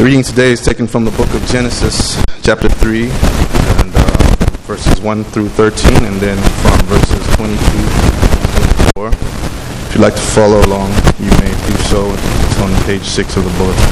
The 0.00 0.06
reading 0.06 0.22
today 0.22 0.50
is 0.50 0.62
taken 0.62 0.86
from 0.86 1.04
the 1.04 1.10
book 1.10 1.28
of 1.34 1.44
Genesis, 1.44 2.16
chapter 2.40 2.70
3, 2.70 3.02
and 3.02 3.92
uh, 3.94 4.46
verses 4.64 4.98
1 4.98 5.24
through 5.24 5.50
13, 5.50 5.92
and 6.06 6.16
then 6.18 6.38
from 6.62 6.78
verses 6.86 7.36
22 7.36 7.52
to 7.52 8.96
24. 8.96 9.08
If 9.08 9.94
you'd 9.94 10.00
like 10.00 10.14
to 10.14 10.20
follow 10.20 10.58
along, 10.62 10.88
you 11.18 11.28
may 11.44 11.52
do 11.68 11.76
so. 11.84 12.10
It's 12.16 12.60
on 12.62 12.84
page 12.84 13.02
6 13.02 13.36
of 13.36 13.44
the 13.44 13.50
bulletin. 13.58 13.90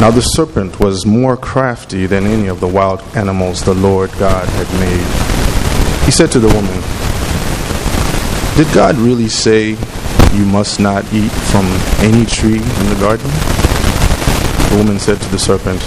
Now 0.00 0.10
the 0.10 0.20
serpent 0.20 0.80
was 0.80 1.06
more 1.06 1.36
crafty 1.36 2.06
than 2.06 2.26
any 2.26 2.48
of 2.48 2.58
the 2.58 2.66
wild 2.66 3.02
animals 3.14 3.62
the 3.62 3.74
Lord 3.74 4.10
God 4.18 4.48
had 4.48 4.66
made. 4.80 6.06
He 6.06 6.10
said 6.10 6.32
to 6.32 6.40
the 6.40 6.48
woman, 6.48 6.74
Did 8.56 8.74
God 8.74 8.96
really 8.96 9.28
say 9.28 9.76
you 10.34 10.44
must 10.44 10.80
not 10.80 11.04
eat 11.12 11.32
from 11.50 11.66
any 12.00 12.24
tree 12.24 12.56
in 12.56 12.86
the 12.88 12.98
garden? 13.00 13.26
The 14.70 14.76
woman 14.78 14.98
said 14.98 15.20
to 15.20 15.28
the 15.30 15.38
serpent, 15.38 15.82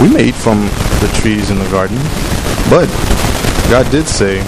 We 0.00 0.08
may 0.08 0.28
eat 0.28 0.34
from 0.34 0.60
the 1.00 1.10
trees 1.20 1.50
in 1.50 1.58
the 1.58 1.68
garden, 1.70 1.98
but 2.70 2.86
God 3.70 3.90
did 3.90 4.06
say, 4.06 4.38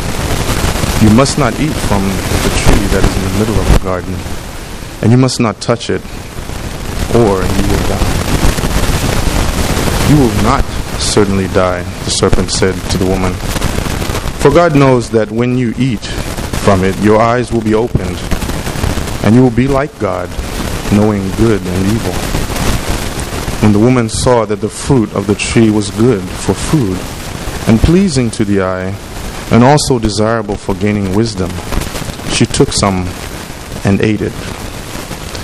You 1.02 1.10
must 1.14 1.38
not 1.38 1.58
eat 1.58 1.74
from 1.88 2.02
the 2.02 2.52
tree 2.62 2.86
that 2.94 3.02
is 3.02 3.16
in 3.16 3.22
the 3.32 3.38
middle 3.40 3.58
of 3.58 3.72
the 3.72 3.80
garden, 3.82 4.14
and 5.02 5.10
you 5.10 5.18
must 5.18 5.40
not 5.40 5.60
touch 5.60 5.90
it, 5.90 6.02
or 7.14 7.42
you 7.42 7.64
will 7.66 7.84
die. 7.90 8.26
You 10.10 10.16
will 10.18 10.42
not 10.44 10.64
certainly 11.00 11.48
die, 11.48 11.82
the 12.04 12.10
serpent 12.10 12.50
said 12.52 12.74
to 12.90 12.98
the 12.98 13.06
woman. 13.06 13.32
For 14.40 14.50
God 14.50 14.76
knows 14.76 15.10
that 15.10 15.30
when 15.32 15.58
you 15.58 15.74
eat 15.76 16.04
from 16.62 16.84
it, 16.84 16.96
your 17.00 17.20
eyes 17.20 17.52
will 17.52 17.62
be 17.62 17.74
opened 17.74 18.16
and 19.26 19.34
you 19.34 19.42
will 19.42 19.50
be 19.50 19.66
like 19.66 19.98
God, 19.98 20.30
knowing 20.92 21.28
good 21.32 21.60
and 21.60 21.86
evil. 21.92 22.12
When 23.60 23.72
the 23.72 23.80
woman 23.80 24.08
saw 24.08 24.44
that 24.44 24.60
the 24.60 24.68
fruit 24.68 25.12
of 25.16 25.26
the 25.26 25.34
tree 25.34 25.68
was 25.68 25.90
good 25.90 26.22
for 26.22 26.54
food, 26.54 26.96
and 27.68 27.80
pleasing 27.80 28.30
to 28.30 28.44
the 28.44 28.62
eye, 28.62 28.94
and 29.50 29.64
also 29.64 29.98
desirable 29.98 30.54
for 30.54 30.76
gaining 30.76 31.12
wisdom, 31.12 31.50
she 32.30 32.46
took 32.46 32.70
some 32.70 33.08
and 33.84 34.00
ate 34.00 34.20
it. 34.22 34.32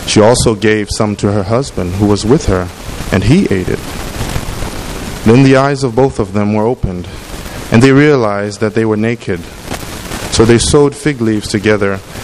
She 0.07 0.21
also 0.21 0.55
gave 0.55 0.89
some 0.89 1.17
to 1.17 1.33
her 1.33 1.43
husband 1.43 1.95
who 1.95 2.07
was 2.07 2.25
with 2.25 2.47
her, 2.47 2.69
and 3.13 3.25
he 3.25 3.47
ate 3.47 3.69
it. 3.69 3.81
Then 5.25 5.43
the 5.43 5.57
eyes 5.57 5.83
of 5.83 5.97
both 5.97 6.21
of 6.21 6.35
them 6.35 6.55
were 6.55 6.67
opened, 6.67 7.09
and 7.73 7.83
they 7.83 7.91
realized 7.91 8.61
that 8.61 8.75
they 8.75 8.85
were 8.85 8.97
naked. 8.97 9.41
So 10.31 10.45
they 10.45 10.59
sewed 10.59 10.95
fig 10.95 11.21
leaves 11.21 11.49
together 11.49 11.99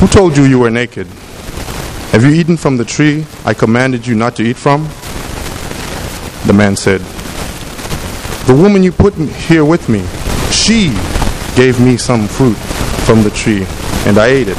who 0.00 0.08
told 0.08 0.34
you 0.34 0.44
you 0.44 0.58
were 0.58 0.70
naked? 0.70 1.06
Have 2.12 2.24
you 2.24 2.30
eaten 2.30 2.56
from 2.56 2.78
the 2.78 2.86
tree 2.86 3.26
I 3.44 3.52
commanded 3.52 4.06
you 4.06 4.14
not 4.14 4.34
to 4.36 4.42
eat 4.42 4.56
from? 4.56 4.84
The 6.46 6.54
man 6.54 6.74
said, 6.74 7.02
The 8.46 8.54
woman 8.54 8.82
you 8.82 8.92
put 8.92 9.12
here 9.12 9.62
with 9.62 9.90
me, 9.90 10.00
she 10.50 10.88
gave 11.54 11.78
me 11.78 11.98
some 11.98 12.26
fruit 12.26 12.56
from 13.04 13.22
the 13.22 13.30
tree, 13.30 13.66
and 14.06 14.16
I 14.16 14.28
ate 14.28 14.48
it. 14.48 14.56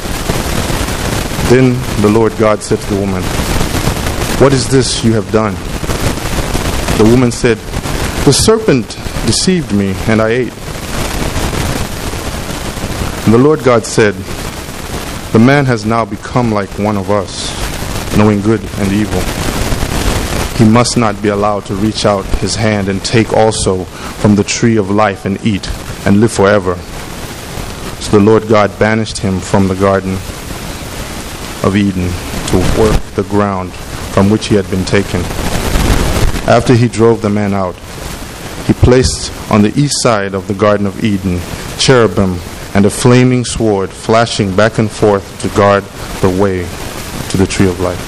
Then 1.50 1.72
the 2.02 2.08
Lord 2.08 2.36
God 2.38 2.62
said 2.62 2.78
to 2.78 2.94
the 2.94 3.00
woman, 3.00 3.22
What 4.40 4.52
is 4.52 4.68
this 4.68 5.04
you 5.04 5.12
have 5.14 5.30
done? 5.32 5.54
The 6.98 7.10
woman 7.10 7.32
said, 7.32 7.58
The 8.24 8.32
serpent 8.32 8.96
deceived 9.26 9.74
me, 9.74 9.92
and 10.06 10.22
I 10.22 10.28
ate. 10.28 10.52
And 13.24 13.34
the 13.34 13.38
Lord 13.38 13.64
God 13.64 13.84
said, 13.84 14.14
the 15.32 15.38
man 15.38 15.64
has 15.64 15.86
now 15.86 16.04
become 16.04 16.52
like 16.52 16.78
one 16.78 16.98
of 16.98 17.10
us, 17.10 17.50
knowing 18.18 18.42
good 18.42 18.60
and 18.60 18.92
evil. 18.92 19.20
He 20.58 20.70
must 20.70 20.98
not 20.98 21.22
be 21.22 21.30
allowed 21.30 21.64
to 21.66 21.74
reach 21.74 22.04
out 22.04 22.26
his 22.40 22.54
hand 22.54 22.88
and 22.88 23.02
take 23.02 23.32
also 23.32 23.84
from 23.84 24.34
the 24.34 24.44
tree 24.44 24.76
of 24.76 24.90
life 24.90 25.24
and 25.24 25.44
eat 25.44 25.66
and 26.06 26.20
live 26.20 26.32
forever. 26.32 26.76
So 28.02 28.18
the 28.18 28.24
Lord 28.24 28.46
God 28.46 28.78
banished 28.78 29.18
him 29.18 29.40
from 29.40 29.68
the 29.68 29.74
Garden 29.74 30.12
of 31.64 31.76
Eden 31.76 32.10
to 32.48 32.58
work 32.78 33.00
the 33.14 33.26
ground 33.30 33.72
from 34.12 34.28
which 34.28 34.48
he 34.48 34.54
had 34.54 34.70
been 34.70 34.84
taken. 34.84 35.22
After 36.46 36.74
he 36.74 36.88
drove 36.88 37.22
the 37.22 37.30
man 37.30 37.54
out, 37.54 37.74
he 38.66 38.74
placed 38.74 39.32
on 39.50 39.62
the 39.62 39.72
east 39.80 40.02
side 40.02 40.34
of 40.34 40.46
the 40.46 40.54
Garden 40.54 40.84
of 40.84 41.02
Eden 41.02 41.40
cherubim 41.78 42.38
and 42.74 42.86
a 42.86 42.90
flaming 42.90 43.44
sword 43.44 43.90
flashing 43.90 44.54
back 44.54 44.78
and 44.78 44.90
forth 44.90 45.24
to 45.40 45.48
guard 45.56 45.84
the 46.20 46.30
way 46.42 46.66
to 47.30 47.36
the 47.36 47.46
tree 47.46 47.68
of 47.68 47.78
life. 47.80 48.00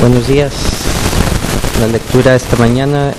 Buenos 0.00 0.26
días. 0.26 0.52
La 1.80 1.86
lectura 1.88 2.34
esta 2.34 2.56
mañana 2.56 3.14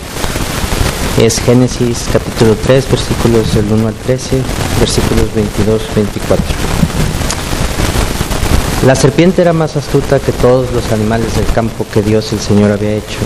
es 1.19 1.39
Génesis 1.39 2.05
capítulo 2.11 2.55
3, 2.55 2.89
versículos 2.89 3.55
del 3.55 3.71
1 3.71 3.87
al 3.87 3.93
13, 3.93 4.41
versículos 4.79 5.33
22, 5.33 5.81
24. 5.95 6.45
La 8.85 8.95
serpiente 8.95 9.41
era 9.41 9.53
más 9.53 9.75
astuta 9.75 10.19
que 10.19 10.31
todos 10.31 10.71
los 10.73 10.91
animales 10.91 11.35
del 11.35 11.45
campo 11.47 11.85
que 11.91 12.03
Dios 12.03 12.31
el 12.33 12.39
Señor 12.39 12.71
había 12.71 12.91
hecho, 12.91 13.17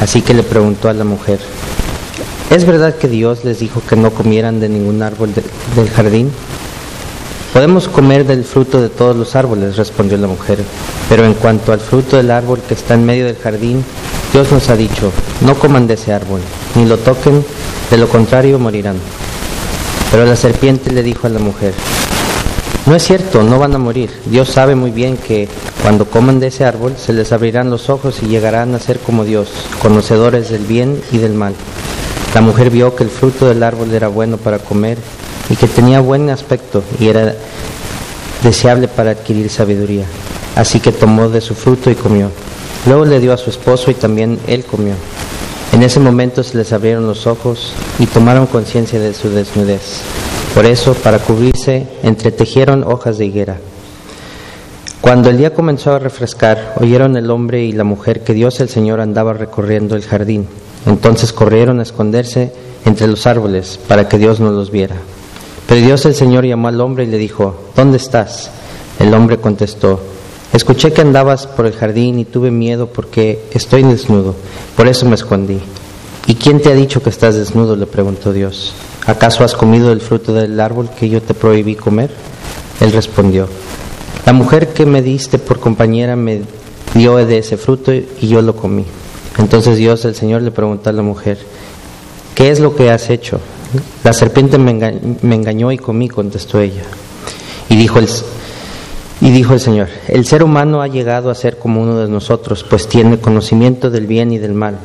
así 0.00 0.20
que 0.20 0.34
le 0.34 0.42
preguntó 0.42 0.88
a 0.88 0.92
la 0.92 1.04
mujer, 1.04 1.38
¿Es 2.50 2.64
verdad 2.64 2.94
que 2.94 3.08
Dios 3.08 3.44
les 3.44 3.58
dijo 3.58 3.82
que 3.88 3.96
no 3.96 4.12
comieran 4.12 4.60
de 4.60 4.68
ningún 4.68 5.02
árbol 5.02 5.34
de, 5.34 5.42
del 5.74 5.90
jardín? 5.90 6.30
Podemos 7.52 7.88
comer 7.88 8.24
del 8.24 8.44
fruto 8.44 8.80
de 8.80 8.88
todos 8.88 9.16
los 9.16 9.34
árboles, 9.34 9.76
respondió 9.76 10.16
la 10.16 10.28
mujer, 10.28 10.58
pero 11.08 11.24
en 11.24 11.34
cuanto 11.34 11.72
al 11.72 11.80
fruto 11.80 12.16
del 12.16 12.30
árbol 12.30 12.60
que 12.66 12.74
está 12.74 12.94
en 12.94 13.04
medio 13.04 13.24
del 13.24 13.36
jardín, 13.36 13.84
Dios 14.32 14.52
nos 14.52 14.68
ha 14.68 14.76
dicho, 14.76 15.10
no 15.40 15.54
coman 15.56 15.88
de 15.88 15.94
ese 15.94 16.12
árbol, 16.12 16.40
ni 16.76 16.84
lo 16.84 16.98
toquen, 16.98 17.44
de 17.90 17.96
lo 17.96 18.08
contrario 18.08 18.60
morirán. 18.60 18.96
Pero 20.12 20.24
la 20.24 20.36
serpiente 20.36 20.92
le 20.92 21.02
dijo 21.02 21.26
a 21.26 21.30
la 21.30 21.40
mujer, 21.40 21.72
no 22.86 22.94
es 22.94 23.02
cierto, 23.02 23.42
no 23.42 23.58
van 23.58 23.74
a 23.74 23.78
morir. 23.78 24.10
Dios 24.26 24.50
sabe 24.50 24.76
muy 24.76 24.92
bien 24.92 25.16
que 25.16 25.48
cuando 25.82 26.04
coman 26.04 26.38
de 26.38 26.48
ese 26.48 26.64
árbol 26.64 26.94
se 26.96 27.12
les 27.12 27.32
abrirán 27.32 27.70
los 27.70 27.90
ojos 27.90 28.22
y 28.22 28.26
llegarán 28.26 28.74
a 28.76 28.78
ser 28.78 29.00
como 29.00 29.24
Dios, 29.24 29.48
conocedores 29.82 30.50
del 30.50 30.64
bien 30.64 31.02
y 31.10 31.18
del 31.18 31.34
mal. 31.34 31.54
La 32.34 32.40
mujer 32.40 32.70
vio 32.70 32.94
que 32.94 33.04
el 33.04 33.10
fruto 33.10 33.48
del 33.48 33.62
árbol 33.62 33.92
era 33.92 34.08
bueno 34.08 34.36
para 34.36 34.58
comer 34.58 34.98
y 35.48 35.56
que 35.56 35.66
tenía 35.66 36.00
buen 36.00 36.28
aspecto 36.30 36.82
y 36.98 37.08
era 37.08 37.34
deseable 38.42 38.88
para 38.88 39.12
adquirir 39.12 39.48
sabiduría. 39.50 40.04
Así 40.54 40.80
que 40.80 40.92
tomó 40.92 41.28
de 41.28 41.40
su 41.40 41.54
fruto 41.54 41.90
y 41.90 41.94
comió. 41.94 42.30
Luego 42.86 43.04
le 43.04 43.20
dio 43.20 43.32
a 43.32 43.36
su 43.36 43.50
esposo 43.50 43.90
y 43.90 43.94
también 43.94 44.38
él 44.46 44.64
comió. 44.64 44.94
En 45.72 45.82
ese 45.82 46.00
momento 46.00 46.42
se 46.42 46.56
les 46.56 46.72
abrieron 46.72 47.06
los 47.06 47.26
ojos 47.26 47.72
y 47.98 48.06
tomaron 48.06 48.46
conciencia 48.46 49.00
de 49.00 49.12
su 49.12 49.28
desnudez. 49.30 50.00
Por 50.54 50.64
eso, 50.64 50.94
para 50.94 51.18
cubrirse, 51.18 51.86
entretejieron 52.02 52.84
hojas 52.84 53.18
de 53.18 53.26
higuera. 53.26 53.58
Cuando 55.00 55.28
el 55.28 55.36
día 55.36 55.52
comenzó 55.52 55.92
a 55.92 55.98
refrescar, 55.98 56.74
oyeron 56.80 57.16
el 57.16 57.30
hombre 57.30 57.64
y 57.64 57.72
la 57.72 57.84
mujer 57.84 58.22
que 58.24 58.32
Dios 58.32 58.58
el 58.60 58.68
Señor 58.68 59.00
andaba 59.00 59.34
recorriendo 59.34 59.96
el 59.96 60.02
jardín. 60.02 60.48
Entonces 60.86 61.32
corrieron 61.32 61.80
a 61.80 61.82
esconderse 61.82 62.52
entre 62.84 63.08
los 63.08 63.26
árboles 63.26 63.78
para 63.88 64.08
que 64.08 64.18
Dios 64.18 64.40
no 64.40 64.52
los 64.52 64.70
viera. 64.70 64.96
Pero 65.68 65.84
Dios 65.84 66.06
el 66.06 66.14
Señor 66.14 66.46
llamó 66.46 66.68
al 66.68 66.80
hombre 66.80 67.04
y 67.04 67.08
le 67.08 67.18
dijo, 67.18 67.56
¿dónde 67.74 67.96
estás? 67.96 68.50
El 69.00 69.12
hombre 69.12 69.38
contestó, 69.38 70.00
escuché 70.52 70.92
que 70.92 71.00
andabas 71.00 71.46
por 71.46 71.66
el 71.66 71.74
jardín 71.74 72.20
y 72.20 72.24
tuve 72.24 72.50
miedo 72.50 72.86
porque 72.86 73.44
estoy 73.52 73.82
desnudo, 73.82 74.34
por 74.76 74.86
eso 74.86 75.06
me 75.06 75.16
escondí. 75.16 75.58
¿Y 76.28 76.36
quién 76.36 76.60
te 76.60 76.70
ha 76.70 76.74
dicho 76.74 77.02
que 77.02 77.10
estás 77.10 77.34
desnudo? 77.34 77.76
le 77.76 77.86
preguntó 77.86 78.32
Dios. 78.32 78.72
¿Acaso 79.06 79.44
has 79.44 79.54
comido 79.54 79.92
el 79.92 80.00
fruto 80.00 80.32
del 80.32 80.58
árbol 80.58 80.90
que 80.90 81.08
yo 81.08 81.20
te 81.20 81.34
prohibí 81.34 81.74
comer? 81.74 82.10
Él 82.80 82.92
respondió, 82.92 83.48
la 84.24 84.32
mujer 84.32 84.72
que 84.72 84.86
me 84.86 85.02
diste 85.02 85.38
por 85.38 85.60
compañera 85.60 86.16
me 86.16 86.42
dio 86.94 87.16
de 87.16 87.38
ese 87.38 87.56
fruto 87.56 87.92
y 87.92 88.06
yo 88.20 88.42
lo 88.42 88.56
comí. 88.56 88.84
Entonces 89.38 89.76
Dios, 89.76 90.04
el 90.04 90.14
Señor, 90.14 90.42
le 90.42 90.50
preguntó 90.50 90.90
a 90.90 90.92
la 90.92 91.02
mujer, 91.02 91.38
¿qué 92.34 92.50
es 92.50 92.60
lo 92.60 92.74
que 92.74 92.90
has 92.90 93.10
hecho? 93.10 93.40
La 94.04 94.12
serpiente 94.12 94.58
me 94.58 94.70
engañó, 95.34 95.72
y 95.72 95.78
comí, 95.78 96.08
contestó 96.08 96.60
ella. 96.60 96.82
Y 97.68 97.76
dijo, 97.76 97.98
el, 97.98 98.08
Y 99.20 99.30
dijo 99.30 99.52
el 99.52 99.60
Señor, 99.60 99.88
el 100.08 100.24
ser 100.24 100.42
humano 100.42 100.80
ha 100.80 100.88
llegado 100.88 101.30
a 101.30 101.34
ser 101.34 101.58
como 101.58 101.82
uno 101.82 101.98
de 101.98 102.08
nosotros, 102.08 102.64
pues 102.64 102.88
tiene 102.88 103.18
conocimiento 103.18 103.90
del 103.90 104.06
bien 104.06 104.32
y 104.32 104.38
del 104.38 104.54
mal. 104.54 104.78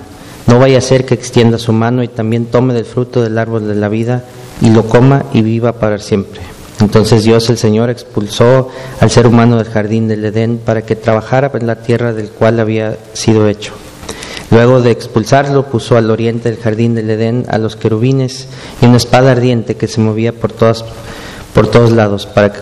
No 0.47 0.59
vaya 0.59 0.79
a 0.79 0.81
ser 0.81 1.05
que 1.05 1.13
extienda 1.13 1.57
su 1.57 1.71
mano 1.71 2.03
y 2.03 2.07
también 2.07 2.45
tome 2.45 2.73
del 2.73 2.85
fruto 2.85 3.21
del 3.21 3.37
árbol 3.37 3.67
de 3.67 3.75
la 3.75 3.89
vida 3.89 4.25
y 4.59 4.69
lo 4.69 4.83
coma 4.83 5.25
y 5.33 5.43
viva 5.43 5.73
para 5.73 5.99
siempre. 5.99 6.41
Entonces 6.81 7.23
Dios 7.23 7.49
el 7.49 7.57
Señor 7.57 7.89
expulsó 7.89 8.69
al 8.99 9.11
ser 9.11 9.27
humano 9.27 9.57
del 9.57 9.69
jardín 9.69 10.07
del 10.07 10.25
Edén 10.25 10.57
para 10.57 10.81
que 10.81 10.95
trabajara 10.95 11.51
en 11.53 11.67
la 11.67 11.75
tierra 11.75 12.11
del 12.11 12.29
cual 12.29 12.59
había 12.59 12.97
sido 13.13 13.47
hecho. 13.47 13.73
Luego 14.51 14.81
de 14.81 14.91
expulsarlo, 14.91 15.67
puso 15.67 15.95
al 15.95 16.11
oriente 16.11 16.49
del 16.51 16.59
jardín 16.59 16.93
del 16.93 17.09
Edén 17.09 17.45
a 17.47 17.57
los 17.57 17.77
querubines 17.77 18.47
y 18.81 18.85
una 18.85 18.97
espada 18.97 19.31
ardiente 19.31 19.75
que 19.75 19.87
se 19.87 20.01
movía 20.01 20.33
por, 20.33 20.51
todas, 20.51 20.83
por 21.53 21.71
todos 21.71 21.91
lados 21.91 22.25
para 22.25 22.53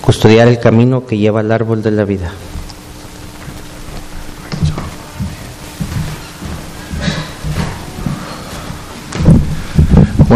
custodiar 0.00 0.48
el 0.48 0.58
camino 0.58 1.06
que 1.06 1.18
lleva 1.18 1.40
al 1.40 1.52
árbol 1.52 1.82
de 1.82 1.92
la 1.92 2.04
vida. 2.04 2.32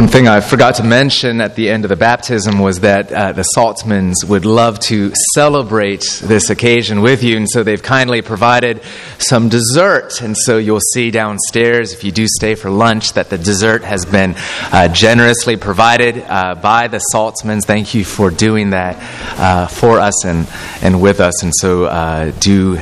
One 0.00 0.08
thing 0.08 0.29
I 0.29 0.41
forgot 0.41 0.76
to 0.76 0.82
mention 0.82 1.43
at 1.43 1.56
the 1.56 1.69
end 1.69 1.85
of 1.85 1.91
the 1.91 1.97
baptism 1.97 2.58
was 2.58 2.81
that 2.81 3.12
uh, 3.12 3.32
the 3.32 3.44
Saltzmans 3.55 4.25
would 4.26 4.47
love 4.47 4.79
to 4.81 5.12
celebrate 5.35 6.23
this 6.23 6.49
occasion 6.49 7.02
with 7.02 7.23
you, 7.23 7.37
and 7.37 7.47
so 7.47 7.62
they've 7.62 7.82
kindly 7.82 8.23
provided 8.23 8.81
some 9.19 9.50
dessert. 9.50 10.23
And 10.23 10.35
so 10.35 10.56
you'll 10.56 10.81
see 10.81 11.11
downstairs, 11.11 11.93
if 11.93 12.02
you 12.02 12.12
do 12.12 12.26
stay 12.26 12.55
for 12.55 12.70
lunch, 12.70 13.12
that 13.12 13.29
the 13.29 13.37
dessert 13.37 13.85
has 13.85 14.06
been 14.06 14.37
uh, 14.73 14.88
generously 14.88 15.58
provided 15.58 16.25
uh, 16.26 16.55
by 16.55 16.88
the 16.88 17.03
Saltzmans. 17.12 17.67
Thank 17.67 17.93
you 17.93 18.03
for 18.03 18.31
doing 18.31 18.70
that 18.70 18.96
uh, 19.38 19.67
for 19.67 20.00
us 20.00 20.25
and, 20.25 20.49
and 20.81 21.03
with 21.03 21.20
us. 21.20 21.43
And 21.43 21.53
so 21.55 21.85
uh, 21.85 22.32
do 22.41 22.79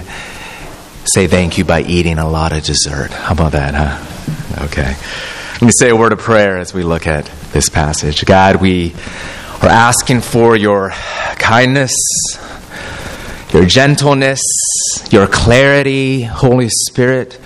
say 1.04 1.26
thank 1.26 1.58
you 1.58 1.64
by 1.64 1.80
eating 1.82 2.18
a 2.18 2.28
lot 2.28 2.52
of 2.52 2.62
dessert. 2.62 3.10
How 3.10 3.32
about 3.32 3.50
that, 3.52 3.74
huh? 3.74 4.64
Okay. 4.66 4.94
Let 5.60 5.66
me 5.66 5.72
say 5.76 5.88
a 5.88 5.96
word 5.96 6.12
of 6.12 6.20
prayer 6.20 6.56
as 6.56 6.72
we 6.72 6.84
look 6.84 7.08
at 7.08 7.24
this 7.50 7.68
passage. 7.68 8.24
God, 8.24 8.60
we 8.62 8.94
are 9.60 9.68
asking 9.68 10.20
for 10.20 10.54
your 10.54 10.90
kindness, 11.34 11.96
your 13.52 13.66
gentleness, 13.66 14.40
your 15.10 15.26
clarity, 15.26 16.22
Holy 16.22 16.68
Spirit, 16.68 17.40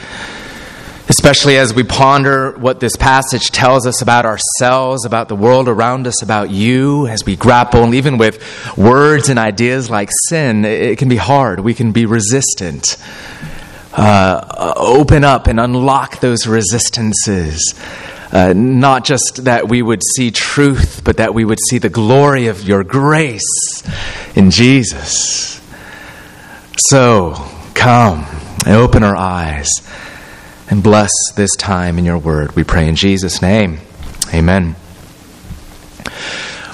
especially 1.09 1.57
as 1.57 1.73
we 1.73 1.85
ponder 1.85 2.53
what 2.59 2.81
this 2.81 2.97
passage 2.99 3.51
tells 3.51 3.87
us 3.87 4.03
about 4.03 4.27
ourselves, 4.27 5.07
about 5.07 5.29
the 5.29 5.37
world 5.37 5.67
around 5.67 6.07
us, 6.07 6.21
about 6.23 6.51
you, 6.51 7.07
as 7.07 7.25
we 7.25 7.35
grapple 7.35 7.83
and 7.83 7.95
even 7.95 8.19
with 8.19 8.77
words 8.77 9.31
and 9.31 9.39
ideas 9.39 9.89
like 9.89 10.11
sin. 10.29 10.67
It 10.67 10.99
can 10.99 11.09
be 11.09 11.17
hard, 11.17 11.61
we 11.61 11.73
can 11.73 11.93
be 11.93 12.05
resistant. 12.05 12.99
Uh, 13.93 14.73
open 14.77 15.25
up 15.25 15.47
and 15.47 15.61
unlock 15.61 16.21
those 16.21 16.47
resistances. 16.47 17.75
Uh, 18.33 18.55
not 18.55 19.05
just 19.05 19.45
that 19.45 19.69
we 19.69 19.83
would 19.83 20.01
see 20.17 20.31
truth, 20.31 21.03
but 21.05 21.19
that 21.19 21.35
we 21.35 21.45
would 21.45 21.59
see 21.69 21.77
the 21.77 21.91
glory 21.91 22.47
of 22.47 22.67
your 22.67 22.83
grace 22.83 23.83
in 24.35 24.51
Jesus. 24.51 25.61
So, 26.89 27.35
come 27.75 28.25
and 28.65 28.77
open 28.77 29.03
our 29.03 29.17
eyes 29.17 29.69
and 30.71 30.83
bless 30.83 31.11
this 31.37 31.55
time 31.57 31.99
in 31.99 32.07
your 32.07 32.17
word. 32.17 32.57
We 32.57 32.65
pray 32.65 32.89
in 32.89 32.97
Jesus' 32.97 33.43
name. 33.43 33.81
Amen. 34.33 34.77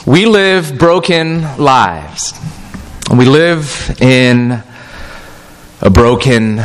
We 0.06 0.26
live 0.26 0.78
broken 0.78 1.42
lives. 1.58 2.32
We 3.12 3.24
live 3.24 3.96
in 4.00 4.62
a 5.80 5.90
broken 5.90 6.56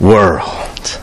world. 0.00 1.00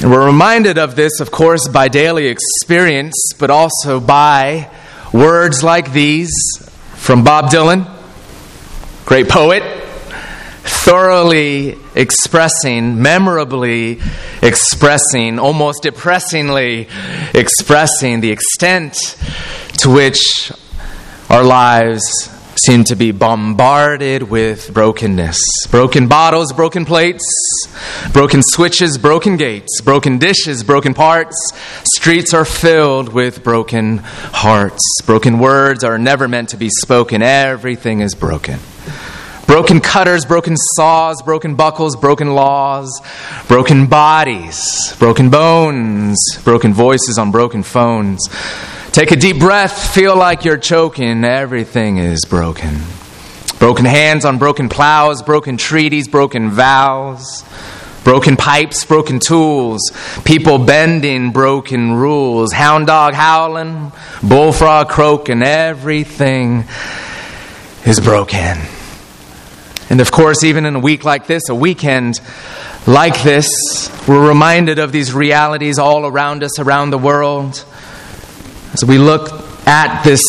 And 0.00 0.10
we're 0.10 0.26
reminded 0.26 0.78
of 0.78 0.94
this, 0.94 1.18
of 1.18 1.32
course, 1.32 1.66
by 1.66 1.88
daily 1.88 2.28
experience, 2.28 3.32
but 3.40 3.50
also 3.50 3.98
by 3.98 4.70
words 5.12 5.64
like 5.64 5.92
these 5.92 6.32
from 6.94 7.24
Bob 7.24 7.50
Dylan, 7.50 7.90
great 9.04 9.28
poet, 9.28 9.64
thoroughly 10.62 11.76
expressing, 11.96 13.02
memorably 13.02 14.00
expressing, 14.42 15.40
almost 15.40 15.82
depressingly 15.82 16.88
expressing 17.34 18.20
the 18.20 18.30
extent 18.30 18.94
to 19.78 19.90
which 19.90 20.52
our 21.30 21.42
lives 21.42 22.35
seem 22.66 22.82
to 22.82 22.96
be 22.96 23.12
bombarded 23.12 24.24
with 24.24 24.74
brokenness 24.74 25.38
broken 25.70 26.08
bottles, 26.08 26.52
broken 26.52 26.84
plates, 26.84 27.24
broken 28.12 28.42
switches, 28.42 28.98
broken 28.98 29.36
gates, 29.36 29.80
broken 29.82 30.18
dishes, 30.18 30.64
broken 30.64 30.92
parts. 30.92 31.36
Streets 31.94 32.34
are 32.34 32.44
filled 32.44 33.12
with 33.12 33.44
broken 33.44 33.98
hearts. 33.98 34.82
Broken 35.06 35.38
words 35.38 35.84
are 35.84 35.96
never 35.96 36.26
meant 36.26 36.48
to 36.48 36.56
be 36.56 36.68
spoken. 36.68 37.22
Everything 37.22 38.00
is 38.00 38.16
broken. 38.16 38.58
Broken 39.46 39.80
cutters, 39.80 40.24
broken 40.24 40.56
saws, 40.56 41.22
broken 41.22 41.54
buckles, 41.54 41.94
broken 41.94 42.34
laws, 42.34 43.00
broken 43.46 43.86
bodies, 43.86 44.92
broken 44.98 45.30
bones, 45.30 46.18
broken 46.42 46.74
voices 46.74 47.16
on 47.16 47.30
broken 47.30 47.62
phones. 47.62 48.28
Take 48.96 49.10
a 49.10 49.16
deep 49.16 49.38
breath, 49.38 49.94
feel 49.94 50.16
like 50.16 50.46
you're 50.46 50.56
choking. 50.56 51.22
Everything 51.22 51.98
is 51.98 52.24
broken. 52.24 52.80
Broken 53.58 53.84
hands 53.84 54.24
on 54.24 54.38
broken 54.38 54.70
plows, 54.70 55.22
broken 55.22 55.58
treaties, 55.58 56.08
broken 56.08 56.48
vows, 56.48 57.44
broken 58.04 58.38
pipes, 58.38 58.86
broken 58.86 59.18
tools, 59.18 59.92
people 60.24 60.56
bending 60.56 61.30
broken 61.30 61.92
rules, 61.92 62.54
hound 62.54 62.86
dog 62.86 63.12
howling, 63.12 63.92
bullfrog 64.22 64.88
croaking, 64.88 65.42
everything 65.42 66.64
is 67.84 68.00
broken. 68.00 68.56
And 69.90 70.00
of 70.00 70.10
course, 70.10 70.42
even 70.42 70.64
in 70.64 70.74
a 70.74 70.80
week 70.80 71.04
like 71.04 71.26
this, 71.26 71.50
a 71.50 71.54
weekend 71.54 72.18
like 72.86 73.22
this, 73.22 73.90
we're 74.08 74.26
reminded 74.26 74.78
of 74.78 74.90
these 74.90 75.12
realities 75.12 75.78
all 75.78 76.06
around 76.06 76.42
us, 76.42 76.58
around 76.58 76.92
the 76.92 76.98
world. 76.98 77.62
As 78.72 78.84
we 78.84 78.98
look 78.98 79.30
at 79.66 80.02
this 80.02 80.22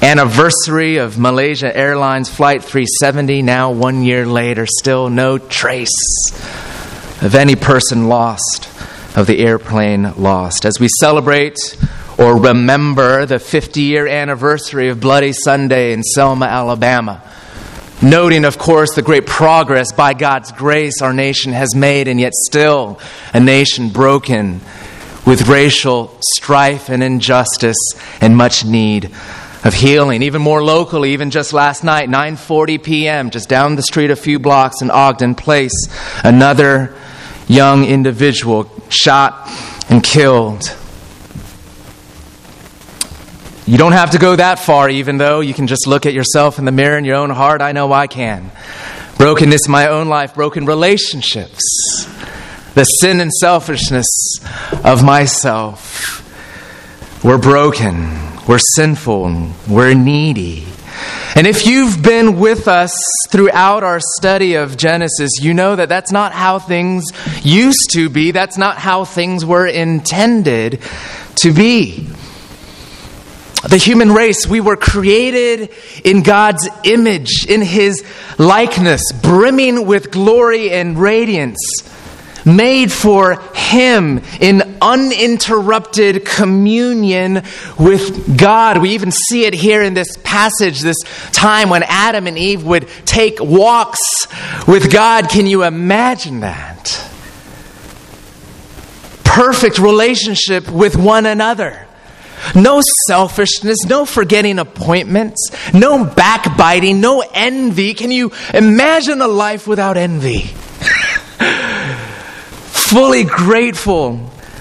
anniversary 0.00 0.98
of 0.98 1.18
Malaysia 1.18 1.76
Airlines 1.76 2.28
Flight 2.28 2.62
370, 2.62 3.42
now 3.42 3.72
one 3.72 4.02
year 4.02 4.24
later, 4.24 4.66
still 4.66 5.10
no 5.10 5.36
trace 5.36 5.90
of 7.20 7.34
any 7.34 7.56
person 7.56 8.08
lost, 8.08 8.68
of 9.16 9.26
the 9.26 9.40
airplane 9.40 10.14
lost. 10.16 10.64
As 10.64 10.78
we 10.78 10.88
celebrate 11.00 11.56
or 12.16 12.38
remember 12.38 13.26
the 13.26 13.38
50 13.38 13.80
year 13.80 14.06
anniversary 14.06 14.88
of 14.88 15.00
Bloody 15.00 15.32
Sunday 15.32 15.92
in 15.92 16.02
Selma, 16.02 16.46
Alabama, 16.46 17.22
noting, 18.00 18.44
of 18.44 18.58
course, 18.58 18.94
the 18.94 19.02
great 19.02 19.26
progress 19.26 19.92
by 19.92 20.14
God's 20.14 20.52
grace 20.52 21.02
our 21.02 21.12
nation 21.12 21.52
has 21.52 21.74
made, 21.74 22.06
and 22.08 22.20
yet 22.20 22.32
still 22.32 23.00
a 23.34 23.40
nation 23.40 23.90
broken 23.90 24.60
with 25.26 25.48
racial 25.48 26.16
strife 26.20 26.88
and 26.88 27.02
injustice 27.02 27.76
and 28.20 28.36
much 28.36 28.64
need 28.64 29.10
of 29.64 29.74
healing. 29.74 30.22
Even 30.22 30.40
more 30.40 30.62
locally 30.62 31.12
even 31.12 31.30
just 31.30 31.52
last 31.52 31.82
night 31.82 32.08
9:40 32.08 32.82
p.m. 32.82 33.30
just 33.30 33.48
down 33.48 33.74
the 33.74 33.82
street 33.82 34.10
a 34.10 34.16
few 34.16 34.38
blocks 34.38 34.80
in 34.80 34.90
Ogden 34.90 35.34
Place 35.34 35.88
another 36.22 36.94
young 37.48 37.84
individual 37.84 38.70
shot 38.88 39.50
and 39.90 40.02
killed. 40.02 40.74
You 43.66 43.78
don't 43.78 43.92
have 43.92 44.12
to 44.12 44.18
go 44.18 44.36
that 44.36 44.60
far 44.60 44.88
even 44.88 45.18
though 45.18 45.40
you 45.40 45.52
can 45.52 45.66
just 45.66 45.88
look 45.88 46.06
at 46.06 46.14
yourself 46.14 46.60
in 46.60 46.64
the 46.64 46.72
mirror 46.72 46.96
in 46.96 47.04
your 47.04 47.16
own 47.16 47.30
heart. 47.30 47.60
I 47.60 47.72
know 47.72 47.92
I 47.92 48.06
can. 48.06 48.52
Brokenness 49.18 49.66
in 49.66 49.72
my 49.72 49.88
own 49.88 50.06
life. 50.08 50.34
Broken 50.34 50.66
relationships 50.66 52.06
the 52.76 52.84
sin 52.84 53.20
and 53.20 53.32
selfishness 53.32 54.38
of 54.84 55.02
myself. 55.02 56.22
We're 57.24 57.38
broken, 57.38 58.18
we're 58.46 58.60
sinful, 58.74 59.50
we're 59.66 59.94
needy. 59.94 60.66
And 61.34 61.46
if 61.46 61.66
you've 61.66 62.02
been 62.02 62.38
with 62.38 62.68
us 62.68 62.94
throughout 63.30 63.82
our 63.82 63.98
study 64.18 64.56
of 64.56 64.76
Genesis, 64.76 65.40
you 65.40 65.54
know 65.54 65.74
that 65.74 65.88
that's 65.88 66.12
not 66.12 66.32
how 66.32 66.58
things 66.58 67.06
used 67.42 67.92
to 67.92 68.10
be. 68.10 68.30
That's 68.32 68.58
not 68.58 68.76
how 68.76 69.06
things 69.06 69.42
were 69.42 69.66
intended 69.66 70.82
to 71.36 71.54
be. 71.54 72.06
The 73.70 73.78
human 73.78 74.12
race, 74.12 74.46
we 74.46 74.60
were 74.60 74.76
created 74.76 75.70
in 76.04 76.22
God's 76.22 76.68
image, 76.84 77.46
in 77.48 77.62
His 77.62 78.04
likeness, 78.36 79.00
brimming 79.22 79.86
with 79.86 80.10
glory 80.10 80.72
and 80.72 81.00
radiance 81.00 81.56
made 82.46 82.92
for 82.92 83.40
Him 83.54 84.22
in 84.40 84.78
uninterrupted 84.80 86.24
communion 86.24 87.42
with 87.78 88.38
God. 88.38 88.78
We 88.78 88.90
even 88.90 89.10
see 89.10 89.44
it 89.44 89.52
here 89.52 89.82
in 89.82 89.94
this 89.94 90.16
passage, 90.22 90.80
this 90.80 90.96
time 91.32 91.68
when 91.68 91.82
Adam 91.82 92.26
and 92.26 92.38
Eve 92.38 92.64
would 92.64 92.88
take 93.04 93.40
walks 93.40 93.98
with 94.66 94.92
God. 94.92 95.28
Can 95.28 95.46
you 95.46 95.64
imagine 95.64 96.40
that? 96.40 97.02
Perfect 99.24 99.78
relationship 99.78 100.70
with 100.70 100.96
one 100.96 101.26
another. 101.26 101.86
No 102.54 102.80
selfishness, 103.08 103.84
no 103.86 104.04
forgetting 104.04 104.58
appointments, 104.58 105.50
no 105.74 106.04
backbiting, 106.04 107.00
no 107.00 107.24
envy. 107.34 107.94
Can 107.94 108.10
you 108.10 108.32
imagine 108.54 109.20
a 109.20 109.28
life 109.28 109.66
without 109.66 109.96
envy? 109.96 110.50
Fully 112.86 113.24
grateful 113.24 114.16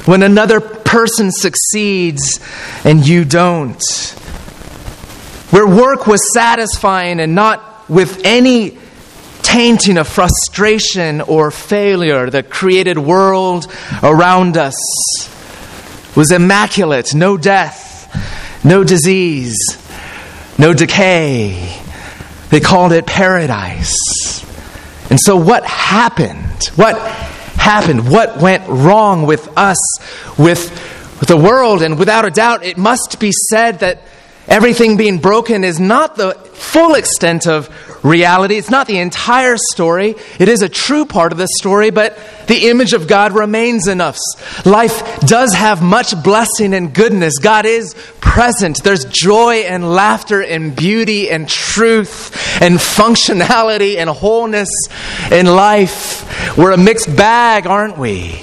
when 0.06 0.24
another 0.24 0.60
person 0.60 1.32
succeeds 1.32 2.40
and 2.84 3.08
you 3.08 3.24
don't. 3.24 3.84
Where 5.52 5.68
work 5.68 6.08
was 6.08 6.22
satisfying 6.34 7.20
and 7.20 7.36
not 7.36 7.88
with 7.88 8.26
any 8.26 8.80
tainting 9.44 9.98
of 9.98 10.08
frustration 10.08 11.22
or 11.22 11.52
failure, 11.52 12.32
the 12.32 12.42
created 12.42 12.98
world 12.98 13.68
around 14.02 14.58
us 14.58 14.76
was 16.16 16.32
immaculate, 16.32 17.14
no 17.14 17.38
death, 17.38 18.66
no 18.66 18.84
disease, 18.84 19.56
no 20.58 20.74
decay. 20.74 21.80
They 22.50 22.60
called 22.60 22.92
it 22.92 23.06
paradise. 23.06 23.94
And 25.12 25.20
so, 25.20 25.36
what 25.36 25.64
happened? 25.64 26.64
What 26.76 26.98
happened? 27.66 28.10
What 28.10 28.38
went 28.38 28.64
wrong 28.68 29.26
with 29.26 29.50
us, 29.58 29.78
with, 30.38 30.94
the 31.28 31.36
world? 31.36 31.82
And 31.82 31.98
without 31.98 32.26
a 32.26 32.30
doubt, 32.30 32.64
it 32.64 32.78
must 32.78 33.20
be 33.20 33.32
said 33.32 33.80
that 33.80 34.04
everything 34.48 34.98
being 34.98 35.18
broken 35.18 35.64
is 35.64 35.80
not 35.80 36.16
the 36.16 36.36
full 36.54 36.94
extent 36.94 37.48
of 37.48 37.68
reality. 38.06 38.56
It's 38.56 38.70
not 38.70 38.88
the 38.88 39.00
entire 39.00 39.58
story. 39.58 40.16
It 40.40 40.48
is 40.48 40.62
a 40.62 40.70
true 40.70 41.06
part 41.06 41.32
of 41.32 41.38
the 41.38 41.48
story, 41.58 41.90
but 41.90 42.18
the 42.48 42.70
image 42.70 42.94
of 42.94 43.08
God 43.08 43.34
remains 43.34 43.88
in 43.88 44.00
us. 44.00 44.20
Life 44.66 45.20
does 45.22 45.54
have 45.54 45.82
much 45.82 46.22
blessing 46.24 46.74
and 46.74 46.94
goodness. 46.94 47.40
God 47.40 47.66
is 47.66 47.96
present. 48.22 48.84
There's 48.84 49.06
joy 49.06 49.64
and 49.68 49.94
laughter 49.94 50.42
and 50.42 50.76
beauty 50.76 51.30
and 51.30 51.50
truth 51.50 52.62
and 52.62 52.76
functionality 52.76 53.98
and 53.98 54.10
wholeness 54.10 54.70
in 55.32 55.48
life. 55.48 56.58
We're 56.58 56.72
a 56.72 56.78
mixed 56.78 57.16
bag, 57.16 57.66
aren't 57.66 57.98
we? 57.98 58.40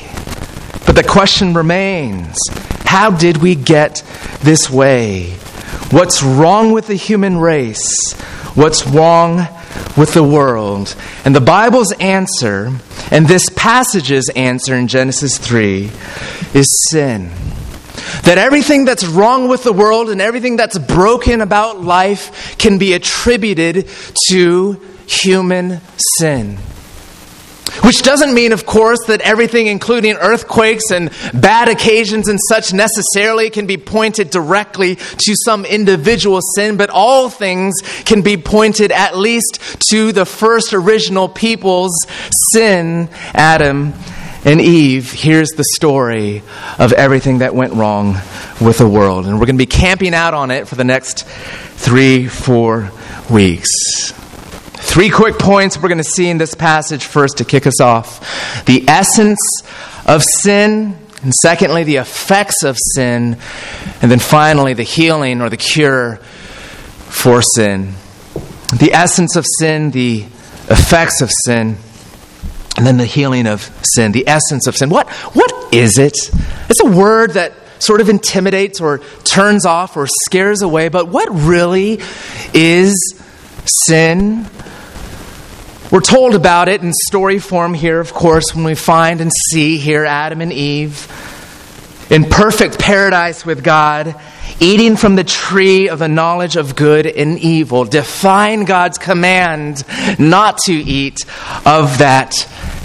But 0.84 0.96
the 0.96 1.04
question 1.08 1.54
remains 1.54 2.36
how 2.84 3.10
did 3.10 3.38
we 3.38 3.54
get 3.54 4.02
this 4.42 4.68
way? 4.68 5.30
What's 5.90 6.22
wrong 6.22 6.72
with 6.72 6.88
the 6.88 6.94
human 6.94 7.38
race? 7.38 8.12
What's 8.54 8.86
wrong 8.86 9.38
with 9.96 10.12
the 10.12 10.22
world? 10.22 10.94
And 11.24 11.34
the 11.34 11.40
Bible's 11.40 11.92
answer, 11.92 12.70
and 13.10 13.26
this 13.26 13.48
passage's 13.56 14.28
answer 14.36 14.74
in 14.74 14.88
Genesis 14.88 15.38
3, 15.38 15.90
is 16.52 16.88
sin. 16.90 17.30
That 18.24 18.36
everything 18.36 18.84
that's 18.84 19.04
wrong 19.04 19.48
with 19.48 19.64
the 19.64 19.72
world 19.72 20.10
and 20.10 20.20
everything 20.20 20.56
that's 20.56 20.78
broken 20.78 21.40
about 21.40 21.80
life 21.80 22.58
can 22.58 22.78
be 22.78 22.92
attributed 22.92 23.88
to 24.28 24.80
human 25.06 25.80
sin. 26.18 26.58
Which 27.80 28.02
doesn't 28.02 28.34
mean, 28.34 28.52
of 28.52 28.66
course, 28.66 28.98
that 29.06 29.22
everything, 29.22 29.66
including 29.66 30.16
earthquakes 30.16 30.90
and 30.90 31.10
bad 31.32 31.68
occasions 31.68 32.28
and 32.28 32.38
such, 32.48 32.72
necessarily 32.72 33.50
can 33.50 33.66
be 33.66 33.76
pointed 33.78 34.30
directly 34.30 34.96
to 34.96 35.34
some 35.44 35.64
individual 35.64 36.40
sin, 36.54 36.76
but 36.76 36.90
all 36.90 37.30
things 37.30 37.74
can 38.04 38.22
be 38.22 38.36
pointed 38.36 38.92
at 38.92 39.16
least 39.16 39.58
to 39.90 40.12
the 40.12 40.26
first 40.26 40.74
original 40.74 41.28
people's 41.28 41.96
sin, 42.52 43.08
Adam 43.34 43.94
and 44.44 44.60
Eve. 44.60 45.12
Here's 45.12 45.50
the 45.50 45.64
story 45.76 46.42
of 46.78 46.92
everything 46.92 47.38
that 47.38 47.54
went 47.54 47.72
wrong 47.74 48.14
with 48.60 48.78
the 48.78 48.88
world. 48.88 49.26
And 49.26 49.38
we're 49.38 49.46
going 49.46 49.56
to 49.56 49.62
be 49.62 49.66
camping 49.66 50.14
out 50.14 50.34
on 50.34 50.50
it 50.50 50.68
for 50.68 50.74
the 50.74 50.84
next 50.84 51.26
three, 51.26 52.28
four 52.28 52.90
weeks. 53.30 54.12
Three 54.82 55.08
quick 55.08 55.38
points 55.38 55.78
we're 55.78 55.88
going 55.88 55.98
to 55.98 56.04
see 56.04 56.28
in 56.28 56.36
this 56.38 56.54
passage 56.54 57.06
first 57.06 57.38
to 57.38 57.44
kick 57.44 57.66
us 57.66 57.80
off 57.80 58.64
the 58.66 58.84
essence 58.88 59.40
of 60.04 60.22
sin, 60.22 60.98
and 61.22 61.32
secondly, 61.40 61.84
the 61.84 61.96
effects 61.96 62.62
of 62.62 62.76
sin, 62.94 63.38
and 64.02 64.10
then 64.10 64.18
finally, 64.18 64.74
the 64.74 64.82
healing 64.82 65.40
or 65.40 65.48
the 65.48 65.56
cure 65.56 66.16
for 67.08 67.40
sin. 67.40 67.94
The 68.76 68.92
essence 68.92 69.36
of 69.36 69.46
sin, 69.58 69.92
the 69.92 70.22
effects 70.68 71.22
of 71.22 71.30
sin, 71.44 71.76
and 72.76 72.86
then 72.86 72.96
the 72.96 73.06
healing 73.06 73.46
of 73.46 73.62
sin, 73.94 74.12
the 74.12 74.26
essence 74.26 74.66
of 74.66 74.76
sin. 74.76 74.90
What, 74.90 75.08
what 75.34 75.72
is 75.72 75.98
it? 75.98 76.16
It's 76.68 76.80
a 76.82 76.90
word 76.90 77.32
that 77.34 77.52
sort 77.78 78.00
of 78.00 78.08
intimidates 78.08 78.80
or 78.80 78.98
turns 79.24 79.64
off 79.64 79.96
or 79.96 80.06
scares 80.24 80.60
away, 80.62 80.88
but 80.88 81.08
what 81.08 81.28
really 81.30 82.00
is 82.52 83.22
sin? 83.64 84.46
We're 85.90 86.00
told 86.00 86.34
about 86.34 86.68
it 86.68 86.82
in 86.82 86.92
story 86.92 87.38
form 87.38 87.74
here, 87.74 88.00
of 88.00 88.12
course, 88.14 88.54
when 88.54 88.64
we 88.64 88.74
find 88.74 89.20
and 89.20 89.30
see 89.50 89.76
here 89.76 90.04
Adam 90.04 90.40
and 90.40 90.52
Eve 90.52 91.06
in 92.10 92.24
perfect 92.24 92.78
paradise 92.78 93.44
with 93.46 93.64
God, 93.64 94.14
eating 94.60 94.96
from 94.96 95.16
the 95.16 95.24
tree 95.24 95.88
of 95.88 95.98
the 95.98 96.08
knowledge 96.08 96.56
of 96.56 96.76
good 96.76 97.06
and 97.06 97.38
evil, 97.38 97.84
defying 97.84 98.64
God's 98.64 98.98
command 98.98 99.84
not 100.18 100.58
to 100.64 100.72
eat 100.72 101.18
of 101.64 101.98
that 101.98 102.32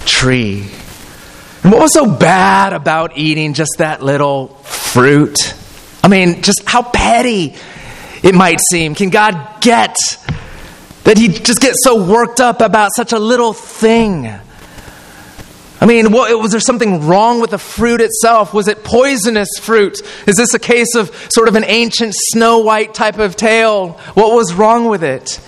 tree. 0.06 0.60
And 1.62 1.72
what 1.72 1.80
was 1.80 1.92
so 1.92 2.10
bad 2.10 2.72
about 2.72 3.18
eating 3.18 3.52
just 3.52 3.72
that 3.78 4.02
little 4.02 4.48
fruit? 4.64 5.54
I 6.02 6.08
mean, 6.08 6.42
just 6.42 6.62
how 6.66 6.82
petty 6.82 7.54
it 8.22 8.34
might 8.34 8.60
seem. 8.70 8.94
Can 8.94 9.10
God 9.10 9.60
get 9.60 9.96
that 11.08 11.16
he 11.16 11.28
just 11.28 11.62
gets 11.62 11.82
so 11.82 12.04
worked 12.04 12.38
up 12.38 12.60
about 12.60 12.90
such 12.94 13.14
a 13.14 13.18
little 13.18 13.54
thing. 13.54 14.26
I 15.80 15.86
mean, 15.86 16.12
what, 16.12 16.38
was 16.38 16.50
there 16.50 16.60
something 16.60 17.06
wrong 17.06 17.40
with 17.40 17.48
the 17.48 17.58
fruit 17.58 18.02
itself? 18.02 18.52
Was 18.52 18.68
it 18.68 18.84
poisonous 18.84 19.48
fruit? 19.58 20.02
Is 20.26 20.36
this 20.36 20.52
a 20.52 20.58
case 20.58 20.94
of 20.94 21.08
sort 21.32 21.48
of 21.48 21.54
an 21.54 21.64
ancient 21.64 22.12
Snow 22.14 22.58
White 22.58 22.92
type 22.92 23.18
of 23.18 23.36
tale? 23.36 23.92
What 24.12 24.34
was 24.34 24.52
wrong 24.52 24.84
with 24.84 25.02
it? 25.02 25.40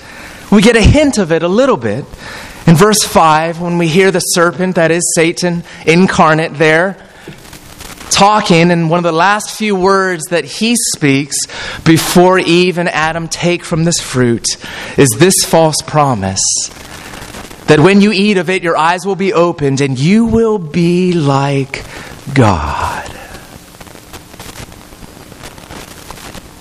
We 0.50 0.62
get 0.62 0.76
a 0.76 0.82
hint 0.82 1.18
of 1.18 1.30
it 1.30 1.42
a 1.42 1.48
little 1.48 1.76
bit 1.76 2.06
in 2.66 2.74
verse 2.74 3.04
5 3.04 3.60
when 3.60 3.76
we 3.76 3.86
hear 3.86 4.10
the 4.10 4.20
serpent, 4.20 4.76
that 4.76 4.90
is 4.90 5.12
Satan 5.14 5.62
incarnate 5.84 6.54
there, 6.54 6.96
talking, 8.10 8.70
and 8.70 8.90
one 8.90 8.98
of 8.98 9.04
the 9.04 9.12
last 9.12 9.56
few 9.56 9.74
words 9.74 10.24
that 10.30 10.44
he 10.44 10.76
speaks 10.76 11.36
before 11.84 12.38
Eve 12.38 12.78
and 12.78 12.88
Adam 12.88 13.28
take 13.28 13.64
from 13.64 13.84
this 13.84 14.00
fruit 14.00 14.46
is 14.98 15.10
this 15.18 15.44
false 15.44 15.76
promise 15.86 16.40
that 17.66 17.78
when 17.78 18.00
you 18.00 18.10
eat 18.10 18.36
of 18.36 18.50
it, 18.50 18.64
your 18.64 18.76
eyes 18.76 19.06
will 19.06 19.14
be 19.14 19.32
opened 19.32 19.80
and 19.80 19.96
you 19.96 20.26
will 20.26 20.58
be 20.58 21.12
like 21.12 21.84
God. 22.34 23.06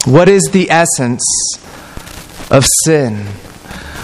What 0.05 0.29
is 0.29 0.49
the 0.51 0.69
essence 0.69 1.23
of 2.51 2.63
sin? 2.85 3.25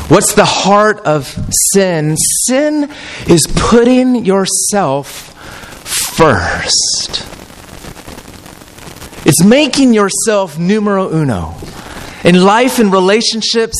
What's 0.07 0.33
the 0.33 0.45
heart 0.45 0.99
of 1.01 1.27
sin? 1.73 2.15
Sin 2.17 2.91
is 3.27 3.47
putting 3.55 4.25
yourself 4.25 5.31
first. 5.83 7.34
It's 9.37 9.43
making 9.43 9.93
yourself 9.93 10.57
numero 10.57 11.11
uno. 11.11 11.55
In 12.23 12.41
life, 12.41 12.79
in 12.79 12.89
relationships, 12.89 13.75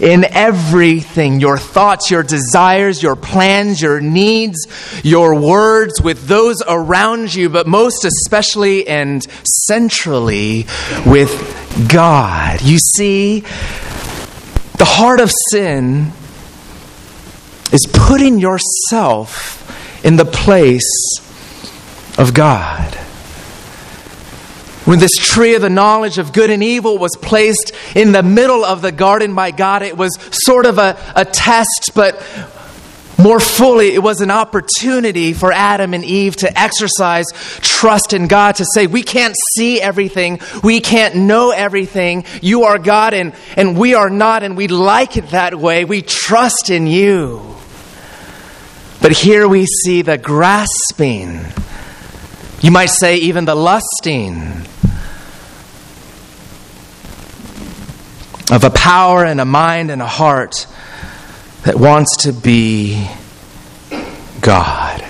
in 0.00 0.26
everything, 0.26 1.40
your 1.40 1.56
thoughts, 1.56 2.10
your 2.10 2.22
desires, 2.22 3.02
your 3.02 3.16
plans, 3.16 3.80
your 3.80 4.02
needs, 4.02 4.66
your 5.02 5.40
words 5.40 6.02
with 6.02 6.26
those 6.26 6.56
around 6.68 7.34
you, 7.34 7.48
but 7.48 7.66
most 7.66 8.04
especially 8.04 8.86
and 8.86 9.26
centrally 9.64 10.66
with 11.06 11.88
God. 11.90 12.60
You 12.60 12.76
see, 12.76 13.40
the 13.40 14.84
heart 14.84 15.20
of 15.20 15.32
sin 15.50 16.12
is 17.72 17.88
putting 17.90 18.38
yourself 18.38 20.04
in 20.04 20.16
the 20.16 20.26
place 20.26 21.18
of 22.18 22.34
God. 22.34 23.07
When 24.88 25.00
this 25.00 25.16
tree 25.16 25.54
of 25.54 25.60
the 25.60 25.68
knowledge 25.68 26.16
of 26.16 26.32
good 26.32 26.48
and 26.48 26.62
evil 26.62 26.96
was 26.96 27.14
placed 27.20 27.72
in 27.94 28.12
the 28.12 28.22
middle 28.22 28.64
of 28.64 28.80
the 28.80 28.90
garden 28.90 29.34
by 29.34 29.50
God, 29.50 29.82
it 29.82 29.98
was 29.98 30.16
sort 30.30 30.64
of 30.64 30.78
a, 30.78 30.96
a 31.14 31.26
test, 31.26 31.90
but 31.94 32.22
More 33.18 33.40
fully, 33.40 33.94
it 33.94 34.02
was 34.02 34.20
an 34.20 34.30
opportunity 34.30 35.32
for 35.32 35.52
Adam 35.52 35.92
and 35.92 36.04
Eve 36.04 36.36
to 36.36 36.58
exercise 36.58 37.26
trust 37.60 38.12
in 38.12 38.28
God, 38.28 38.54
to 38.56 38.64
say, 38.72 38.86
We 38.86 39.02
can't 39.02 39.34
see 39.56 39.80
everything, 39.80 40.38
we 40.62 40.80
can't 40.80 41.16
know 41.16 41.50
everything. 41.50 42.24
You 42.40 42.62
are 42.62 42.78
God, 42.78 43.14
and, 43.14 43.34
and 43.56 43.76
we 43.76 43.94
are 43.94 44.08
not, 44.08 44.44
and 44.44 44.56
we 44.56 44.68
like 44.68 45.16
it 45.16 45.30
that 45.30 45.56
way. 45.56 45.84
We 45.84 46.00
trust 46.00 46.70
in 46.70 46.86
you. 46.86 47.56
But 49.02 49.12
here 49.12 49.48
we 49.48 49.66
see 49.66 50.02
the 50.02 50.16
grasping, 50.16 51.44
you 52.60 52.70
might 52.70 52.90
say, 52.90 53.16
even 53.16 53.44
the 53.44 53.54
lusting 53.54 54.66
of 58.50 58.64
a 58.64 58.70
power 58.70 59.24
and 59.24 59.40
a 59.40 59.44
mind 59.44 59.90
and 59.90 60.02
a 60.02 60.06
heart 60.06 60.66
that 61.64 61.76
wants 61.76 62.24
to 62.24 62.32
be 62.32 63.08
God. 64.40 65.04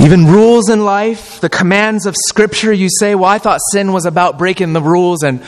Even 0.00 0.26
rules 0.26 0.68
in 0.70 0.84
life, 0.84 1.40
the 1.40 1.48
commands 1.48 2.06
of 2.06 2.14
Scripture, 2.28 2.72
you 2.72 2.88
say, 2.88 3.14
Well, 3.14 3.28
I 3.28 3.38
thought 3.38 3.60
sin 3.72 3.92
was 3.92 4.06
about 4.06 4.38
breaking 4.38 4.72
the 4.72 4.80
rules. 4.80 5.22
And 5.22 5.42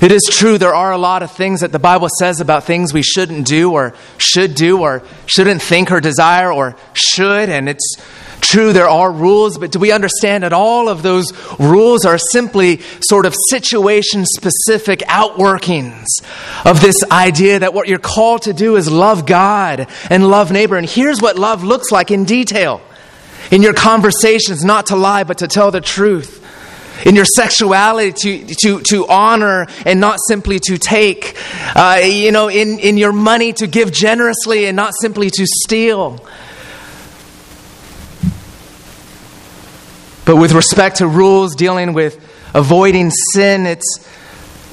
it 0.00 0.10
is 0.10 0.28
true, 0.30 0.58
there 0.58 0.74
are 0.74 0.92
a 0.92 0.98
lot 0.98 1.22
of 1.22 1.30
things 1.30 1.60
that 1.60 1.72
the 1.72 1.78
Bible 1.78 2.08
says 2.18 2.40
about 2.40 2.64
things 2.64 2.92
we 2.92 3.02
shouldn't 3.02 3.46
do, 3.46 3.72
or 3.72 3.94
should 4.18 4.54
do, 4.54 4.80
or 4.80 5.02
shouldn't 5.26 5.62
think 5.62 5.92
or 5.92 6.00
desire, 6.00 6.52
or 6.52 6.76
should. 6.94 7.48
And 7.48 7.68
it's 7.68 7.96
True, 8.42 8.72
there 8.72 8.88
are 8.88 9.10
rules, 9.10 9.56
but 9.56 9.70
do 9.70 9.78
we 9.78 9.92
understand 9.92 10.42
that 10.42 10.52
all 10.52 10.88
of 10.88 11.02
those 11.02 11.32
rules 11.58 12.04
are 12.04 12.18
simply 12.18 12.80
sort 13.00 13.24
of 13.24 13.34
situation 13.48 14.26
specific 14.26 14.98
outworkings 15.00 16.06
of 16.64 16.80
this 16.80 17.02
idea 17.10 17.60
that 17.60 17.72
what 17.72 17.86
you're 17.86 18.00
called 18.00 18.42
to 18.42 18.52
do 18.52 18.76
is 18.76 18.90
love 18.90 19.26
God 19.26 19.86
and 20.10 20.28
love 20.28 20.50
neighbor? 20.50 20.76
And 20.76 20.86
here's 20.88 21.22
what 21.22 21.36
love 21.36 21.62
looks 21.62 21.92
like 21.92 22.10
in 22.10 22.24
detail 22.24 22.82
in 23.52 23.62
your 23.62 23.74
conversations, 23.74 24.64
not 24.64 24.86
to 24.86 24.96
lie, 24.96 25.24
but 25.24 25.38
to 25.38 25.48
tell 25.48 25.70
the 25.70 25.80
truth. 25.80 26.40
In 27.06 27.14
your 27.14 27.24
sexuality, 27.24 28.12
to, 28.12 28.54
to, 28.62 28.80
to 28.80 29.06
honor 29.08 29.66
and 29.86 30.00
not 30.00 30.18
simply 30.28 30.58
to 30.66 30.78
take. 30.78 31.36
Uh, 31.74 32.00
you 32.02 32.32
know, 32.32 32.48
in, 32.48 32.78
in 32.78 32.96
your 32.96 33.12
money, 33.12 33.52
to 33.54 33.66
give 33.66 33.92
generously 33.92 34.66
and 34.66 34.76
not 34.76 34.92
simply 35.00 35.30
to 35.30 35.46
steal. 35.64 36.24
But 40.24 40.36
with 40.36 40.52
respect 40.52 40.96
to 40.96 41.06
rules 41.06 41.56
dealing 41.56 41.94
with 41.94 42.18
avoiding 42.54 43.10
sin, 43.10 43.66
it's 43.66 44.06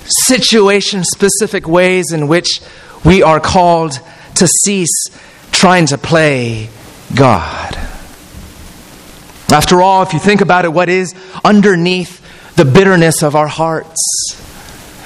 situation 0.05 1.03
specific 1.03 1.67
ways 1.67 2.11
in 2.11 2.27
which 2.27 2.61
we 3.03 3.23
are 3.23 3.39
called 3.39 3.99
to 4.35 4.47
cease 4.47 5.07
trying 5.51 5.87
to 5.87 5.97
play 5.97 6.69
God. 7.15 7.75
After 9.51 9.81
all, 9.81 10.03
if 10.03 10.13
you 10.13 10.19
think 10.19 10.41
about 10.41 10.65
it, 10.65 10.73
what 10.73 10.89
is 10.89 11.15
underneath 11.43 12.21
the 12.55 12.65
bitterness 12.65 13.23
of 13.23 13.35
our 13.35 13.47
hearts? 13.47 13.97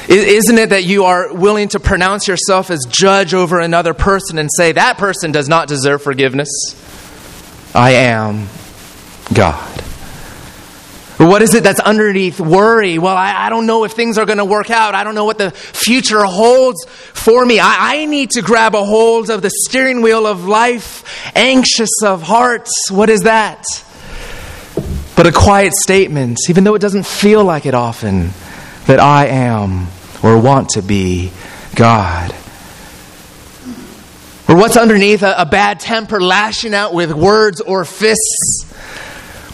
Isn't 0.10 0.58
it 0.58 0.72
that 0.72 0.84
you 0.84 1.06
are 1.06 1.34
willing 1.34 1.70
to 1.70 1.80
pronounce 1.80 2.28
yourself 2.28 2.70
as 2.70 2.86
judge 2.90 3.34
over 3.34 3.60
another 3.60 3.94
person 3.94 4.38
and 4.38 4.50
say, 4.54 4.74
that 4.74 4.98
person 4.98 5.32
does 5.32 5.48
not 5.48 5.70
deserve 5.70 6.02
forgiveness? 6.02 6.50
I 7.74 7.92
am 7.92 8.50
God. 9.34 9.73
But 11.18 11.28
what 11.28 11.42
is 11.42 11.54
it 11.54 11.64
that's 11.64 11.80
underneath 11.80 12.40
worry? 12.40 12.98
Well, 12.98 13.16
I, 13.16 13.46
I 13.46 13.50
don't 13.50 13.68
know 13.68 13.84
if 13.84 13.92
things 13.92 14.18
are 14.18 14.26
going 14.26 14.40
to 14.40 14.46
work 14.46 14.72
out. 14.72 14.96
I 14.96 15.04
don't 15.04 15.14
know 15.14 15.26
what 15.26 15.38
the 15.38 15.52
future 15.52 16.24
holds 16.24 16.86
for 16.86 17.46
me. 17.46 17.60
I, 17.60 18.02
I 18.02 18.06
need 18.06 18.32
to 18.32 18.42
grab 18.42 18.74
a 18.74 18.84
hold 18.84 19.30
of 19.30 19.42
the 19.42 19.52
steering 19.66 20.02
wheel 20.02 20.26
of 20.26 20.46
life, 20.46 21.32
anxious 21.36 22.02
of 22.04 22.24
hearts. 22.24 22.90
What 22.90 23.10
is 23.10 23.22
that? 23.22 23.64
But 25.16 25.28
a 25.28 25.32
quiet 25.32 25.74
statement, 25.74 26.40
even 26.50 26.64
though 26.64 26.74
it 26.74 26.80
doesn't 26.80 27.06
feel 27.06 27.44
like 27.44 27.68
it 27.68 27.76
often, 27.76 28.32
that 28.88 29.00
I 29.00 29.28
am 29.28 29.88
or 30.24 30.40
want 30.40 30.70
to 30.70 30.82
be 30.82 31.32
God. 31.76 32.34
Or 34.50 34.56
what's 34.56 34.78
underneath 34.78 35.22
a, 35.22 35.36
a 35.42 35.46
bad 35.46 35.80
temper, 35.80 36.20
lashing 36.20 36.74
out 36.74 36.94
with 36.94 37.14
words 37.14 37.62
or 37.62 37.86
fists 37.86 38.73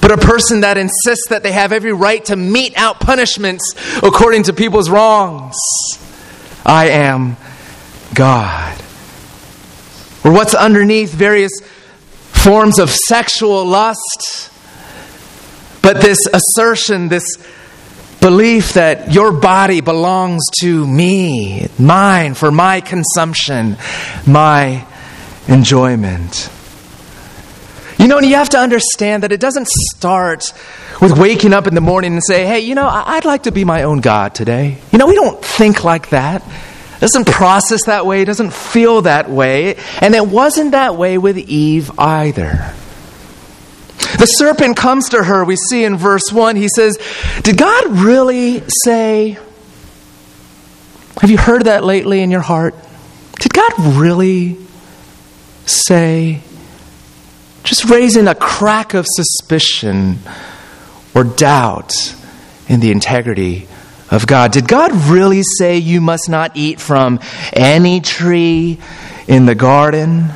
but 0.01 0.11
a 0.11 0.17
person 0.17 0.61
that 0.61 0.77
insists 0.77 1.27
that 1.29 1.43
they 1.43 1.51
have 1.51 1.71
every 1.71 1.93
right 1.93 2.23
to 2.25 2.35
mete 2.35 2.77
out 2.77 2.99
punishments 2.99 3.75
according 4.01 4.43
to 4.43 4.53
people's 4.53 4.89
wrongs. 4.89 5.55
I 6.65 6.89
am 6.89 7.37
God. 8.13 8.79
Or 10.23 10.31
what's 10.31 10.53
underneath 10.53 11.13
various 11.13 11.51
forms 11.61 12.79
of 12.79 12.89
sexual 12.89 13.65
lust, 13.65 14.51
but 15.81 16.01
this 16.01 16.19
assertion, 16.27 17.07
this 17.07 17.37
belief 18.21 18.73
that 18.73 19.13
your 19.13 19.31
body 19.31 19.81
belongs 19.81 20.43
to 20.61 20.85
me, 20.85 21.67
mine, 21.77 22.33
for 22.33 22.51
my 22.51 22.81
consumption, 22.81 23.77
my 24.27 24.85
enjoyment. 25.47 26.49
You 27.99 28.07
know, 28.07 28.17
and 28.17 28.25
you 28.25 28.35
have 28.35 28.49
to 28.49 28.57
understand 28.57 29.23
that 29.23 29.31
it 29.33 29.41
doesn't 29.41 29.67
start 29.67 30.53
with 31.01 31.17
waking 31.17 31.53
up 31.53 31.67
in 31.67 31.75
the 31.75 31.81
morning 31.81 32.13
and 32.13 32.23
say, 32.23 32.45
hey, 32.45 32.61
you 32.61 32.73
know, 32.73 32.87
I'd 32.87 33.25
like 33.25 33.43
to 33.43 33.51
be 33.51 33.65
my 33.65 33.83
own 33.83 33.99
God 33.99 34.33
today. 34.33 34.77
You 34.91 34.97
know, 34.97 35.07
we 35.07 35.15
don't 35.15 35.43
think 35.43 35.83
like 35.83 36.09
that. 36.09 36.41
It 36.41 37.01
doesn't 37.01 37.27
process 37.27 37.85
that 37.85 38.05
way, 38.05 38.21
it 38.21 38.25
doesn't 38.25 38.53
feel 38.53 39.01
that 39.01 39.29
way. 39.29 39.75
And 40.01 40.15
it 40.15 40.25
wasn't 40.25 40.71
that 40.71 40.95
way 40.95 41.17
with 41.17 41.37
Eve 41.37 41.91
either. 41.99 42.73
The 44.17 44.25
serpent 44.25 44.77
comes 44.77 45.09
to 45.09 45.23
her, 45.23 45.43
we 45.43 45.55
see 45.55 45.83
in 45.83 45.97
verse 45.97 46.31
1, 46.31 46.55
he 46.55 46.69
says, 46.69 46.97
Did 47.43 47.57
God 47.57 47.99
really 47.99 48.63
say, 48.83 49.37
have 51.21 51.29
you 51.29 51.37
heard 51.37 51.65
that 51.65 51.83
lately 51.83 52.21
in 52.21 52.31
your 52.31 52.41
heart? 52.41 52.75
Did 53.39 53.53
God 53.53 53.73
really 53.97 54.57
say, 55.65 56.41
just 57.69 57.85
raising 57.85 58.27
a 58.27 58.33
crack 58.33 58.95
of 58.95 59.05
suspicion 59.07 60.17
or 61.13 61.23
doubt 61.23 61.93
in 62.67 62.79
the 62.79 62.89
integrity 62.89 63.67
of 64.09 64.25
God. 64.25 64.51
Did 64.51 64.67
God 64.67 64.91
really 65.07 65.43
say 65.43 65.77
you 65.77 66.01
must 66.01 66.29
not 66.29 66.53
eat 66.55 66.79
from 66.79 67.19
any 67.53 68.01
tree 68.01 68.79
in 69.27 69.45
the 69.45 69.53
garden? 69.53 70.29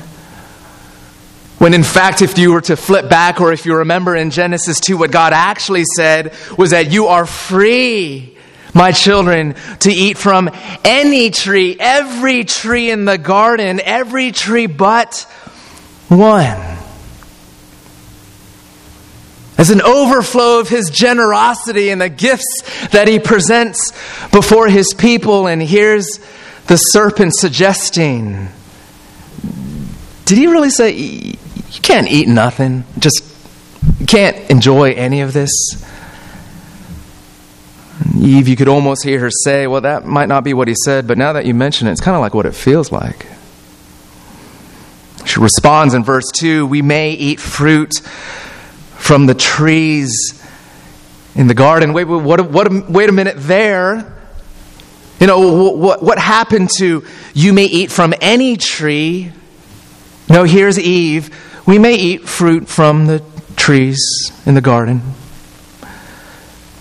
When 1.57 1.73
in 1.73 1.81
fact, 1.81 2.21
if 2.21 2.37
you 2.37 2.53
were 2.53 2.61
to 2.61 2.75
flip 2.75 3.09
back, 3.09 3.41
or 3.41 3.51
if 3.51 3.65
you 3.65 3.77
remember 3.77 4.15
in 4.15 4.29
Genesis 4.29 4.79
2, 4.81 4.97
what 4.97 5.09
God 5.09 5.33
actually 5.33 5.85
said 5.95 6.35
was 6.55 6.69
that 6.69 6.91
you 6.91 7.07
are 7.07 7.25
free, 7.25 8.37
my 8.75 8.91
children, 8.91 9.55
to 9.79 9.91
eat 9.91 10.19
from 10.19 10.51
any 10.85 11.31
tree, 11.31 11.75
every 11.79 12.43
tree 12.43 12.91
in 12.91 13.05
the 13.05 13.17
garden, 13.17 13.81
every 13.83 14.31
tree 14.31 14.67
but 14.67 15.25
one 16.09 16.82
as 19.57 19.69
an 19.69 19.81
overflow 19.81 20.59
of 20.59 20.69
his 20.69 20.89
generosity 20.89 21.89
and 21.89 22.01
the 22.01 22.09
gifts 22.09 22.87
that 22.91 23.07
he 23.07 23.19
presents 23.19 23.91
before 24.31 24.67
his 24.67 24.93
people. 24.93 25.47
And 25.47 25.61
here's 25.61 26.19
the 26.67 26.77
serpent 26.77 27.33
suggesting 27.35 28.49
Did 30.25 30.37
he 30.37 30.47
really 30.47 30.69
say, 30.69 30.91
You 30.91 31.81
can't 31.81 32.09
eat 32.09 32.27
nothing? 32.27 32.83
Just 32.99 33.23
you 33.99 34.05
can't 34.05 34.49
enjoy 34.49 34.93
any 34.93 35.21
of 35.21 35.33
this? 35.33 35.51
Eve, 38.19 38.47
you 38.47 38.55
could 38.55 38.67
almost 38.67 39.03
hear 39.03 39.19
her 39.19 39.29
say, 39.31 39.67
Well, 39.67 39.81
that 39.81 40.05
might 40.05 40.27
not 40.27 40.43
be 40.43 40.53
what 40.53 40.67
he 40.67 40.75
said, 40.83 41.07
but 41.07 41.17
now 41.17 41.33
that 41.33 41.45
you 41.45 41.53
mention 41.53 41.87
it, 41.87 41.91
it's 41.91 42.01
kind 42.01 42.15
of 42.15 42.21
like 42.21 42.33
what 42.33 42.45
it 42.45 42.55
feels 42.55 42.91
like. 42.91 43.27
She 45.25 45.39
responds 45.39 45.93
in 45.93 46.03
verse 46.03 46.25
2 46.33 46.65
We 46.65 46.81
may 46.81 47.11
eat 47.11 47.39
fruit 47.39 47.91
from 49.03 49.25
the 49.25 49.33
trees 49.33 50.41
in 51.35 51.47
the 51.47 51.53
garden. 51.53 51.91
Wait, 51.91 52.05
what, 52.05 52.49
what, 52.49 52.89
wait 52.89 53.09
a 53.09 53.11
minute 53.11 53.35
there. 53.37 54.15
You 55.19 55.27
know, 55.27 55.71
what, 55.73 56.01
what 56.01 56.17
happened 56.17 56.69
to 56.77 57.05
you 57.33 57.51
may 57.51 57.65
eat 57.65 57.91
from 57.91 58.13
any 58.21 58.55
tree? 58.55 59.33
No, 60.29 60.45
here's 60.45 60.79
Eve. 60.79 61.37
We 61.67 61.79
may 61.79 61.95
eat 61.95 62.29
fruit 62.29 62.69
from 62.69 63.07
the 63.07 63.21
trees 63.57 64.01
in 64.45 64.55
the 64.55 64.61
garden. 64.61 65.01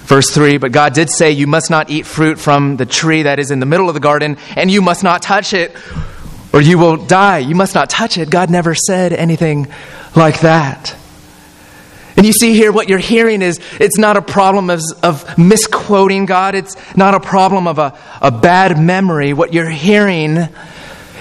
Verse 0.05 0.31
3 0.31 0.59
But 0.59 0.71
God 0.71 0.95
did 0.95 1.11
say, 1.11 1.33
You 1.33 1.49
must 1.49 1.71
not 1.71 1.91
eat 1.91 2.07
fruit 2.07 2.39
from 2.39 2.77
the 2.77 2.87
tree 2.87 3.25
that 3.25 3.41
is 3.41 3.51
in 3.51 3.59
the 3.59 3.67
middle 3.67 3.89
of 3.89 3.95
the 3.95 4.01
garden, 4.01 4.37
and 4.55 4.71
you 4.71 4.81
must 4.81 5.03
not 5.03 5.23
touch 5.23 5.55
it, 5.55 5.75
or 6.53 6.61
you 6.61 6.79
will 6.79 6.97
die. 6.97 7.39
You 7.39 7.57
must 7.57 7.75
not 7.75 7.91
touch 7.91 8.17
it. 8.17 8.31
God 8.31 8.49
never 8.49 8.77
said 8.77 9.13
anything 9.13 9.67
like 10.15 10.43
that. 10.43 10.97
And 12.17 12.27
you 12.27 12.33
see 12.33 12.55
here 12.55 12.73
what 12.73 12.89
you're 12.89 12.99
hearing 12.99 13.43
is 13.43 13.61
it's 13.81 13.99
not 13.99 14.17
a 14.17 14.23
problem 14.23 14.71
of, 14.71 14.81
of 15.03 15.39
misquoting 15.39 16.27
God, 16.27 16.55
it's 16.55 16.77
not 16.97 17.15
a 17.15 17.21
problem 17.21 17.67
of 17.67 17.79
a, 17.79 17.99
a 18.21 18.31
bad 18.31 18.79
memory. 18.79 19.33
What 19.33 19.55
you're 19.55 19.71
hearing 19.71 20.37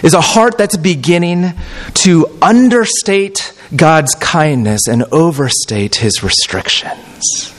is 0.04 0.14
a 0.14 0.22
heart 0.22 0.58
that's 0.58 0.78
beginning 0.78 1.54
to 1.94 2.38
understate 2.42 3.54
God's 3.76 4.16
kindness 4.16 4.88
and 4.88 5.04
overstate 5.12 5.96
his 5.96 6.24
restrictions. 6.24 7.54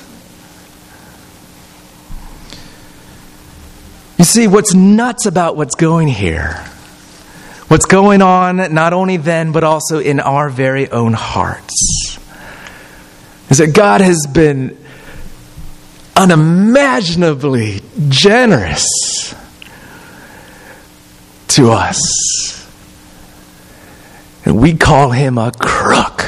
You 4.18 4.24
see, 4.24 4.46
what's 4.46 4.74
nuts 4.74 5.26
about 5.26 5.56
what's 5.56 5.74
going 5.74 6.06
here, 6.06 6.54
what's 7.68 7.86
going 7.86 8.22
on 8.22 8.72
not 8.72 8.92
only 8.92 9.16
then, 9.16 9.52
but 9.52 9.64
also 9.64 9.98
in 9.98 10.20
our 10.20 10.48
very 10.48 10.88
own 10.90 11.12
hearts, 11.12 12.11
is 13.52 13.58
that 13.58 13.74
God 13.74 14.00
has 14.00 14.26
been 14.32 14.78
unimaginably 16.16 17.82
generous 18.08 19.34
to 21.48 21.70
us. 21.70 22.66
And 24.46 24.58
we 24.58 24.72
call 24.72 25.10
him 25.10 25.36
a 25.36 25.52
crook. 25.52 26.22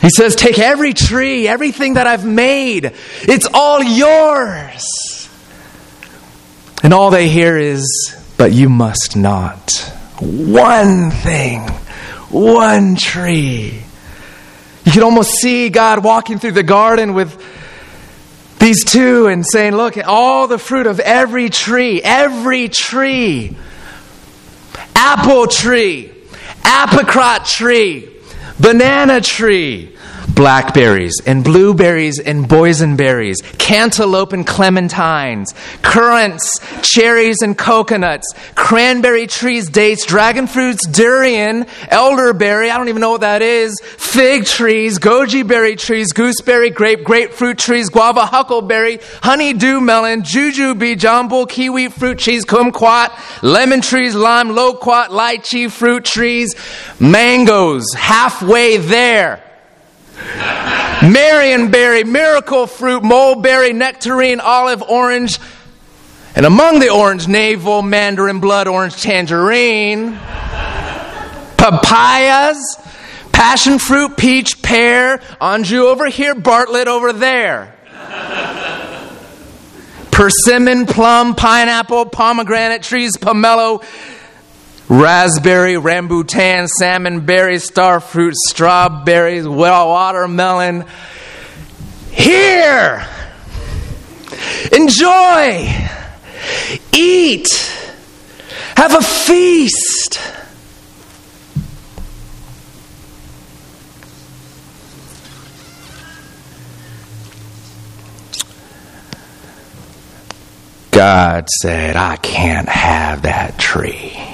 He 0.00 0.10
says, 0.10 0.34
Take 0.34 0.58
every 0.58 0.94
tree, 0.94 1.46
everything 1.46 1.94
that 1.94 2.08
I've 2.08 2.26
made, 2.26 2.94
it's 3.22 3.46
all 3.54 3.80
yours. 3.80 5.28
And 6.82 6.92
all 6.92 7.10
they 7.10 7.28
hear 7.28 7.56
is, 7.56 7.86
But 8.36 8.50
you 8.50 8.68
must 8.68 9.16
not. 9.16 9.70
One 10.18 11.12
thing, 11.12 11.60
one 12.30 12.96
tree. 12.96 13.81
You 14.84 14.92
can 14.92 15.02
almost 15.02 15.30
see 15.40 15.68
God 15.68 16.02
walking 16.02 16.38
through 16.38 16.52
the 16.52 16.62
garden 16.62 17.14
with 17.14 17.40
these 18.58 18.84
two 18.84 19.26
and 19.26 19.44
saying, 19.46 19.74
Look, 19.76 19.96
at 19.96 20.04
all 20.06 20.48
the 20.48 20.58
fruit 20.58 20.86
of 20.86 21.00
every 21.00 21.50
tree, 21.50 22.00
every 22.02 22.68
tree, 22.68 23.56
apple 24.94 25.46
tree, 25.46 26.12
apricot 26.64 27.44
tree, 27.44 28.08
banana 28.58 29.20
tree, 29.20 29.91
blackberries 30.34 31.20
and 31.26 31.44
blueberries 31.44 32.18
and 32.18 32.46
boysenberries, 32.46 33.36
cantaloupe 33.58 34.32
and 34.32 34.46
clementines, 34.46 35.54
currants, 35.82 36.58
cherries 36.82 37.42
and 37.42 37.56
coconuts, 37.56 38.26
cranberry 38.54 39.26
trees, 39.26 39.68
dates, 39.68 40.06
dragon 40.06 40.46
fruits, 40.46 40.86
durian, 40.86 41.66
elderberry, 41.88 42.70
I 42.70 42.78
don't 42.78 42.88
even 42.88 43.00
know 43.00 43.12
what 43.12 43.20
that 43.20 43.42
is, 43.42 43.78
fig 43.82 44.46
trees, 44.46 44.98
goji 44.98 45.46
berry 45.46 45.76
trees, 45.76 46.12
gooseberry, 46.12 46.70
grape, 46.70 47.04
grapefruit 47.04 47.58
trees, 47.58 47.88
guava, 47.88 48.26
huckleberry, 48.26 48.98
honeydew 49.22 49.80
melon, 49.80 50.22
jujube, 50.22 50.98
jumbo, 50.98 51.46
kiwi 51.46 51.88
fruit 51.88 52.18
trees, 52.18 52.44
kumquat, 52.44 53.10
lemon 53.42 53.80
trees, 53.80 54.14
lime, 54.14 54.50
loquat, 54.50 55.10
lychee 55.10 55.70
fruit 55.70 56.04
trees, 56.04 56.54
mangoes, 56.98 57.84
halfway 57.94 58.76
there. 58.76 59.42
Marionberry, 61.02 62.06
miracle 62.06 62.66
fruit, 62.66 63.02
mulberry, 63.02 63.72
nectarine, 63.72 64.40
olive, 64.40 64.82
orange, 64.82 65.38
and 66.34 66.46
among 66.46 66.78
the 66.78 66.90
orange, 66.90 67.26
navel, 67.28 67.82
mandarin, 67.82 68.40
blood 68.40 68.68
orange, 68.68 69.02
tangerine, 69.02 70.12
papayas, 71.56 72.56
passion 73.32 73.78
fruit, 73.78 74.16
peach, 74.16 74.62
pear, 74.62 75.20
anjou 75.40 75.88
over 75.88 76.08
here, 76.08 76.34
Bartlett 76.34 76.88
over 76.88 77.12
there. 77.12 77.74
Persimmon, 80.10 80.86
plum, 80.86 81.34
pineapple, 81.34 82.06
pomegranate 82.06 82.82
trees, 82.82 83.16
pomelo, 83.16 83.82
raspberry, 84.92 85.74
rambutan, 85.74 86.68
salmon 86.68 87.24
berry, 87.24 87.56
starfruit, 87.56 88.34
strawberries, 88.34 89.48
well, 89.48 89.88
watermelon. 89.88 90.84
Here! 92.10 93.06
Enjoy! 94.70 95.88
Eat! 96.92 97.48
Have 98.76 98.94
a 98.94 99.02
feast! 99.02 100.20
God 110.90 111.48
said, 111.48 111.96
I 111.96 112.16
can't 112.16 112.68
have 112.68 113.22
that 113.22 113.58
tree. 113.58 114.31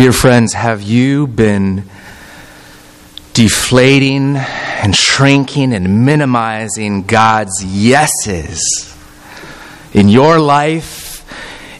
Dear 0.00 0.14
friends, 0.14 0.54
have 0.54 0.80
you 0.80 1.26
been 1.26 1.84
deflating 3.34 4.36
and 4.36 4.96
shrinking 4.96 5.74
and 5.74 6.06
minimizing 6.06 7.02
God's 7.02 7.62
yeses 7.62 8.96
in 9.92 10.08
your 10.08 10.40
life, 10.40 11.22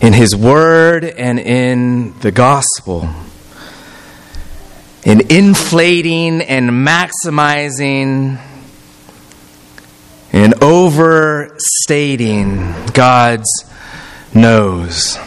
in 0.03 0.13
His 0.13 0.37
Word, 0.37 1.05
and 1.05 1.39
in 1.39 2.13
the 2.19 2.31
gospel? 2.31 3.09
In 5.03 5.33
inflating 5.33 6.43
and 6.43 6.69
maximizing 6.69 8.39
and 10.31 10.63
overstating 10.63 12.75
God's 12.93 13.65
no's 14.35 15.19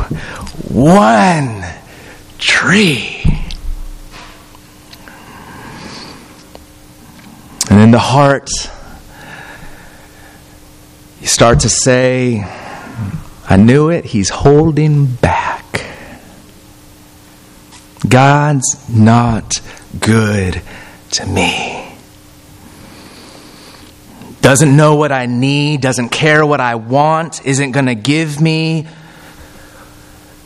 One 0.69 1.65
tree. 2.39 3.23
And 7.71 7.81
in 7.81 7.91
the 7.91 7.99
heart, 7.99 8.49
you 11.21 11.27
start 11.27 11.61
to 11.61 11.69
say, 11.69 12.45
I 13.49 13.57
knew 13.57 13.91
it, 13.91 14.05
he's 14.05 14.29
holding 14.29 15.07
back. 15.07 15.85
God's 18.09 18.89
not 18.89 19.61
good 19.99 20.63
to 21.13 21.27
me. 21.27 21.97
Doesn't 24.41 24.77
know 24.77 24.95
what 24.95 25.11
I 25.11 25.27
need, 25.27 25.81
doesn't 25.81 26.11
care 26.11 26.47
what 26.47 26.61
I 26.61 26.77
want, 26.77 27.45
isn't 27.45 27.73
going 27.73 27.87
to 27.87 27.97
give 27.97 28.41
me 28.41 28.87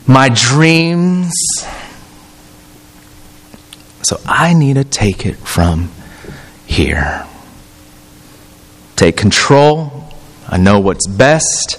my 0.07 0.29
dreams. 0.29 1.33
So 4.01 4.19
I 4.25 4.53
need 4.53 4.73
to 4.75 4.83
take 4.83 5.25
it 5.27 5.35
from 5.35 5.91
here. 6.71 7.25
Take 8.95 9.17
control. 9.17 10.09
I 10.47 10.57
know 10.57 10.79
what's 10.79 11.05
best. 11.05 11.77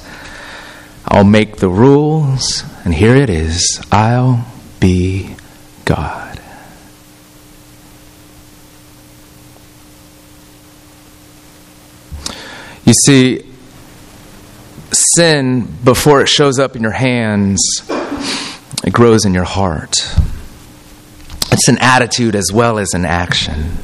I'll 1.06 1.24
make 1.24 1.56
the 1.56 1.68
rules. 1.68 2.64
And 2.84 2.94
here 2.94 3.16
it 3.16 3.30
is 3.30 3.80
I'll 3.90 4.46
be 4.80 5.34
God. 5.84 6.40
You 12.84 12.92
see, 13.06 13.46
sin, 14.90 15.78
before 15.84 16.20
it 16.20 16.28
shows 16.28 16.58
up 16.58 16.76
in 16.76 16.82
your 16.82 16.92
hands, 16.92 17.60
it 18.84 18.92
grows 18.92 19.24
in 19.24 19.32
your 19.32 19.44
heart. 19.44 19.94
It's 21.50 21.68
an 21.68 21.78
attitude 21.78 22.34
as 22.34 22.50
well 22.52 22.78
as 22.78 22.92
an 22.92 23.04
action. 23.04 23.78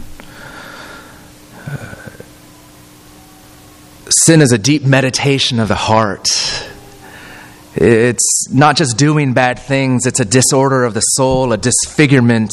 Sin 4.11 4.41
is 4.41 4.53
a 4.53 4.59
deep 4.59 4.85
meditation 4.85 5.61
of 5.61 5.69
the 5.69 5.75
heart. 5.75 6.29
It's 7.75 8.49
not 8.51 8.77
just 8.77 8.97
doing 8.97 9.35
bad 9.35 9.59
things, 9.59 10.07
it's 10.07 10.19
a 10.19 10.25
disorder 10.25 10.85
of 10.85 10.95
the 10.95 11.01
soul, 11.01 11.53
a 11.53 11.57
disfigurement 11.57 12.51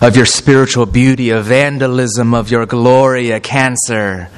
of 0.00 0.16
your 0.16 0.26
spiritual 0.26 0.86
beauty, 0.86 1.30
a 1.30 1.42
vandalism 1.42 2.34
of 2.34 2.50
your 2.50 2.66
glory, 2.66 3.32
a 3.32 3.40
cancer 3.40 4.30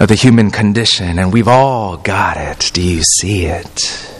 of 0.00 0.08
the 0.08 0.14
human 0.14 0.50
condition. 0.50 1.18
And 1.18 1.32
we've 1.32 1.48
all 1.48 1.96
got 1.96 2.36
it. 2.36 2.70
Do 2.74 2.82
you 2.82 3.02
see 3.02 3.46
it? 3.46 4.10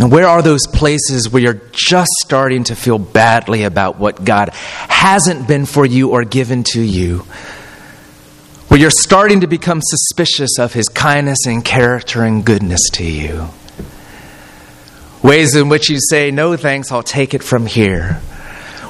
And 0.00 0.10
where 0.10 0.26
are 0.26 0.40
those 0.40 0.66
places 0.66 1.28
where 1.30 1.42
you're 1.42 1.60
just 1.70 2.10
starting 2.22 2.64
to 2.64 2.74
feel 2.74 2.98
badly 2.98 3.64
about 3.64 3.98
what 3.98 4.24
God 4.24 4.48
hasn't 4.54 5.46
been 5.46 5.66
for 5.66 5.84
you 5.84 6.10
or 6.10 6.24
given 6.24 6.64
to 6.72 6.80
you? 6.80 7.26
Where 8.72 8.80
you're 8.80 8.90
starting 8.90 9.42
to 9.42 9.46
become 9.46 9.82
suspicious 9.82 10.58
of 10.58 10.72
His 10.72 10.88
kindness 10.88 11.44
and 11.44 11.62
character 11.62 12.24
and 12.24 12.42
goodness 12.42 12.80
to 12.92 13.04
you? 13.04 13.50
Ways 15.22 15.54
in 15.54 15.68
which 15.68 15.90
you 15.90 15.98
say, 16.00 16.30
No 16.30 16.56
thanks, 16.56 16.90
I'll 16.90 17.02
take 17.02 17.34
it 17.34 17.42
from 17.42 17.66
here. 17.66 18.22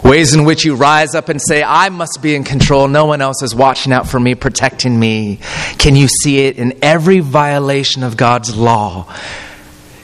Ways 0.04 0.34
in 0.34 0.44
which 0.44 0.64
you 0.64 0.76
rise 0.76 1.16
up 1.16 1.28
and 1.28 1.42
say, 1.42 1.64
I 1.64 1.88
must 1.88 2.22
be 2.22 2.36
in 2.36 2.44
control. 2.44 2.86
No 2.86 3.06
one 3.06 3.20
else 3.20 3.42
is 3.42 3.56
watching 3.56 3.92
out 3.92 4.06
for 4.06 4.20
me, 4.20 4.36
protecting 4.36 4.96
me. 4.96 5.40
Can 5.78 5.96
you 5.96 6.06
see 6.06 6.46
it 6.46 6.58
in 6.58 6.78
every 6.80 7.18
violation 7.18 8.04
of 8.04 8.16
God's 8.16 8.54
law? 8.54 9.12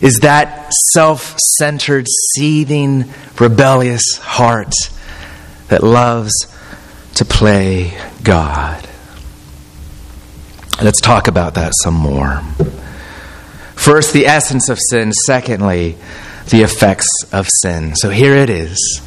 Is 0.00 0.18
that 0.22 0.72
self 0.92 1.38
centered, 1.38 2.08
seething, 2.34 3.04
rebellious 3.38 4.16
heart 4.16 4.74
that 5.68 5.84
loves 5.84 6.32
to 7.14 7.24
play 7.24 7.96
God? 8.24 8.88
Let's 10.82 11.00
talk 11.00 11.28
about 11.28 11.54
that 11.54 11.72
some 11.82 11.94
more. 11.94 12.42
First, 13.74 14.12
the 14.12 14.26
essence 14.26 14.68
of 14.68 14.78
sin. 14.90 15.12
Secondly, 15.12 15.96
the 16.50 16.62
effects 16.62 17.08
of 17.32 17.48
sin. 17.62 17.96
So 17.96 18.10
here 18.10 18.34
it 18.34 18.50
is 18.50 19.02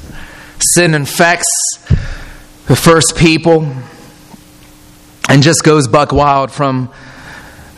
sin 0.61 0.93
infects 0.93 1.49
the 2.67 2.75
first 2.75 3.15
people 3.17 3.63
and 5.27 5.41
just 5.41 5.63
goes 5.63 5.87
buck 5.87 6.11
wild 6.11 6.51
from 6.51 6.91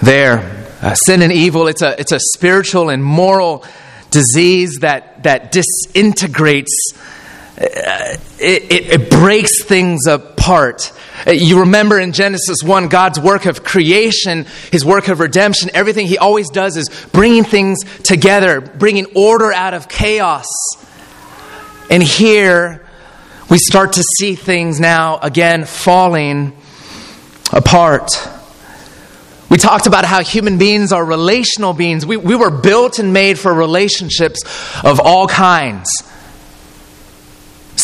there. 0.01 0.67
Uh, 0.81 0.93
sin 0.95 1.21
and 1.21 1.31
evil, 1.31 1.67
it's 1.67 1.81
a, 1.81 1.99
it's 1.99 2.11
a 2.11 2.19
spiritual 2.19 2.89
and 2.89 3.03
moral 3.03 3.63
disease 4.11 4.79
that, 4.81 5.23
that 5.23 5.51
disintegrates, 5.51 6.93
it, 7.57 8.21
it, 8.39 9.09
breaks 9.09 9.63
things 9.63 10.07
apart. 10.07 10.91
You 11.27 11.61
remember 11.61 11.99
in 11.99 12.11
Genesis 12.11 12.63
1, 12.63 12.87
God's 12.87 13.19
work 13.19 13.45
of 13.45 13.63
creation, 13.63 14.45
his 14.71 14.83
work 14.83 15.07
of 15.07 15.19
redemption, 15.19 15.69
everything 15.73 16.07
he 16.07 16.17
always 16.17 16.49
does 16.49 16.77
is 16.77 16.89
bringing 17.11 17.43
things 17.43 17.79
together, 18.01 18.59
bringing 18.59 19.05
order 19.15 19.53
out 19.53 19.73
of 19.73 19.87
chaos. 19.87 20.47
And 21.89 22.01
here 22.01 22.83
we 23.49 23.57
start 23.59 23.93
to 23.93 24.03
see 24.17 24.35
things 24.35 24.79
now 24.79 25.19
again 25.19 25.65
falling 25.65 26.57
apart. 27.51 28.09
We 29.49 29.59
talked 29.59 29.85
about 29.85 30.05
how 30.05 30.23
human 30.23 30.57
beings 30.57 30.91
are 30.91 31.05
relational 31.05 31.73
beings. 31.73 32.03
We, 32.03 32.17
we 32.17 32.35
were 32.35 32.49
built 32.49 32.97
and 32.97 33.13
made 33.13 33.37
for 33.37 33.53
relationships 33.53 34.41
of 34.83 34.99
all 34.99 35.27
kinds 35.27 35.87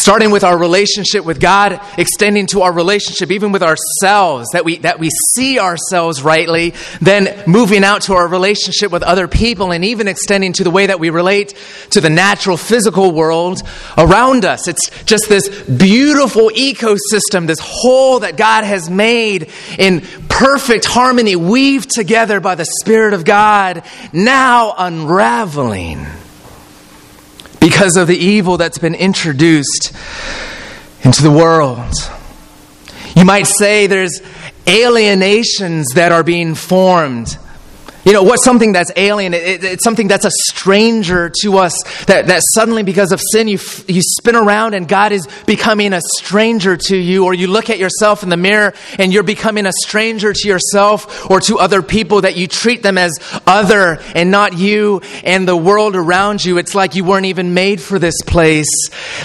starting 0.09 0.31
with 0.31 0.43
our 0.43 0.57
relationship 0.57 1.23
with 1.23 1.39
God, 1.39 1.79
extending 1.95 2.47
to 2.47 2.63
our 2.63 2.73
relationship 2.73 3.29
even 3.29 3.51
with 3.51 3.61
ourselves, 3.61 4.49
that 4.53 4.65
we, 4.65 4.79
that 4.79 4.97
we 4.97 5.07
see 5.35 5.59
ourselves 5.59 6.23
rightly, 6.23 6.73
then 6.99 7.43
moving 7.45 7.83
out 7.83 8.01
to 8.01 8.13
our 8.15 8.27
relationship 8.27 8.91
with 8.91 9.03
other 9.03 9.27
people, 9.27 9.71
and 9.71 9.85
even 9.85 10.07
extending 10.07 10.51
to 10.51 10.63
the 10.63 10.71
way 10.71 10.87
that 10.87 10.99
we 10.99 11.11
relate 11.11 11.53
to 11.91 12.01
the 12.01 12.09
natural 12.09 12.57
physical 12.57 13.11
world 13.11 13.61
around 13.99 14.45
us. 14.45 14.67
It's 14.67 14.89
just 15.03 15.29
this 15.29 15.47
beautiful 15.69 16.49
ecosystem, 16.49 17.45
this 17.45 17.59
whole 17.61 18.21
that 18.21 18.35
God 18.35 18.63
has 18.63 18.89
made 18.89 19.51
in 19.77 20.01
perfect 20.27 20.85
harmony, 20.85 21.35
weaved 21.35 21.91
together 21.91 22.39
by 22.39 22.55
the 22.55 22.65
Spirit 22.81 23.13
of 23.13 23.25
God, 23.25 23.83
now 24.11 24.73
unraveling 24.75 26.07
because 27.59 27.97
of 27.97 28.07
the 28.07 28.17
evil 28.17 28.57
that's 28.57 28.77
been 28.77 28.95
introduced 28.95 29.93
into 31.03 31.23
the 31.23 31.31
world. 31.31 31.93
You 33.15 33.25
might 33.25 33.47
say 33.47 33.87
there's 33.87 34.21
alienations 34.67 35.87
that 35.95 36.11
are 36.11 36.23
being 36.23 36.55
formed 36.55 37.37
you 38.05 38.13
know, 38.13 38.23
what's 38.23 38.45
something 38.45 38.71
that's 38.71 38.91
alien? 38.95 39.33
It, 39.33 39.63
it's 39.63 39.83
something 39.83 40.07
that's 40.07 40.25
a 40.25 40.31
stranger 40.31 41.31
to 41.41 41.57
us. 41.57 41.73
That, 42.05 42.27
that 42.27 42.41
suddenly, 42.53 42.83
because 42.83 43.11
of 43.11 43.21
sin, 43.31 43.47
you, 43.47 43.59
you 43.87 44.01
spin 44.01 44.35
around 44.35 44.73
and 44.73 44.87
God 44.87 45.11
is 45.11 45.27
becoming 45.45 45.91
a 45.93 46.01
stranger 46.01 46.77
to 46.77 46.97
you. 46.97 47.25
Or 47.25 47.33
you 47.33 47.47
look 47.47 47.69
at 47.69 47.77
yourself 47.77 48.23
in 48.23 48.29
the 48.29 48.37
mirror 48.37 48.73
and 48.97 49.11
you're 49.11 49.23
becoming 49.23 49.65
a 49.65 49.73
stranger 49.73 50.31
to 50.31 50.47
yourself 50.47 51.29
or 51.29 51.41
to 51.41 51.59
other 51.59 51.81
people, 51.81 52.21
that 52.21 52.37
you 52.37 52.47
treat 52.47 52.83
them 52.83 52.97
as 52.97 53.17
other 53.45 53.99
and 54.15 54.31
not 54.31 54.57
you 54.57 55.01
and 55.23 55.47
the 55.47 55.57
world 55.57 55.95
around 55.95 56.43
you. 56.43 56.57
It's 56.57 56.75
like 56.75 56.95
you 56.95 57.03
weren't 57.03 57.25
even 57.25 57.53
made 57.53 57.81
for 57.81 57.99
this 57.99 58.21
place. 58.25 58.69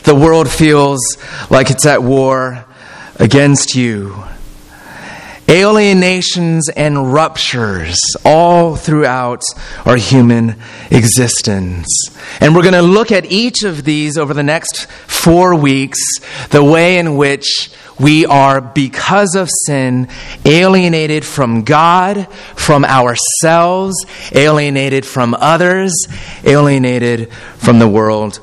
The 0.03 0.15
world 0.15 0.51
feels 0.51 1.01
like 1.49 1.71
it's 1.71 1.87
at 1.87 2.03
war 2.03 2.65
against 3.19 3.77
you 3.77 4.25
alienations 5.48 6.68
and 6.70 7.12
ruptures 7.12 7.98
all 8.24 8.76
throughout 8.76 9.42
our 9.85 9.96
human 9.96 10.57
existence. 10.90 11.87
And 12.40 12.54
we're 12.54 12.62
going 12.62 12.74
to 12.74 12.83
look 12.83 13.12
at 13.12 13.30
each 13.30 13.62
of 13.64 13.85
these 13.85 14.16
over 14.16 14.35
the 14.35 14.42
next 14.42 14.87
four 15.07 15.54
weeks, 15.54 15.98
the 16.50 16.64
way 16.64 16.98
in 16.98 17.16
which 17.16 17.70
we 17.98 18.26
are, 18.26 18.61
because 18.61 19.37
of 19.37 19.48
sin, 19.66 20.09
alienated 20.44 21.24
from 21.24 21.62
God, 21.62 22.28
from 22.57 22.85
ourselves, 22.85 23.94
alienated 24.33 25.07
from 25.07 25.35
others, 25.35 25.92
alienated 26.42 27.33
from 27.57 27.78
the 27.78 27.88
world 27.88 28.40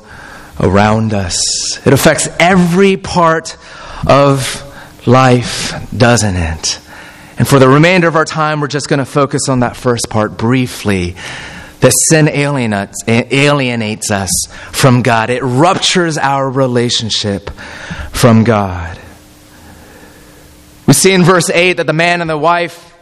around 0.58 1.12
us. 1.12 1.86
It 1.86 1.92
affects 1.92 2.28
every 2.40 2.96
part 2.96 3.58
of 4.06 4.68
life, 5.06 5.74
doesn't 5.96 6.36
it? 6.36 6.78
And 7.42 7.48
for 7.48 7.58
the 7.58 7.68
remainder 7.68 8.06
of 8.06 8.14
our 8.14 8.24
time, 8.24 8.60
we're 8.60 8.68
just 8.68 8.88
going 8.88 9.00
to 9.00 9.04
focus 9.04 9.48
on 9.48 9.58
that 9.60 9.76
first 9.76 10.08
part 10.08 10.38
briefly. 10.38 11.16
That 11.80 11.92
sin 12.08 12.28
alienates, 12.28 12.98
alienates 13.08 14.12
us 14.12 14.30
from 14.70 15.02
God, 15.02 15.28
it 15.28 15.42
ruptures 15.42 16.18
our 16.18 16.48
relationship 16.48 17.50
from 18.12 18.44
God. 18.44 18.96
We 20.86 20.94
see 20.94 21.12
in 21.12 21.24
verse 21.24 21.50
8 21.50 21.78
that 21.78 21.88
the 21.88 21.92
man 21.92 22.20
and 22.20 22.30
the 22.30 22.38
wife 22.38 22.96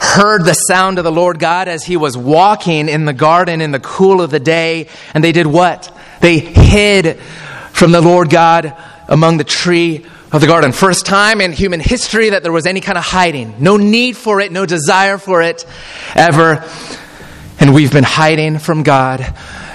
heard 0.00 0.44
the 0.44 0.54
sound 0.54 0.98
of 0.98 1.04
the 1.04 1.12
Lord 1.12 1.38
God 1.38 1.68
as 1.68 1.84
he 1.84 1.96
was 1.96 2.16
walking 2.16 2.88
in 2.88 3.04
the 3.04 3.12
garden 3.12 3.60
in 3.60 3.70
the 3.70 3.78
cool 3.78 4.20
of 4.20 4.32
the 4.32 4.40
day, 4.40 4.88
and 5.14 5.22
they 5.22 5.30
did 5.30 5.46
what? 5.46 5.96
They 6.20 6.40
hid 6.40 7.20
from 7.70 7.92
the 7.92 8.02
Lord 8.02 8.28
God 8.28 8.76
among 9.06 9.36
the 9.36 9.44
tree 9.44 10.04
of 10.34 10.40
the 10.40 10.48
garden. 10.48 10.72
First 10.72 11.06
time 11.06 11.40
in 11.40 11.52
human 11.52 11.78
history 11.78 12.30
that 12.30 12.42
there 12.42 12.50
was 12.50 12.66
any 12.66 12.80
kind 12.80 12.98
of 12.98 13.04
hiding. 13.04 13.54
No 13.60 13.76
need 13.76 14.16
for 14.16 14.40
it, 14.40 14.50
no 14.50 14.66
desire 14.66 15.16
for 15.16 15.42
it 15.42 15.64
ever. 16.12 16.64
And 17.60 17.72
we've 17.72 17.92
been 17.92 18.02
hiding 18.02 18.58
from 18.58 18.82
God 18.82 19.20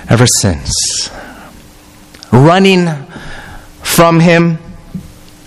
ever 0.09 0.27
since. 0.27 1.09
Running 2.33 2.87
from 3.83 4.19
Him, 4.19 4.57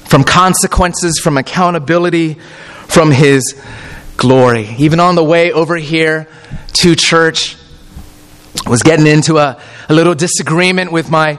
from 0.07 0.25
consequences, 0.25 1.21
from 1.23 1.37
accountability, 1.37 2.39
from 2.89 3.11
His 3.11 3.55
glory. 4.17 4.75
Even 4.79 4.99
on 4.99 5.15
the 5.15 5.25
way 5.25 5.53
over 5.53 5.77
here 5.77 6.27
to 6.73 6.97
church, 6.97 7.59
I 8.65 8.71
was 8.71 8.83
getting 8.83 9.07
into 9.07 9.37
a, 9.37 9.61
a 9.91 9.93
little 9.93 10.15
disagreement 10.15 10.91
with 10.91 11.11
my 11.11 11.39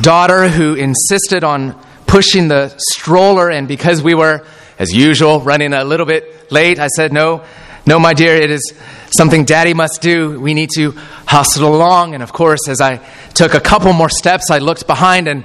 daughter 0.00 0.48
who 0.48 0.74
insisted 0.74 1.44
on 1.44 1.78
pushing 2.08 2.48
the 2.48 2.74
stroller, 2.90 3.48
and 3.50 3.68
because 3.68 4.02
we 4.02 4.14
were, 4.14 4.44
as 4.78 4.92
usual, 4.92 5.40
running 5.40 5.72
a 5.72 5.84
little 5.84 6.06
bit 6.06 6.50
late, 6.50 6.80
I 6.80 6.88
said, 6.88 7.12
No, 7.12 7.44
no, 7.86 8.00
my 8.00 8.14
dear, 8.14 8.34
it 8.34 8.50
is 8.50 8.74
something 9.16 9.44
daddy 9.44 9.74
must 9.74 10.02
do. 10.02 10.40
We 10.40 10.52
need 10.54 10.70
to 10.76 10.90
hustle 11.26 11.74
along. 11.74 12.14
And 12.14 12.22
of 12.22 12.32
course, 12.32 12.68
as 12.68 12.80
I 12.80 12.96
took 13.34 13.54
a 13.54 13.60
couple 13.60 13.92
more 13.92 14.10
steps, 14.10 14.50
I 14.50 14.58
looked 14.58 14.86
behind, 14.86 15.28
and 15.28 15.44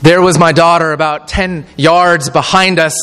there 0.00 0.22
was 0.22 0.38
my 0.38 0.52
daughter 0.52 0.92
about 0.92 1.28
10 1.28 1.66
yards 1.76 2.30
behind 2.30 2.78
us 2.78 2.94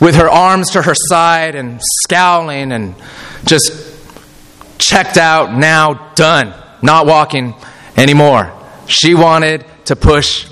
with 0.00 0.16
her 0.16 0.28
arms 0.28 0.70
to 0.70 0.82
her 0.82 0.94
side 0.94 1.54
and 1.54 1.80
scowling 2.02 2.72
and 2.72 2.94
just 3.44 3.70
checked 4.78 5.16
out, 5.16 5.54
now 5.54 6.12
done, 6.14 6.52
not 6.82 7.06
walking 7.06 7.54
anymore. 7.96 8.52
She 8.86 9.14
wanted 9.14 9.64
to 9.84 9.94
push 9.94 10.48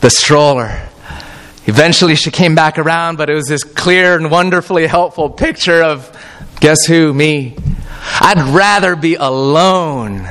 the 0.00 0.10
stroller. 0.10 0.89
Eventually, 1.70 2.16
she 2.16 2.32
came 2.32 2.56
back 2.56 2.78
around, 2.78 3.14
but 3.14 3.30
it 3.30 3.34
was 3.34 3.46
this 3.46 3.62
clear 3.62 4.16
and 4.16 4.28
wonderfully 4.28 4.88
helpful 4.88 5.30
picture 5.30 5.84
of 5.84 6.10
guess 6.58 6.84
who? 6.84 7.14
Me. 7.14 7.56
I'd 8.20 8.42
rather 8.52 8.96
be 8.96 9.14
alone 9.14 10.28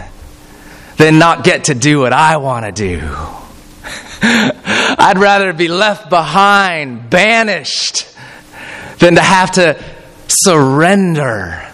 than 0.97 1.17
not 1.17 1.45
get 1.45 1.63
to 1.65 1.75
do 1.75 1.99
what 2.01 2.11
I 2.11 2.35
want 2.35 2.65
to 2.65 2.73
do. 2.73 2.99
I'd 4.21 5.17
rather 5.17 5.53
be 5.53 5.69
left 5.69 6.09
behind, 6.09 7.09
banished, 7.09 8.13
than 8.97 9.15
to 9.15 9.21
have 9.21 9.51
to 9.51 9.81
surrender 10.27 11.65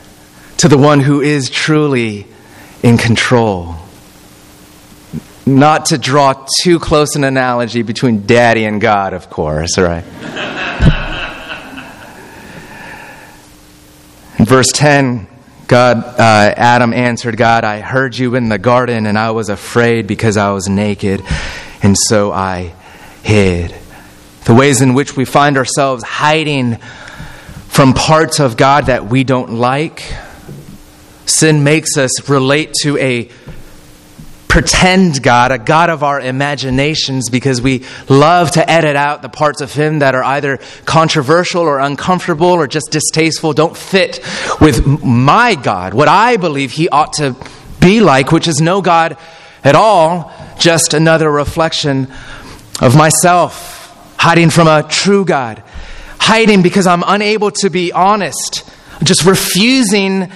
to 0.57 0.67
the 0.67 0.77
one 0.77 0.99
who 0.99 1.21
is 1.21 1.49
truly 1.49 2.27
in 2.83 2.99
control. 2.99 3.77
Not 5.45 5.85
to 5.87 5.97
draw 5.97 6.45
too 6.63 6.79
close 6.79 7.15
an 7.15 7.23
analogy 7.23 7.83
between 7.83 8.25
daddy 8.25 8.65
and 8.65 8.81
God, 8.81 9.13
of 9.13 9.29
course, 9.29 9.77
right? 9.77 10.03
In 14.39 14.45
verse 14.45 14.71
10, 14.73 15.27
God, 15.67 15.97
uh, 15.97 16.53
Adam 16.57 16.93
answered 16.93 17.37
God, 17.37 17.63
I 17.63 17.79
heard 17.79 18.17
you 18.17 18.35
in 18.35 18.49
the 18.49 18.57
garden, 18.57 19.05
and 19.05 19.17
I 19.17 19.31
was 19.31 19.49
afraid 19.49 20.07
because 20.07 20.35
I 20.35 20.51
was 20.51 20.67
naked, 20.67 21.23
and 21.81 21.95
so 21.97 22.31
I 22.31 22.73
hid. 23.23 23.73
The 24.45 24.53
ways 24.53 24.81
in 24.81 24.93
which 24.93 25.15
we 25.15 25.25
find 25.25 25.57
ourselves 25.57 26.03
hiding 26.03 26.77
from 27.67 27.93
parts 27.93 28.39
of 28.39 28.57
God 28.57 28.85
that 28.87 29.05
we 29.07 29.23
don't 29.23 29.53
like. 29.53 30.03
Sin 31.25 31.63
makes 31.63 31.97
us 31.97 32.29
relate 32.29 32.73
to 32.83 32.97
a 32.97 33.29
pretend 34.55 35.21
God, 35.21 35.51
a 35.51 35.57
God 35.57 35.89
of 35.89 36.01
our 36.01 36.21
imaginations, 36.21 37.29
because 37.29 37.61
we 37.61 37.83
love 38.07 38.51
to 38.51 38.71
edit 38.71 38.95
out 38.95 39.21
the 39.21 39.27
parts 39.27 39.59
of 39.59 39.73
Him 39.73 39.99
that 39.99 40.15
are 40.15 40.23
either 40.23 40.59
controversial 40.85 41.63
or 41.63 41.79
uncomfortable 41.79 42.47
or 42.47 42.65
just 42.65 42.89
distasteful, 42.89 43.51
don't 43.51 43.75
fit 43.75 44.21
with 44.61 45.03
my 45.03 45.55
God, 45.55 45.93
what 45.93 46.07
I 46.07 46.37
believe 46.37 46.71
He 46.71 46.87
ought 46.87 47.11
to 47.15 47.35
be 47.81 47.99
like, 47.99 48.31
which 48.31 48.47
is 48.47 48.61
no 48.61 48.81
God 48.81 49.17
at 49.61 49.75
all, 49.75 50.31
just 50.57 50.93
another 50.93 51.29
reflection 51.29 52.07
of 52.79 52.95
myself, 52.95 54.15
hiding 54.17 54.51
from 54.51 54.69
a 54.69 54.83
true 54.83 55.25
God, 55.25 55.61
hiding 56.17 56.61
because 56.61 56.87
I'm 56.87 57.03
unable 57.05 57.51
to 57.51 57.69
be 57.69 57.91
honest, 57.91 58.63
just 59.03 59.25
refusing 59.25 60.31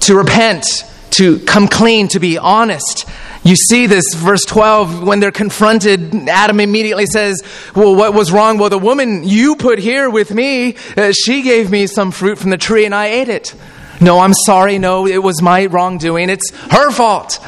to 0.00 0.14
repent, 0.14 0.66
to 1.12 1.38
come 1.38 1.68
clean, 1.68 2.08
to 2.08 2.20
be 2.20 2.36
honest. 2.36 3.08
You 3.44 3.56
see 3.56 3.86
this, 3.88 4.14
verse 4.14 4.44
12, 4.44 5.02
when 5.02 5.18
they're 5.18 5.32
confronted, 5.32 6.28
Adam 6.28 6.60
immediately 6.60 7.06
says, 7.06 7.42
Well, 7.74 7.96
what 7.96 8.14
was 8.14 8.30
wrong? 8.30 8.58
Well, 8.58 8.70
the 8.70 8.78
woman 8.78 9.24
you 9.24 9.56
put 9.56 9.80
here 9.80 10.08
with 10.08 10.32
me, 10.32 10.76
uh, 10.96 11.12
she 11.12 11.42
gave 11.42 11.68
me 11.68 11.88
some 11.88 12.12
fruit 12.12 12.38
from 12.38 12.50
the 12.50 12.58
tree 12.58 12.84
and 12.84 12.94
I 12.94 13.06
ate 13.06 13.28
it. 13.28 13.52
No, 14.00 14.20
I'm 14.20 14.34
sorry. 14.46 14.78
No, 14.78 15.06
it 15.06 15.18
was 15.18 15.42
my 15.42 15.66
wrongdoing. 15.66 16.30
It's 16.30 16.50
her 16.70 16.92
fault. 16.92 17.44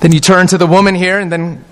Then 0.00 0.12
you 0.12 0.20
turn 0.20 0.46
to 0.48 0.58
the 0.58 0.66
woman 0.66 0.94
here, 0.94 1.18
and 1.18 1.30
then 1.30 1.62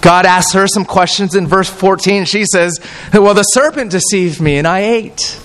God 0.00 0.26
asks 0.26 0.52
her 0.54 0.66
some 0.66 0.84
questions 0.84 1.36
in 1.36 1.46
verse 1.46 1.70
14. 1.70 2.24
She 2.24 2.44
says, 2.44 2.80
Well, 3.12 3.34
the 3.34 3.44
serpent 3.44 3.92
deceived 3.92 4.40
me 4.40 4.58
and 4.58 4.66
I 4.66 4.80
ate. 4.80 5.40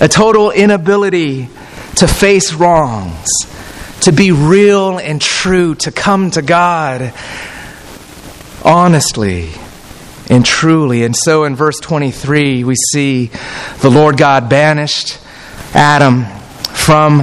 A 0.00 0.08
total 0.08 0.50
inability 0.50 1.48
to 1.96 2.08
face 2.08 2.54
wrongs 2.54 3.28
to 4.02 4.12
be 4.12 4.32
real 4.32 4.98
and 4.98 5.20
true, 5.20 5.74
to 5.76 5.92
come 5.92 6.30
to 6.32 6.42
God 6.42 7.12
honestly 8.64 9.50
and 10.28 10.44
truly. 10.44 11.04
And 11.04 11.14
so 11.16 11.44
in 11.44 11.56
verse 11.56 11.78
23, 11.80 12.64
we 12.64 12.74
see 12.92 13.30
the 13.80 13.90
Lord 13.90 14.16
God 14.16 14.48
banished 14.48 15.18
Adam 15.72 16.24
from 16.74 17.18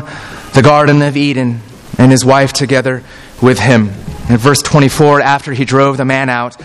the 0.53 0.61
Garden 0.61 1.01
of 1.01 1.17
Eden 1.17 1.61
and 1.97 2.11
his 2.11 2.23
wife 2.23 2.53
together 2.53 3.03
with 3.41 3.59
him. 3.59 3.89
In 4.29 4.37
verse 4.37 4.61
24, 4.61 5.21
after 5.21 5.51
he 5.53 5.65
drove 5.65 5.97
the 5.97 6.05
man 6.05 6.29
out, 6.29 6.55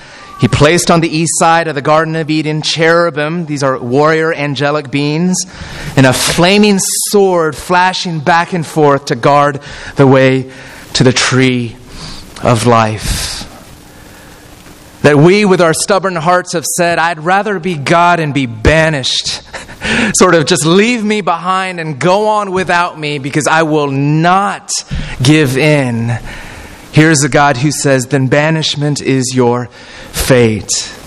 he 0.40 0.46
placed 0.46 0.90
on 0.90 1.00
the 1.00 1.08
east 1.08 1.32
side 1.38 1.66
of 1.66 1.74
the 1.74 1.82
Garden 1.82 2.14
of 2.14 2.30
Eden 2.30 2.62
cherubim, 2.62 3.46
these 3.46 3.62
are 3.62 3.78
warrior 3.78 4.32
angelic 4.32 4.90
beings, 4.90 5.36
and 5.96 6.06
a 6.06 6.12
flaming 6.12 6.78
sword 7.10 7.56
flashing 7.56 8.20
back 8.20 8.52
and 8.52 8.64
forth 8.64 9.06
to 9.06 9.16
guard 9.16 9.60
the 9.96 10.06
way 10.06 10.52
to 10.94 11.04
the 11.04 11.12
tree 11.12 11.76
of 12.42 12.66
life. 12.66 13.44
That 15.02 15.16
we, 15.16 15.44
with 15.44 15.60
our 15.60 15.74
stubborn 15.74 16.16
hearts, 16.16 16.52
have 16.52 16.64
said, 16.64 16.98
I'd 16.98 17.20
rather 17.20 17.58
be 17.58 17.76
God 17.76 18.20
and 18.20 18.32
be 18.32 18.46
banished. 18.46 19.42
sort 20.18 20.34
of 20.34 20.46
just 20.46 20.66
leave 20.66 21.04
me 21.04 21.20
behind 21.20 21.80
and 21.80 21.98
go 21.98 22.28
on 22.28 22.52
without 22.52 22.98
me 22.98 23.18
because 23.18 23.46
I 23.46 23.62
will 23.62 23.90
not 23.90 24.70
give 25.22 25.56
in 25.56 26.18
Here's 26.98 27.22
a 27.22 27.28
God 27.28 27.58
who 27.58 27.70
says, 27.70 28.06
Then 28.06 28.26
banishment 28.26 29.00
is 29.00 29.32
your 29.32 29.68
fate 30.26 30.97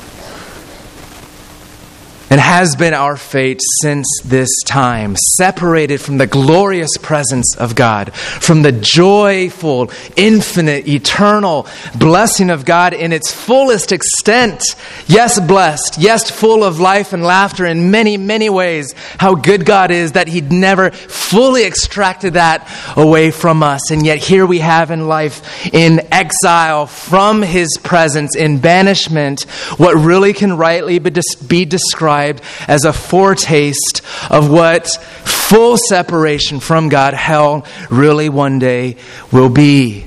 and 2.31 2.39
has 2.39 2.77
been 2.77 2.93
our 2.93 3.17
fate 3.17 3.59
since 3.81 4.07
this 4.23 4.49
time, 4.65 5.17
separated 5.35 5.99
from 5.99 6.17
the 6.17 6.25
glorious 6.25 6.91
presence 7.01 7.57
of 7.57 7.75
God, 7.75 8.13
from 8.13 8.61
the 8.61 8.71
joyful, 8.71 9.91
infinite, 10.15 10.87
eternal 10.87 11.67
blessing 11.93 12.49
of 12.49 12.63
God 12.63 12.93
in 12.93 13.11
its 13.11 13.33
fullest 13.33 13.91
extent. 13.91 14.63
Yes, 15.07 15.41
blessed. 15.41 15.97
Yes, 15.97 16.31
full 16.31 16.63
of 16.63 16.79
life 16.79 17.11
and 17.11 17.21
laughter 17.21 17.65
in 17.65 17.91
many, 17.91 18.15
many 18.15 18.49
ways. 18.49 18.93
How 19.17 19.35
good 19.35 19.65
God 19.65 19.91
is 19.91 20.13
that 20.13 20.29
He'd 20.29 20.53
never 20.53 20.91
fully 20.91 21.65
extracted 21.65 22.35
that 22.35 22.65
away 22.95 23.31
from 23.31 23.61
us. 23.61 23.91
And 23.91 24.05
yet 24.05 24.19
here 24.19 24.45
we 24.45 24.59
have 24.59 24.89
in 24.89 25.09
life, 25.09 25.67
in 25.73 25.99
exile 26.13 26.85
from 26.85 27.41
His 27.41 27.77
presence, 27.83 28.37
in 28.37 28.59
banishment, 28.59 29.41
what 29.75 29.95
really 29.95 30.31
can 30.31 30.55
rightly 30.55 30.97
be 30.97 31.65
described 31.65 32.20
described 32.21 32.41
as 32.67 32.85
a 32.85 32.93
foretaste 32.93 34.01
of 34.29 34.51
what 34.51 34.87
full 34.87 35.77
separation 35.77 36.59
from 36.59 36.89
God, 36.89 37.13
hell, 37.13 37.65
really 37.89 38.29
one 38.29 38.59
day 38.59 38.97
will 39.31 39.49
be. 39.49 40.05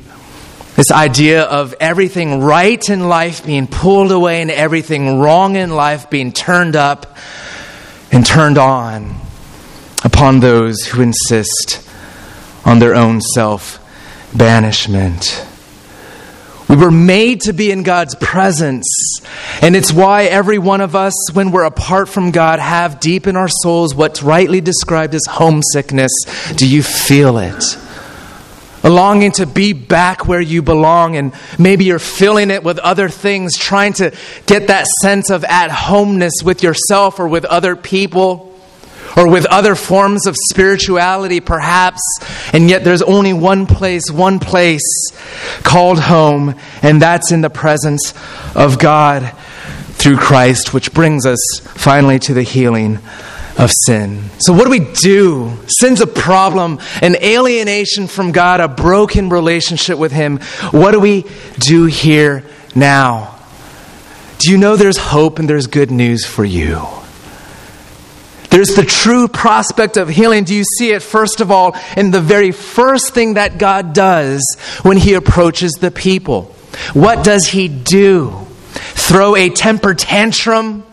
This 0.77 0.91
idea 0.91 1.45
of 1.45 1.75
everything 1.79 2.41
right 2.41 2.83
in 2.89 3.09
life 3.09 3.47
being 3.47 3.69
pulled 3.69 4.11
away 4.11 4.43
and 4.43 4.51
everything 4.51 5.21
wrong 5.21 5.55
in 5.57 5.71
life 5.71 6.11
being 6.11 6.33
turned 6.33 6.75
up 6.75 7.17
and 8.11 8.27
turned 8.27 8.59
on 8.59 9.15
upon 10.05 10.41
those 10.41 10.85
who 10.85 11.01
insist 11.03 11.89
on 12.65 12.81
their 12.81 12.95
own 12.95 13.21
self 13.21 13.79
banishment. 14.37 15.47
We 16.69 16.77
were 16.77 16.91
made 16.91 17.43
to 17.43 17.53
be 17.53 17.71
in 17.71 17.83
God's 17.83 18.15
presence. 18.15 18.87
And 19.61 19.77
it's 19.77 19.93
why 19.93 20.25
every 20.25 20.59
one 20.59 20.81
of 20.81 20.97
us, 20.97 21.13
when 21.33 21.51
we're 21.51 21.65
apart 21.65 22.09
from 22.09 22.31
God, 22.31 22.59
have 22.59 23.01
deep 23.01 23.27
in 23.27 23.37
our 23.37 23.49
souls 23.49 23.95
what's 23.95 24.23
rightly 24.23 24.61
described 24.61 25.15
as 25.15 25.23
homesickness. 25.29 26.13
Do 26.57 26.69
you 26.69 26.83
feel 26.83 27.39
it? 27.39 27.79
A 28.83 28.91
longing 28.91 29.33
to 29.33 29.47
be 29.47 29.73
back 29.73 30.27
where 30.27 30.41
you 30.41 30.63
belong, 30.63 31.17
and 31.17 31.33
maybe 31.59 31.85
you're 31.85 31.99
filling 31.99 32.51
it 32.51 32.63
with 32.63 32.79
other 32.79 33.09
things, 33.09 33.57
trying 33.57 33.95
to 33.95 34.15
get 34.47 34.69
that 34.69 34.87
sense 35.03 35.31
of 35.31 35.45
at 35.45 35.71
homeness 35.71 36.43
with 36.45 36.63
yourself 36.63 37.19
or 37.19 37.29
with 37.29 37.45
other 37.45 37.77
people 37.77 38.54
or 39.17 39.29
with 39.29 39.47
other 39.47 39.75
forms 39.75 40.27
of 40.27 40.37
spirituality, 40.51 41.41
perhaps, 41.41 42.01
and 42.53 42.69
yet 42.69 42.85
there's 42.85 43.03
only 43.03 43.33
one 43.33 43.67
place, 43.67 44.11
one 44.11 44.39
place 44.39 44.83
called 45.63 45.99
home, 45.99 46.55
and 46.83 47.01
that's 47.01 47.33
in 47.33 47.41
the 47.41 47.51
presence 47.51 48.15
of 48.55 48.79
God 48.79 49.35
through 49.93 50.17
Christ, 50.17 50.75
which 50.75 50.93
brings 50.93 51.27
us 51.27 51.41
finally 51.61 52.19
to 52.21 52.35
the 52.35 52.43
healing 52.43 52.99
of 53.59 53.71
sin. 53.87 54.25
So, 54.39 54.53
what 54.53 54.65
do 54.65 54.71
we 54.71 54.81
do? 54.81 55.57
Sin's 55.69 56.01
a 56.01 56.07
problem, 56.07 56.81
an 57.01 57.17
alienation 57.17 58.09
from 58.09 58.33
God, 58.33 58.61
a 58.61 58.69
broken 58.69 59.29
relationship 59.29 59.99
with 59.99 60.13
Him. 60.13 60.39
What 60.73 60.91
do 60.91 61.01
we 61.01 61.25
do 61.59 61.85
here 61.85 62.45
now? 62.75 63.39
Do 64.39 64.51
you 64.51 64.59
know 64.59 64.77
there's 64.77 64.99
hope 64.99 65.39
and 65.39 65.49
there's 65.49 65.69
good 65.69 65.91
news 65.91 66.27
for 66.27 66.45
you? 66.45 66.87
There's 68.55 68.77
the 68.77 68.85
true 68.85 69.27
prospect 69.27 69.97
of 69.97 70.09
healing. 70.09 70.45
Do 70.45 70.55
you 70.55 70.63
see 70.63 70.93
it, 70.93 71.03
first 71.03 71.41
of 71.41 71.51
all, 71.51 71.77
in 71.97 72.13
the 72.13 72.21
very 72.21 72.53
first 72.53 73.13
thing 73.13 73.35
that 73.35 73.59
God 73.59 73.93
does 73.93 74.45
when 74.85 74.97
He 74.97 75.15
approaches 75.15 75.73
the 75.73 75.91
people? 75.91 76.43
What 76.93 77.25
does 77.25 77.49
He 77.49 77.67
do? 77.67 78.47
Throw 78.71 79.35
a 79.35 79.51
temper 79.51 79.93
tantrum? 79.93 80.87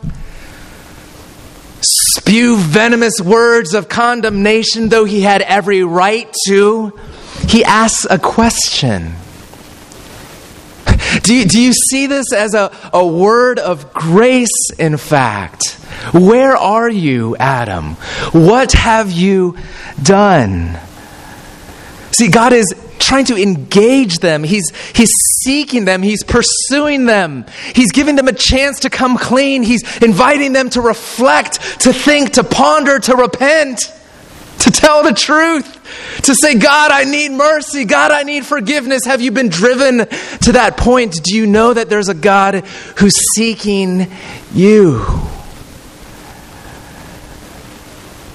Spew 1.81 2.57
venomous 2.57 3.21
words 3.21 3.75
of 3.75 3.87
condemnation, 3.87 4.89
though 4.89 5.05
He 5.05 5.21
had 5.21 5.43
every 5.43 5.83
right 5.83 6.33
to? 6.47 6.99
He 7.47 7.63
asks 7.63 8.07
a 8.09 8.17
question. 8.17 9.13
Do 11.21 11.35
you, 11.35 11.45
do 11.45 11.61
you 11.61 11.73
see 11.73 12.07
this 12.07 12.33
as 12.33 12.55
a, 12.55 12.75
a 12.91 13.05
word 13.05 13.59
of 13.59 13.93
grace, 13.93 14.71
in 14.79 14.97
fact? 14.97 15.77
Where 16.13 16.55
are 16.55 16.89
you, 16.89 17.35
Adam? 17.37 17.95
What 18.33 18.73
have 18.73 19.11
you 19.11 19.57
done? 20.01 20.77
See, 22.11 22.29
God 22.29 22.53
is 22.53 22.73
trying 22.99 23.25
to 23.25 23.35
engage 23.41 24.19
them. 24.19 24.43
He's, 24.43 24.71
he's 24.93 25.11
seeking 25.41 25.85
them. 25.85 26.01
He's 26.01 26.23
pursuing 26.23 27.05
them. 27.05 27.45
He's 27.73 27.91
giving 27.91 28.15
them 28.15 28.27
a 28.27 28.33
chance 28.33 28.81
to 28.81 28.89
come 28.89 29.17
clean. 29.17 29.63
He's 29.63 29.83
inviting 29.97 30.53
them 30.53 30.69
to 30.71 30.81
reflect, 30.81 31.81
to 31.81 31.93
think, 31.93 32.33
to 32.33 32.43
ponder, 32.43 32.99
to 32.99 33.15
repent. 33.15 33.81
to 34.59 34.71
tell 34.71 35.03
the 35.03 35.13
truth, 35.13 36.21
to 36.23 36.35
say, 36.35 36.55
God, 36.55 36.91
I 36.91 37.03
need 37.03 37.31
mercy. 37.31 37.85
God, 37.85 38.11
I 38.11 38.23
need 38.23 38.45
forgiveness. 38.45 39.05
Have 39.05 39.19
you 39.21 39.31
been 39.31 39.49
driven 39.49 40.07
to 40.07 40.51
that 40.53 40.77
point? 40.77 41.23
Do 41.23 41.35
you 41.35 41.47
know 41.47 41.73
that 41.73 41.89
there's 41.89 42.09
a 42.09 42.13
God 42.13 42.63
who's 42.97 43.15
seeking 43.35 44.07
you? 44.53 45.03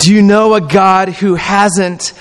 Do 0.07 0.15
you 0.15 0.23
know 0.23 0.55
a 0.55 0.61
God 0.61 1.09
who 1.09 1.35
hasn't 1.35 2.13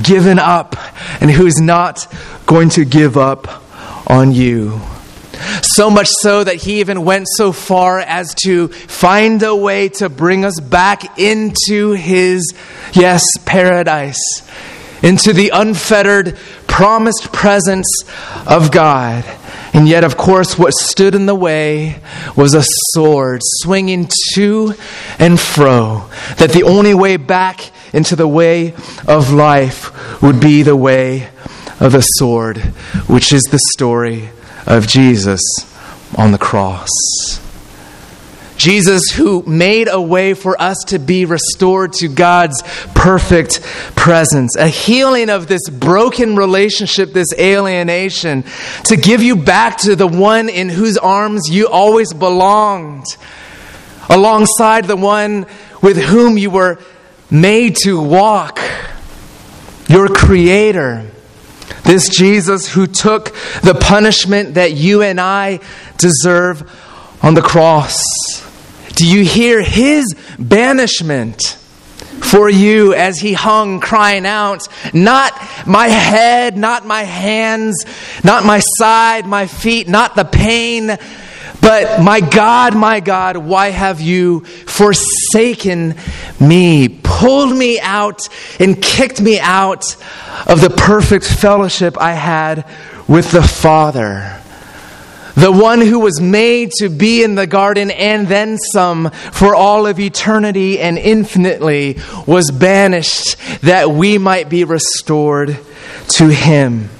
given 0.00 0.38
up 0.38 0.76
and 1.20 1.28
who's 1.28 1.60
not 1.60 2.06
going 2.46 2.68
to 2.68 2.84
give 2.84 3.16
up 3.16 3.64
on 4.08 4.30
you? 4.30 4.80
So 5.60 5.90
much 5.90 6.06
so 6.20 6.44
that 6.44 6.54
he 6.54 6.78
even 6.78 7.04
went 7.04 7.26
so 7.28 7.50
far 7.50 7.98
as 7.98 8.36
to 8.44 8.68
find 8.68 9.42
a 9.42 9.56
way 9.56 9.88
to 9.88 10.08
bring 10.08 10.44
us 10.44 10.60
back 10.60 11.18
into 11.18 11.94
his, 11.94 12.54
yes, 12.92 13.24
paradise, 13.44 14.48
into 15.02 15.32
the 15.32 15.50
unfettered, 15.52 16.38
promised 16.68 17.32
presence 17.32 18.04
of 18.46 18.70
God. 18.70 19.24
And 19.74 19.88
yet, 19.88 20.04
of 20.04 20.16
course, 20.16 20.58
what 20.58 20.74
stood 20.74 21.14
in 21.14 21.26
the 21.26 21.34
way 21.34 22.00
was 22.36 22.54
a 22.54 22.64
sword 22.92 23.40
swinging 23.42 24.10
to 24.34 24.74
and 25.18 25.40
fro. 25.40 26.08
That 26.36 26.50
the 26.50 26.64
only 26.64 26.94
way 26.94 27.16
back 27.16 27.70
into 27.92 28.14
the 28.14 28.28
way 28.28 28.74
of 29.08 29.32
life 29.32 30.22
would 30.22 30.40
be 30.40 30.62
the 30.62 30.76
way 30.76 31.28
of 31.80 31.92
the 31.92 32.02
sword, 32.02 32.58
which 33.08 33.32
is 33.32 33.42
the 33.44 33.60
story 33.74 34.30
of 34.66 34.86
Jesus 34.86 35.42
on 36.16 36.32
the 36.32 36.38
cross. 36.38 36.90
Jesus, 38.62 39.10
who 39.10 39.42
made 39.42 39.88
a 39.90 40.00
way 40.00 40.34
for 40.34 40.60
us 40.62 40.78
to 40.86 41.00
be 41.00 41.24
restored 41.24 41.92
to 41.94 42.06
God's 42.06 42.62
perfect 42.94 43.60
presence, 43.96 44.54
a 44.54 44.68
healing 44.68 45.30
of 45.30 45.48
this 45.48 45.68
broken 45.68 46.36
relationship, 46.36 47.12
this 47.12 47.32
alienation, 47.36 48.44
to 48.84 48.96
give 48.96 49.20
you 49.20 49.34
back 49.34 49.78
to 49.78 49.96
the 49.96 50.06
one 50.06 50.48
in 50.48 50.68
whose 50.68 50.96
arms 50.96 51.48
you 51.50 51.66
always 51.66 52.12
belonged, 52.12 53.04
alongside 54.08 54.84
the 54.84 54.96
one 54.96 55.44
with 55.82 55.96
whom 55.96 56.38
you 56.38 56.52
were 56.52 56.78
made 57.32 57.74
to 57.82 58.00
walk, 58.00 58.60
your 59.88 60.06
Creator. 60.06 61.10
This 61.82 62.08
Jesus 62.08 62.72
who 62.72 62.86
took 62.86 63.34
the 63.64 63.74
punishment 63.74 64.54
that 64.54 64.70
you 64.70 65.02
and 65.02 65.20
I 65.20 65.58
deserve 65.98 66.70
on 67.24 67.34
the 67.34 67.42
cross. 67.42 68.00
Do 68.94 69.06
you 69.06 69.24
hear 69.24 69.62
his 69.62 70.14
banishment 70.38 71.58
for 72.20 72.48
you 72.48 72.94
as 72.94 73.18
he 73.18 73.32
hung 73.32 73.80
crying 73.80 74.26
out, 74.26 74.66
Not 74.94 75.32
my 75.66 75.88
head, 75.88 76.56
not 76.56 76.86
my 76.86 77.02
hands, 77.02 77.84
not 78.24 78.44
my 78.44 78.60
side, 78.78 79.26
my 79.26 79.46
feet, 79.46 79.88
not 79.88 80.14
the 80.14 80.24
pain, 80.24 80.96
but 81.60 82.02
my 82.02 82.20
God, 82.20 82.74
my 82.74 83.00
God, 83.00 83.36
why 83.36 83.68
have 83.68 84.00
you 84.00 84.40
forsaken 84.40 85.94
me, 86.40 86.88
pulled 86.88 87.56
me 87.56 87.80
out, 87.80 88.28
and 88.58 88.80
kicked 88.82 89.20
me 89.20 89.38
out 89.38 89.96
of 90.46 90.60
the 90.60 90.70
perfect 90.70 91.24
fellowship 91.24 91.96
I 92.00 92.12
had 92.12 92.66
with 93.06 93.30
the 93.30 93.42
Father? 93.42 94.41
The 95.34 95.52
one 95.52 95.80
who 95.80 96.00
was 96.00 96.20
made 96.20 96.70
to 96.78 96.88
be 96.88 97.22
in 97.22 97.34
the 97.34 97.46
garden 97.46 97.90
and 97.90 98.28
then 98.28 98.58
some 98.58 99.10
for 99.10 99.54
all 99.54 99.86
of 99.86 99.98
eternity 99.98 100.78
and 100.78 100.98
infinitely, 100.98 101.98
was 102.26 102.50
banished 102.50 103.36
that 103.62 103.90
we 103.90 104.18
might 104.18 104.48
be 104.48 104.64
restored 104.64 105.58
to 106.08 106.28
him. 106.28 106.90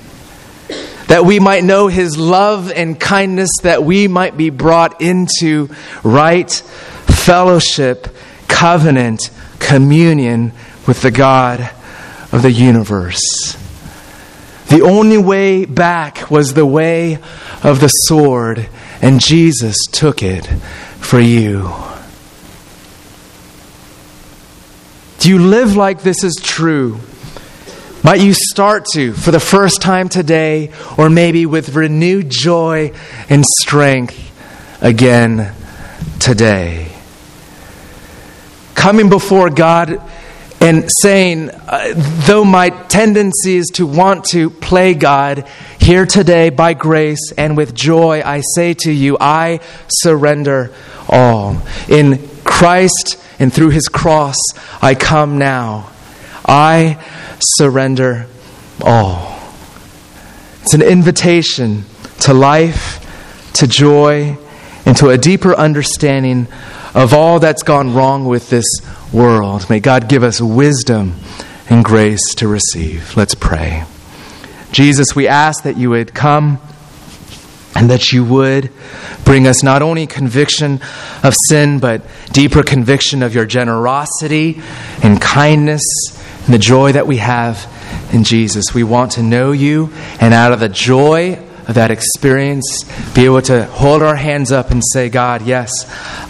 That 1.09 1.27
we 1.27 1.41
might 1.41 1.65
know 1.65 1.89
his 1.89 2.17
love 2.17 2.73
and 2.73 2.99
kindness, 2.99 3.51
that 3.63 3.85
we 3.85 4.09
might 4.09 4.37
be 4.37 4.51
brought 4.51 5.03
into 5.03 5.69
right 6.03 6.51
fellowship, 6.51 8.09
covenant, 8.49 9.31
communion 9.59 10.53
with 10.87 11.03
the 11.03 11.11
God 11.11 11.61
of 12.33 12.43
the 12.43 12.51
universe. 12.51 13.62
The 14.73 14.81
only 14.81 15.19
way 15.19 15.67
back 15.67 16.31
was 16.31 16.55
the 16.55 16.65
way 16.65 17.19
of 17.63 17.81
the 17.81 17.89
sword, 17.89 18.71
and 19.03 19.21
Jesus 19.21 19.77
took 19.93 20.23
it 20.23 20.47
for 20.47 21.21
you. 21.21 21.71
Do 25.19 25.29
you 25.29 25.41
live 25.41 25.77
like 25.77 26.01
this 26.01 26.25
is 26.25 26.37
true? 26.43 27.01
Might 28.03 28.23
you 28.23 28.33
start 28.33 28.87
to 28.95 29.13
for 29.13 29.31
the 29.31 29.41
first 29.41 29.83
time 29.83 30.09
today, 30.09 30.71
or 30.97 31.11
maybe 31.11 31.45
with 31.45 31.75
renewed 31.75 32.31
joy 32.31 32.93
and 33.29 33.45
strength 33.45 34.19
again 34.81 35.55
today? 36.19 36.97
Coming 38.75 39.11
before 39.11 39.51
God 39.51 40.01
and 40.63 40.89
saying, 41.01 41.51
uh, 41.51 41.93
though 42.25 42.45
my 42.45 42.71
tendency 42.71 43.57
is 43.57 43.67
to 43.75 43.85
want 43.85 44.25
to 44.27 44.49
play 44.49 44.95
God, 44.95 45.49
here 45.81 46.07
today 46.07 46.51
by 46.51 46.73
grace 46.73 47.33
and 47.37 47.57
with 47.57 47.75
joy, 47.75 48.23
I 48.25 48.43
say 48.55 48.75
to 48.75 48.93
you, 48.93 49.17
I 49.21 49.59
surrender 49.89 50.73
all. 51.09 51.61
In 51.89 52.29
Christ 52.45 53.21
and 53.41 53.53
through 53.53 53.71
his 53.71 53.89
cross, 53.89 54.37
I 54.81 54.95
come 54.95 55.37
now. 55.37 55.91
I 56.47 57.05
surrender 57.41 58.29
all. 58.81 59.41
It's 60.63 60.75
an 60.75 60.83
invitation 60.83 61.87
to 62.21 62.35
life, 62.35 63.53
to 63.55 63.67
joy, 63.67 64.39
and 64.87 64.97
to 64.99 65.09
a 65.09 65.19
deeper 65.19 65.57
understanding 65.57 66.47
of 66.95 67.15
all 67.15 67.41
that's 67.41 67.65
gone 67.65 67.95
wrong 67.95 68.27
with 68.27 68.49
this 68.49 68.67
world. 69.13 69.69
May 69.69 69.81
God 69.81 70.09
give 70.09 70.23
us 70.23 70.41
wisdom 70.41 71.15
and 71.69 71.85
grace 71.85 72.35
to 72.37 72.49
receive. 72.49 73.17
Let's 73.17 73.35
pray. 73.35 73.85
Jesus, 74.73 75.15
we 75.15 75.29
ask 75.29 75.65
that 75.65 75.77
you 75.77 75.91
would 75.91 76.15
come 76.15 76.59
and 77.75 77.91
that 77.91 78.13
you 78.13 78.25
would 78.25 78.71
bring 79.25 79.47
us 79.47 79.63
not 79.63 79.83
only 79.83 80.07
conviction 80.07 80.81
of 81.23 81.35
sin, 81.49 81.79
but 81.79 82.03
deeper 82.33 82.63
conviction 82.63 83.23
of 83.23 83.35
your 83.35 83.47
generosity 83.47 84.61
and 85.03 85.21
kindness 85.21 85.83
and 86.45 86.55
the 86.55 86.59
joy 86.59 86.93
that 86.93 87.07
we 87.07 87.19
have 87.19 87.67
in 88.13 88.25
Jesus. 88.25 88.75
We 88.75 88.85
want 88.85 89.13
to 89.13 89.23
know 89.23 89.53
you, 89.53 89.93
and 90.21 90.35
out 90.35 90.53
of 90.53 90.61
the 90.61 90.69
joy 90.69 91.39
of 91.69 91.75
that 91.75 91.91
experience, 91.91 92.85
be 93.15 93.25
able 93.25 93.43
to 93.43 93.65
hold 93.65 94.03
our 94.03 94.17
hands 94.17 94.53
up 94.53 94.71
and 94.71 94.83
say, 94.93 95.09
God, 95.09 95.43
yes, 95.43 95.71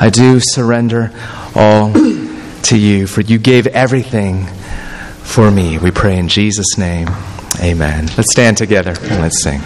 I 0.01 0.11
do 0.11 0.39
surrender 0.41 1.11
all 1.55 1.93
to 2.65 2.79
you, 2.79 3.07
for 3.07 3.21
you 3.21 3.39
gave 3.39 3.67
everything 3.69 4.47
for 5.23 5.51
me. 5.51 5.79
We 5.79 5.91
pray 5.91 6.19
in 6.19 6.29
Jesus' 6.29 6.79
name. 6.79 7.09
Amen. 7.61 8.07
Let's 8.17 8.33
stand 8.33 8.57
together 8.57 8.95
and 9.01 9.21
let's 9.21 9.43
sing. 9.43 9.61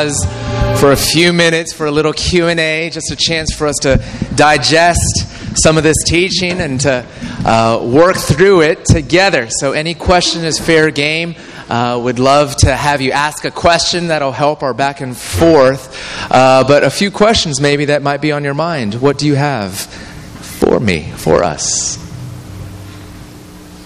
Pause 0.00 0.80
for 0.80 0.92
a 0.92 0.96
few 0.96 1.32
minutes 1.32 1.72
for 1.72 1.86
a 1.86 1.90
little 1.90 2.12
Q&A, 2.12 2.90
just 2.90 3.10
a 3.10 3.16
chance 3.16 3.54
for 3.54 3.66
us 3.66 3.76
to 3.82 4.02
digest 4.34 5.26
some 5.54 5.76
of 5.76 5.82
this 5.82 5.96
teaching 6.06 6.60
and 6.60 6.80
to 6.80 7.06
uh, 7.44 7.80
work 7.82 8.16
through 8.16 8.62
it 8.62 8.84
together. 8.84 9.48
So 9.50 9.72
any 9.72 9.94
question 9.94 10.44
is 10.44 10.58
fair 10.58 10.90
game. 10.90 11.34
Uh, 11.68 12.00
would 12.02 12.18
love 12.18 12.56
to 12.56 12.74
have 12.74 13.00
you 13.00 13.12
ask 13.12 13.44
a 13.44 13.50
question 13.50 14.08
that'll 14.08 14.32
help 14.32 14.62
our 14.62 14.74
back 14.74 15.00
and 15.00 15.16
forth. 15.16 15.96
Uh, 16.30 16.64
but 16.66 16.82
a 16.82 16.90
few 16.90 17.10
questions 17.10 17.60
maybe 17.60 17.86
that 17.86 18.02
might 18.02 18.20
be 18.20 18.32
on 18.32 18.42
your 18.42 18.54
mind. 18.54 18.94
What 18.94 19.18
do 19.18 19.26
you 19.26 19.34
have 19.34 19.78
for 19.78 20.80
me, 20.80 21.10
for 21.12 21.44
us? 21.44 21.96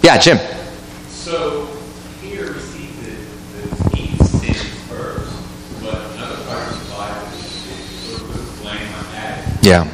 Yeah, 0.01 0.17
Jim. 0.17 0.37
So 1.09 1.65
here 2.21 2.53
we 2.53 2.59
see 2.59 2.87
that 2.87 3.91
the 3.91 3.97
Eve 3.97 4.21
sins 4.21 4.63
first, 4.87 5.81
but 5.81 5.95
another 6.11 6.43
part 6.43 6.71
of 6.71 6.87
the 6.87 6.93
Bible 6.93 7.31
sort 7.31 8.21
of 8.21 8.31
puts 8.31 8.61
blame 8.61 8.93
on 8.93 9.05
Adam. 9.15 9.54
Yeah. 9.65 9.85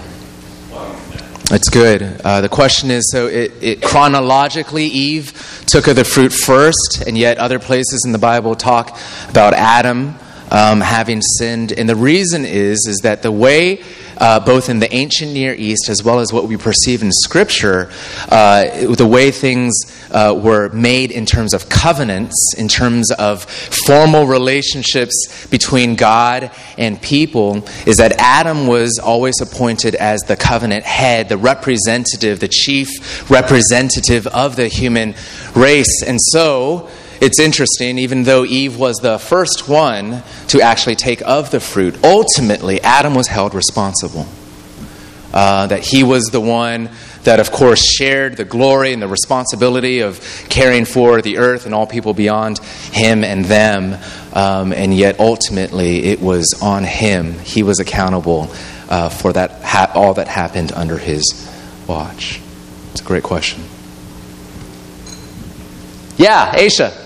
Why 0.69 0.91
is 0.91 1.09
that? 1.11 1.53
It's 1.53 1.69
good. 1.69 2.01
Uh, 2.25 2.41
the 2.41 2.49
question 2.49 2.91
is 2.91 3.09
so 3.09 3.27
it, 3.27 3.53
it 3.61 3.81
chronologically, 3.81 4.87
Eve 4.87 5.63
took 5.65 5.87
of 5.87 5.95
the 5.95 6.03
fruit 6.03 6.33
first, 6.33 7.05
and 7.07 7.17
yet 7.17 7.37
other 7.37 7.57
places 7.57 8.03
in 8.05 8.11
the 8.11 8.19
Bible 8.19 8.55
talk 8.55 8.99
about 9.29 9.53
Adam 9.53 10.15
um, 10.51 10.81
having 10.81 11.21
sinned. 11.21 11.71
And 11.71 11.87
the 11.87 11.95
reason 11.95 12.43
is 12.43 12.85
is 12.85 12.99
that 13.03 13.21
the 13.21 13.31
way, 13.31 13.81
uh, 14.17 14.39
both 14.39 14.69
in 14.69 14.79
the 14.79 14.93
ancient 14.93 15.33
Near 15.33 15.53
East 15.53 15.89
as 15.89 16.03
well 16.03 16.19
as 16.19 16.31
what 16.31 16.47
we 16.47 16.57
perceive 16.57 17.01
in 17.01 17.11
Scripture, 17.11 17.91
uh, 18.29 18.93
the 18.95 19.07
way 19.07 19.31
things 19.31 19.73
uh, 20.11 20.37
were 20.37 20.69
made 20.69 21.11
in 21.11 21.25
terms 21.25 21.53
of 21.53 21.69
covenants, 21.69 22.53
in 22.57 22.67
terms 22.67 23.11
of 23.11 23.43
formal 23.45 24.25
relationships 24.25 25.47
between 25.47 25.95
God 25.95 26.51
and 26.77 27.01
people, 27.01 27.67
is 27.85 27.97
that 27.97 28.13
Adam 28.19 28.67
was 28.67 28.99
always 29.01 29.39
appointed 29.41 29.95
as 29.95 30.21
the 30.21 30.35
covenant 30.35 30.85
head, 30.85 31.29
the 31.29 31.37
representative, 31.37 32.39
the 32.39 32.47
chief 32.47 33.29
representative 33.29 34.27
of 34.27 34.55
the 34.55 34.67
human 34.67 35.15
race. 35.55 36.03
And 36.03 36.19
so, 36.21 36.89
it's 37.21 37.39
interesting, 37.39 37.99
even 37.99 38.23
though 38.23 38.43
Eve 38.43 38.77
was 38.77 38.97
the 38.97 39.19
first 39.19 39.69
one 39.69 40.23
to 40.47 40.59
actually 40.61 40.95
take 40.95 41.21
of 41.21 41.51
the 41.51 41.59
fruit, 41.59 42.03
ultimately 42.03 42.81
Adam 42.81 43.13
was 43.13 43.27
held 43.27 43.53
responsible. 43.53 44.25
Uh, 45.31 45.67
that 45.67 45.81
he 45.81 46.03
was 46.03 46.25
the 46.25 46.41
one 46.41 46.89
that, 47.23 47.39
of 47.39 47.51
course, 47.51 47.81
shared 47.85 48.35
the 48.35 48.43
glory 48.43 48.91
and 48.91 49.01
the 49.01 49.07
responsibility 49.07 49.99
of 49.99 50.19
caring 50.49 50.83
for 50.83 51.21
the 51.21 51.37
earth 51.37 51.65
and 51.65 51.73
all 51.73 51.87
people 51.87 52.13
beyond 52.13 52.59
him 52.91 53.23
and 53.23 53.45
them. 53.45 53.97
Um, 54.33 54.73
and 54.73 54.93
yet, 54.93 55.19
ultimately, 55.19 56.05
it 56.05 56.19
was 56.19 56.59
on 56.61 56.83
him. 56.83 57.39
He 57.39 57.63
was 57.63 57.79
accountable 57.79 58.49
uh, 58.89 59.07
for 59.07 59.31
that 59.31 59.61
ha- 59.61 59.91
all 59.95 60.15
that 60.15 60.27
happened 60.27 60.73
under 60.73 60.97
his 60.97 61.23
watch. 61.87 62.41
It's 62.91 62.99
a 62.99 63.05
great 63.05 63.23
question. 63.23 63.63
Yeah, 66.17 66.53
Aisha. 66.53 67.00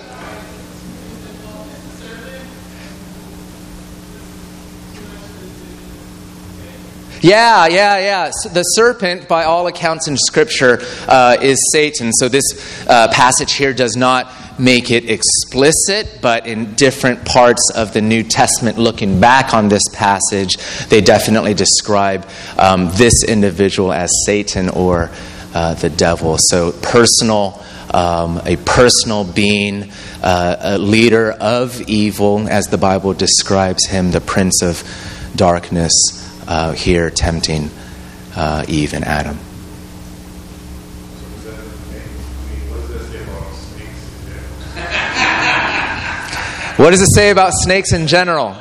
Yeah, 7.26 7.66
yeah, 7.66 7.98
yeah. 7.98 8.30
So 8.30 8.50
the 8.50 8.62
serpent, 8.62 9.28
by 9.28 9.46
all 9.46 9.66
accounts 9.66 10.08
in 10.08 10.16
Scripture, 10.16 10.78
uh, 11.08 11.38
is 11.42 11.58
Satan. 11.72 12.14
So 12.14 12.30
this 12.30 12.46
uh, 12.88 13.08
passage 13.12 13.54
here 13.54 13.74
does 13.74 13.96
not 13.96 14.32
make 14.60 14.92
it 14.92 15.10
explicit, 15.10 16.20
but 16.22 16.46
in 16.46 16.76
different 16.76 17.26
parts 17.26 17.72
of 17.76 17.94
the 17.94 18.02
New 18.02 18.22
Testament, 18.22 18.78
looking 18.78 19.20
back 19.20 19.56
on 19.56 19.70
this 19.70 19.82
passage, 19.92 20.52
they 20.90 21.02
definitely 21.02 21.56
describe 21.56 22.28
um, 22.60 22.92
this 22.94 23.24
individual 23.24 23.92
as 23.92 24.12
Satan 24.28 24.70
or 24.70 25.10
uh, 25.56 25.74
the 25.74 25.90
devil. 25.90 26.38
So 26.40 26.74
personal. 26.74 27.60
Um, 27.94 28.42
a 28.44 28.58
personal 28.58 29.24
being, 29.24 29.90
uh, 30.22 30.58
a 30.60 30.78
leader 30.78 31.32
of 31.32 31.80
evil, 31.84 32.46
as 32.50 32.66
the 32.66 32.80
Bible 32.80 33.14
describes 33.14 33.86
him, 33.86 34.12
the 34.12 34.20
prince 34.20 34.62
of 34.62 34.84
darkness 35.38 36.25
uh, 36.48 36.74
here 36.74 37.10
tempting 37.10 37.70
uh, 38.36 38.66
Eve 38.68 38.94
and 38.94 39.04
Adam. 39.06 39.38
What 46.78 46.90
does 46.92 47.02
it 47.02 47.16
say 47.16 47.30
about 47.30 47.54
snakes 47.54 47.94
in 47.94 48.06
general? 48.06 48.54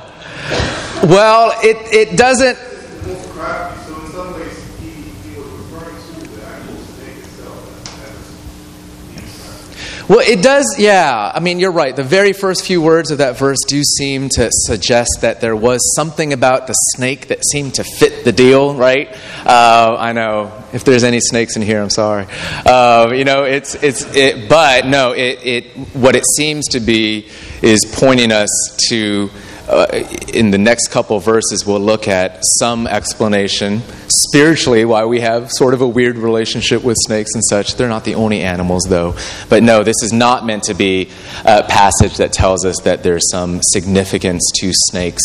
Well, 1.03 1.53
it, 1.65 1.77
it 1.93 2.17
doesn't. 2.17 2.57
The 2.57 3.09
most 3.09 3.29
crafty, 3.31 3.93
so 3.93 4.01
in 4.01 4.07
some 4.13 4.33
ways, 4.35 4.57
he, 4.79 4.91
he 4.91 5.37
was 5.37 5.51
referring 5.51 5.97
to 5.97 6.13
the 6.31 6.47
actual 6.47 6.77
snake 6.77 7.19
itself 7.19 7.59
as, 8.07 9.21
as 9.21 9.94
Well, 10.07 10.21
it 10.21 10.43
does, 10.43 10.77
yeah. 10.79 11.33
I 11.35 11.41
mean, 11.41 11.59
you're 11.59 11.73
right. 11.73 11.97
The 11.97 12.03
very 12.03 12.35
first 12.35 12.67
few 12.67 12.83
words 12.83 13.11
of 13.11 13.19
that 13.19 13.39
verse 13.39 13.57
do 13.67 13.83
seem 13.83 14.29
to 14.35 14.51
suggest 14.51 15.11
that 15.23 15.41
there 15.41 15.57
was 15.57 15.81
something 15.97 16.35
about 16.35 16.67
the 16.67 16.75
snake 16.75 17.29
that 17.29 17.43
seemed 17.43 17.77
to 17.77 17.85
fit 17.85 18.23
the 18.23 18.31
deal, 18.33 18.75
right? 18.75 19.09
Uh, 19.47 19.97
I 19.99 20.13
know. 20.13 20.63
If 20.75 20.85
there's 20.85 21.05
any 21.05 21.21
snakes 21.21 21.57
in 21.57 21.63
here, 21.63 21.81
I'm 21.81 21.89
sorry. 21.89 22.27
Uh, 22.67 23.13
you 23.15 23.25
know, 23.25 23.45
it's, 23.45 23.77
it's, 23.77 24.05
it, 24.15 24.47
but 24.47 24.85
no, 24.87 25.13
it, 25.13 25.39
it, 25.43 25.65
what 25.95 26.17
it 26.17 26.25
seems 26.37 26.69
to 26.69 26.81
be 26.81 27.27
is 27.63 27.81
pointing 27.91 28.31
us 28.31 28.51
to 28.91 29.31
uh, 29.69 29.87
in 30.33 30.51
the 30.51 30.59
next 30.59 30.89
couple 30.89 31.19
verses, 31.21 31.65
we'll 31.67 31.81
look 31.81 32.07
at 32.07 32.39
some 32.59 32.87
explanation 32.87 33.81
spiritually 34.09 34.85
why 34.85 35.05
we 35.05 35.21
have 35.21 35.51
sort 35.51 35.75
of 35.75 35.81
a 35.81 35.89
weird 35.89 36.17
relationship 36.17 36.85
with 36.85 36.97
snakes 37.01 37.35
and 37.35 37.43
such. 37.45 37.77
They're 37.77 37.89
not 37.89 38.05
the 38.05 38.15
only 38.15 38.43
animals, 38.43 38.85
though. 38.89 39.17
But 39.49 39.63
no, 39.63 39.83
this 39.83 40.03
is 40.03 40.13
not 40.13 40.45
meant 40.45 40.65
to 40.65 40.75
be 40.75 41.11
a 41.45 41.63
passage 41.63 42.19
that 42.19 42.33
tells 42.33 42.65
us 42.65 42.81
that 42.85 43.03
there's 43.03 43.31
some 43.31 43.61
significance 43.63 44.43
to 44.61 44.71
snakes, 44.73 45.23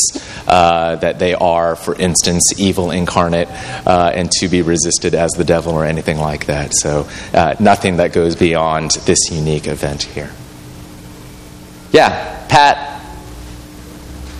uh, 0.47 0.95
that 0.97 1.19
they 1.19 1.33
are, 1.33 1.75
for 1.75 1.95
instance, 1.95 2.53
evil 2.57 2.91
incarnate 2.91 3.49
uh, 3.85 4.11
and 4.13 4.31
to 4.31 4.47
be 4.47 4.61
resisted 4.61 5.15
as 5.15 5.31
the 5.31 5.43
devil 5.43 5.73
or 5.73 5.85
anything 5.85 6.17
like 6.17 6.45
that. 6.45 6.73
So, 6.73 7.07
uh, 7.33 7.55
nothing 7.59 7.97
that 7.97 8.13
goes 8.13 8.35
beyond 8.35 8.91
this 9.05 9.29
unique 9.31 9.67
event 9.67 10.03
here. 10.03 10.31
Yeah, 11.91 12.45
Pat. 12.47 12.98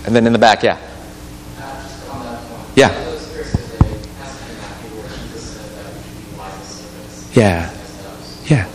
And 0.06 0.16
then 0.16 0.26
in 0.26 0.32
the 0.32 0.38
back, 0.38 0.62
yeah. 0.62 0.78
Yeah. 2.76 3.06
Yeah. 7.32 7.74
Yeah. 8.46 8.68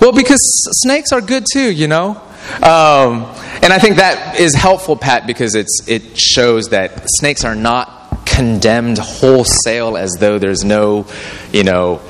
Well, 0.00 0.12
because 0.12 0.40
snakes 0.82 1.12
are 1.12 1.20
good 1.20 1.44
too, 1.50 1.70
you 1.70 1.88
know? 1.88 2.20
Um, 2.62 3.24
and 3.62 3.72
I 3.72 3.78
think 3.78 3.96
that 3.96 4.38
is 4.38 4.54
helpful, 4.54 4.96
Pat, 4.96 5.26
because 5.26 5.54
it's, 5.54 5.88
it 5.88 6.18
shows 6.18 6.68
that 6.68 7.04
snakes 7.18 7.44
are 7.44 7.54
not 7.54 8.26
condemned 8.26 8.98
wholesale 8.98 9.96
as 9.96 10.12
though 10.18 10.38
there's 10.38 10.64
no, 10.64 11.06
you 11.52 11.64
know, 11.64 12.00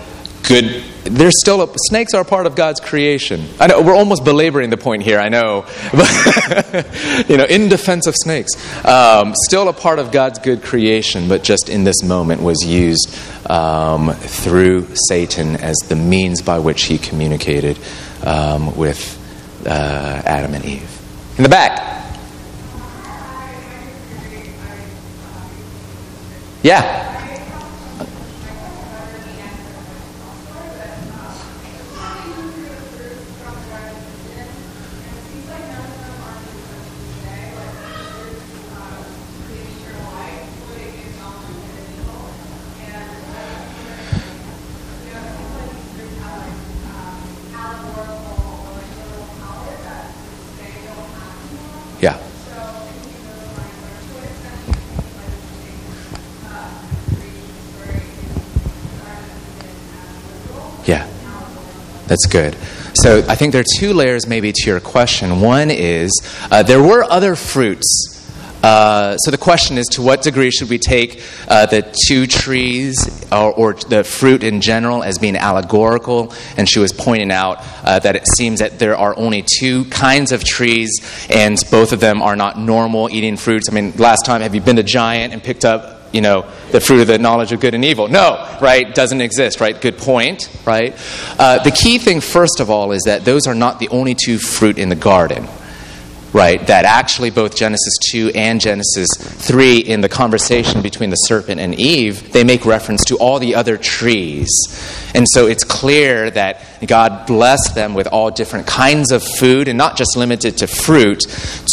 good. 0.43 0.85
There's 1.09 1.39
still 1.41 1.63
a, 1.63 1.69
snakes 1.89 2.15
are 2.15 2.25
part 2.25 2.47
of 2.47 2.55
God's 2.55 2.81
creation. 2.81 3.47
I 3.61 3.67
know 3.67 3.81
we're 3.81 3.95
almost 3.95 4.25
belaboring 4.25 4.71
the 4.71 4.77
point 4.77 5.03
here. 5.03 5.19
I 5.19 5.29
know, 5.29 5.65
but 5.93 7.27
you 7.29 7.37
know, 7.37 7.45
in 7.45 7.69
defense 7.69 8.07
of 8.07 8.15
snakes, 8.17 8.53
um, 8.85 9.35
still 9.47 9.69
a 9.69 9.73
part 9.73 9.99
of 9.99 10.13
God's 10.13 10.39
good 10.39 10.63
creation, 10.63 11.29
but 11.29 11.43
just 11.43 11.69
in 11.69 11.85
this 11.85 12.03
moment 12.03 12.43
was 12.43 12.65
used 12.65 13.17
um, 13.49 14.13
through 14.13 14.89
Satan 15.09 15.57
as 15.57 15.77
the 15.89 15.97
means 15.97 16.43
by 16.43 16.59
which 16.59 16.85
he 16.85 16.99
communicated 16.99 17.79
um, 18.25 18.77
with 18.77 19.17
uh, 19.67 20.23
Adam 20.25 20.55
and 20.55 20.65
Eve. 20.65 20.91
In 21.37 21.43
the 21.43 21.49
back. 21.49 21.97
Yeah. 26.63 26.83
Yeah. 26.93 27.16
That's 62.07 62.27
good. 62.27 62.57
So 62.95 63.25
I 63.29 63.35
think 63.35 63.53
there 63.53 63.63
are 63.63 63.79
two 63.79 63.93
layers 63.93 64.27
maybe 64.27 64.53
to 64.53 64.71
your 64.71 64.81
question. 64.81 65.41
One 65.41 65.71
is 65.71 66.13
uh, 66.51 66.63
there 66.63 66.83
were 66.83 67.03
other 67.03 67.35
fruits. 67.35 68.13
Uh, 68.63 69.17
so 69.19 69.31
the 69.31 69.39
question 69.39 69.79
is 69.79 69.87
to 69.87 70.03
what 70.03 70.23
degree 70.23 70.51
should 70.51 70.69
we 70.69 70.79
take 70.79 71.23
uh, 71.47 71.67
the 71.67 71.83
two 72.07 72.27
trees 72.27 72.97
or, 73.31 73.53
or, 73.53 73.75
the 73.75 74.03
fruit 74.03 74.43
in 74.43 74.61
general 74.61 75.05
as 75.05 75.19
being 75.19 75.37
allegorical? 75.37 76.33
And 76.57 76.69
she 76.69 76.81
was 76.81 76.93
pointing 76.93 77.31
out 77.31 77.59
uh, 77.85 77.99
that 78.01 78.17
it 78.17 78.27
seems 78.37 78.59
that 78.61 78.79
there 78.79 78.97
are 78.97 79.17
only 79.17 79.45
two 79.61 79.85
kinds 79.85 80.33
of 80.33 80.43
trees, 80.43 80.91
and 81.31 81.63
both 81.71 81.93
of 81.93 82.01
them 82.01 82.23
are 82.23 82.35
not 82.35 82.59
normal 82.59 83.09
eating 83.11 83.37
fruits. 83.37 83.69
I 83.71 83.73
mean, 83.73 83.93
last 83.99 84.25
time, 84.25 84.41
have 84.41 84.55
you 84.55 84.61
been 84.61 84.77
to 84.77 84.83
Giant 84.83 85.33
and 85.33 85.43
picked 85.43 85.65
up 85.65 85.96
you 86.13 86.21
know, 86.21 86.51
the 86.73 86.81
fruit 86.81 87.01
of 87.01 87.07
the 87.07 87.19
knowledge 87.19 87.53
of 87.53 87.61
good 87.61 87.75
and 87.75 87.85
evil. 87.85 88.09
No, 88.09 88.59
right? 88.61 88.95
Doesn't 88.95 89.21
exist, 89.21 89.61
right? 89.61 89.79
Good 89.81 89.99
point, 89.99 90.49
right? 90.65 90.95
Uh, 91.39 91.63
the 91.63 91.71
key 91.71 91.99
thing, 91.99 92.21
first 92.21 92.61
of 92.61 92.71
all, 92.71 92.93
is 92.93 93.03
that 93.05 93.25
those 93.25 93.47
are 93.47 93.55
not 93.55 93.79
the 93.79 93.89
only 93.89 94.15
two 94.15 94.39
fruit 94.39 94.79
in 94.79 94.89
the 94.89 94.97
garden, 94.97 95.47
right? 96.33 96.65
That 96.67 96.85
actually 96.85 97.31
both 97.31 97.57
Genesis 97.57 97.95
2 98.13 98.33
and 98.35 98.61
Genesis 98.61 99.09
3, 99.19 99.79
in 99.79 100.01
the 100.01 100.09
conversation 100.09 100.83
between 100.83 101.11
the 101.11 101.17
serpent 101.17 101.61
and 101.61 101.75
Eve, 101.75 102.33
they 102.33 102.45
make 102.45 102.65
reference 102.65 103.05
to 103.07 103.17
all 103.17 103.39
the 103.39 103.55
other 103.55 103.77
trees. 103.77 104.49
And 105.15 105.27
so 105.29 105.47
it's 105.47 105.65
clear 105.65 106.31
that 106.31 106.63
God 106.87 107.27
blessed 107.27 107.75
them 107.75 107.95
with 107.95 108.07
all 108.07 108.31
different 108.31 108.67
kinds 108.67 109.13
of 109.13 109.23
food, 109.23 109.69
and 109.69 109.79
not 109.79 109.97
just 109.97 110.17
limited 110.17 110.59
to 110.59 110.67
fruit, 110.67 111.21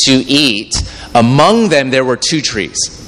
to 0.06 0.12
eat. 0.14 0.74
Among 1.16 1.70
them, 1.70 1.92
there 1.92 2.06
were 2.06 2.18
two 2.18 2.42
trees 2.42 3.03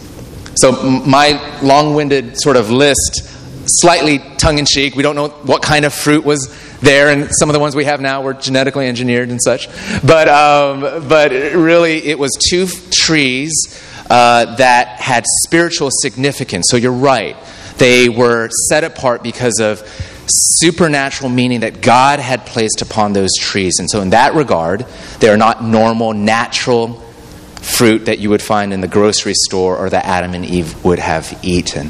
so, 0.56 0.72
my 0.72 1.60
long 1.62 1.96
winded 1.96 2.40
sort 2.40 2.56
of 2.56 2.70
list, 2.70 3.24
slightly 3.66 4.20
tongue 4.38 4.58
in 4.58 4.66
cheek, 4.66 4.96
we 4.96 5.04
don't 5.04 5.16
know 5.16 5.28
what 5.28 5.62
kind 5.62 5.84
of 5.84 5.94
fruit 5.94 6.24
was 6.24 6.48
there, 6.80 7.10
and 7.10 7.30
some 7.32 7.50
of 7.50 7.54
the 7.54 7.60
ones 7.60 7.76
we 7.76 7.84
have 7.86 8.00
now 8.00 8.22
were 8.22 8.34
genetically 8.34 8.88
engineered 8.88 9.30
and 9.30 9.42
such. 9.42 9.68
But, 10.06 10.30
um, 10.30 11.08
but 11.10 11.32
really, 11.32 12.06
it 12.06 12.18
was 12.18 12.32
two 12.50 12.68
trees 12.92 13.52
uh, 14.10 14.56
that 14.56 15.00
had 15.00 15.26
spiritual 15.44 15.90
significance. 15.92 16.68
So, 16.70 16.78
you're 16.78 16.92
right. 16.94 17.36
They 17.78 18.08
were 18.08 18.50
set 18.70 18.86
apart 18.86 19.24
because 19.24 19.60
of 19.60 19.84
supernatural 20.28 21.30
meaning 21.30 21.60
that 21.60 21.82
God 21.82 22.20
had 22.20 22.46
placed 22.46 22.82
upon 22.82 23.12
those 23.12 23.36
trees. 23.38 23.76
And 23.80 23.90
so, 23.90 24.02
in 24.02 24.12
that 24.12 24.36
regard, 24.36 24.86
they 25.20 25.28
are 25.28 25.38
not 25.38 25.64
normal, 25.64 26.14
natural 26.14 27.05
fruit 27.66 28.06
that 28.06 28.20
you 28.20 28.30
would 28.30 28.42
find 28.42 28.72
in 28.72 28.82
the 28.82 28.88
grocery 28.88 29.34
store 29.34 29.78
or 29.78 29.90
that 29.90 30.06
Adam 30.06 30.34
and 30.34 30.46
Eve 30.46 30.84
would 30.86 31.00
have 31.00 31.38
eaten. 31.42 31.90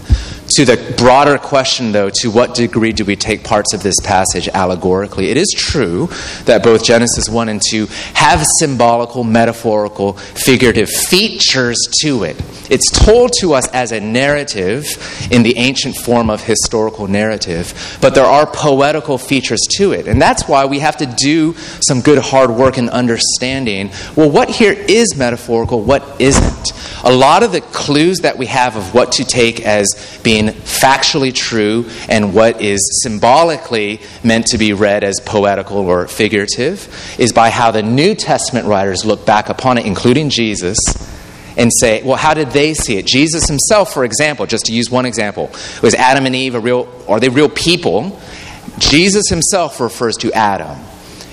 To 0.50 0.64
the 0.64 0.93
broader 0.96 1.39
question, 1.39 1.91
though, 1.91 2.12
to 2.22 2.30
what 2.30 2.54
degree 2.54 2.91
do 2.91 3.04
we 3.04 3.16
take 3.16 3.43
parts 3.43 3.74
of 3.74 3.82
this 3.82 4.00
passage 4.04 4.48
allegorically? 4.50 5.30
It 5.30 5.38
is 5.38 5.52
true 5.58 6.08
that 6.43 6.64
both 6.64 6.84
Genesis 6.84 7.28
1 7.28 7.50
and 7.50 7.62
2 7.72 7.88
have 8.14 8.46
symbolical, 8.60 9.24
metaphorical, 9.24 10.14
figurative 10.14 10.88
features 10.88 11.78
to 12.02 12.24
it. 12.24 12.39
It's 12.70 12.91
told 12.91 13.32
to 13.39 13.54
us 13.54 13.68
as 13.70 13.91
a 13.91 14.00
narrative 14.00 14.86
in 15.32 15.41
the 15.41 15.58
ancient 15.58 15.98
form 15.98 16.30
of 16.30 16.43
historical 16.43 17.08
narrative, 17.08 17.98
but 18.00 18.14
there 18.14 18.26
are 18.26 18.46
poetical 18.46 19.18
features 19.18 19.62
to 19.78 19.93
it. 19.93 20.08
And 20.08 20.22
that's 20.22 20.48
why 20.48 20.66
we 20.66 20.80
have 20.80 20.98
to 20.98 21.06
do 21.06 21.56
some 21.82 22.02
good 22.02 22.20
hard 22.20 22.52
work 22.52 22.78
in 22.78 22.89
understanding 22.89 23.91
well, 24.16 24.30
what 24.30 24.50
here 24.50 24.74
is 24.74 25.16
metaphorical, 25.16 25.82
what 25.82 26.22
isn't. 26.22 26.72
A 27.04 27.14
lot 27.14 27.43
of 27.43 27.52
the 27.52 27.62
clues 27.62 28.20
that 28.20 28.38
we 28.38 28.48
have 28.48 28.76
of 28.76 28.96
what 28.96 29.14
to 29.14 29.26
take 29.26 29.62
as 29.62 30.20
being 30.24 30.35
factually 30.44 31.34
true 31.34 31.90
and 32.10 32.34
what 32.34 32.62
is 32.62 32.80
symbolically 33.04 34.02
meant 34.24 34.46
to 34.48 34.58
be 34.58 34.74
read 34.74 35.04
as 35.04 35.20
poetical 35.26 35.78
or 35.78 36.08
figurative 36.08 37.16
is 37.18 37.32
by 37.34 37.50
how 37.50 37.72
the 37.72 37.84
New 37.84 38.16
Testament 38.16 38.68
writers 38.68 39.06
look 39.06 39.26
back 39.26 39.50
upon 39.50 39.78
it, 39.78 39.86
including 39.86 40.30
Jesus 40.30 40.78
and 41.58 41.72
say, 41.80 42.04
well, 42.04 42.18
how 42.18 42.34
did 42.34 42.52
they 42.52 42.74
see 42.74 42.98
it? 42.98 43.06
Jesus 43.06 43.48
himself, 43.48 43.94
for 43.94 44.04
example, 44.04 44.46
just 44.46 44.66
to 44.66 44.74
use 44.74 44.92
one 44.92 45.06
example, 45.06 45.50
was 45.82 45.96
Adam 45.96 46.26
and 46.26 46.36
Eve 46.36 46.56
a 46.56 46.60
real, 46.60 46.88
are 47.08 47.20
they 47.20 47.30
real 47.30 47.50
people? 47.50 48.20
Jesus 48.78 49.24
himself 49.30 49.80
refers 49.80 50.18
to 50.18 50.34
Adam. 50.34 50.78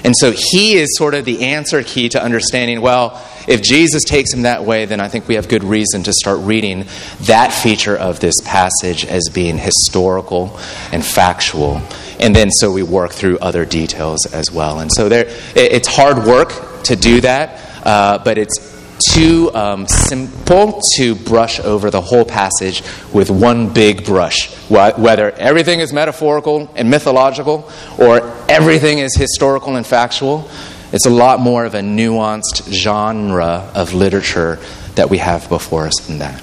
And 0.04 0.16
so 0.16 0.32
he 0.32 0.74
is 0.74 0.96
sort 0.96 1.14
of 1.14 1.24
the 1.24 1.44
answer 1.44 1.82
key 1.82 2.08
to 2.10 2.22
understanding, 2.22 2.80
well, 2.80 3.20
if 3.48 3.62
Jesus 3.62 4.04
takes 4.04 4.32
him 4.32 4.42
that 4.42 4.64
way, 4.64 4.84
then 4.84 5.00
I 5.00 5.08
think 5.08 5.28
we 5.28 5.34
have 5.34 5.48
good 5.48 5.64
reason 5.64 6.02
to 6.04 6.12
start 6.12 6.40
reading 6.40 6.86
that 7.22 7.52
feature 7.52 7.96
of 7.96 8.20
this 8.20 8.34
passage 8.44 9.04
as 9.04 9.28
being 9.28 9.58
historical 9.58 10.58
and 10.92 11.04
factual. 11.04 11.82
And 12.20 12.34
then 12.34 12.50
so 12.50 12.70
we 12.70 12.82
work 12.82 13.12
through 13.12 13.38
other 13.38 13.64
details 13.64 14.26
as 14.26 14.50
well. 14.50 14.80
And 14.80 14.92
so 14.92 15.08
there, 15.08 15.26
it's 15.56 15.88
hard 15.88 16.24
work 16.24 16.82
to 16.84 16.96
do 16.96 17.20
that, 17.22 17.86
uh, 17.86 18.18
but 18.18 18.38
it's 18.38 18.72
too 19.10 19.50
um, 19.54 19.86
simple 19.88 20.80
to 20.96 21.14
brush 21.14 21.58
over 21.60 21.90
the 21.90 22.00
whole 22.00 22.24
passage 22.24 22.82
with 23.12 23.30
one 23.30 23.72
big 23.72 24.04
brush. 24.04 24.52
Whether 24.68 25.32
everything 25.32 25.80
is 25.80 25.92
metaphorical 25.92 26.70
and 26.76 26.88
mythological 26.88 27.68
or 27.98 28.20
everything 28.48 28.98
is 28.98 29.16
historical 29.16 29.76
and 29.76 29.86
factual, 29.86 30.48
it's 30.92 31.06
a 31.06 31.10
lot 31.10 31.40
more 31.40 31.64
of 31.64 31.74
a 31.74 31.80
nuanced 31.80 32.70
genre 32.72 33.70
of 33.74 33.94
literature 33.94 34.58
that 34.94 35.08
we 35.10 35.18
have 35.18 35.48
before 35.48 35.86
us 35.86 35.98
than 36.06 36.18
that. 36.18 36.42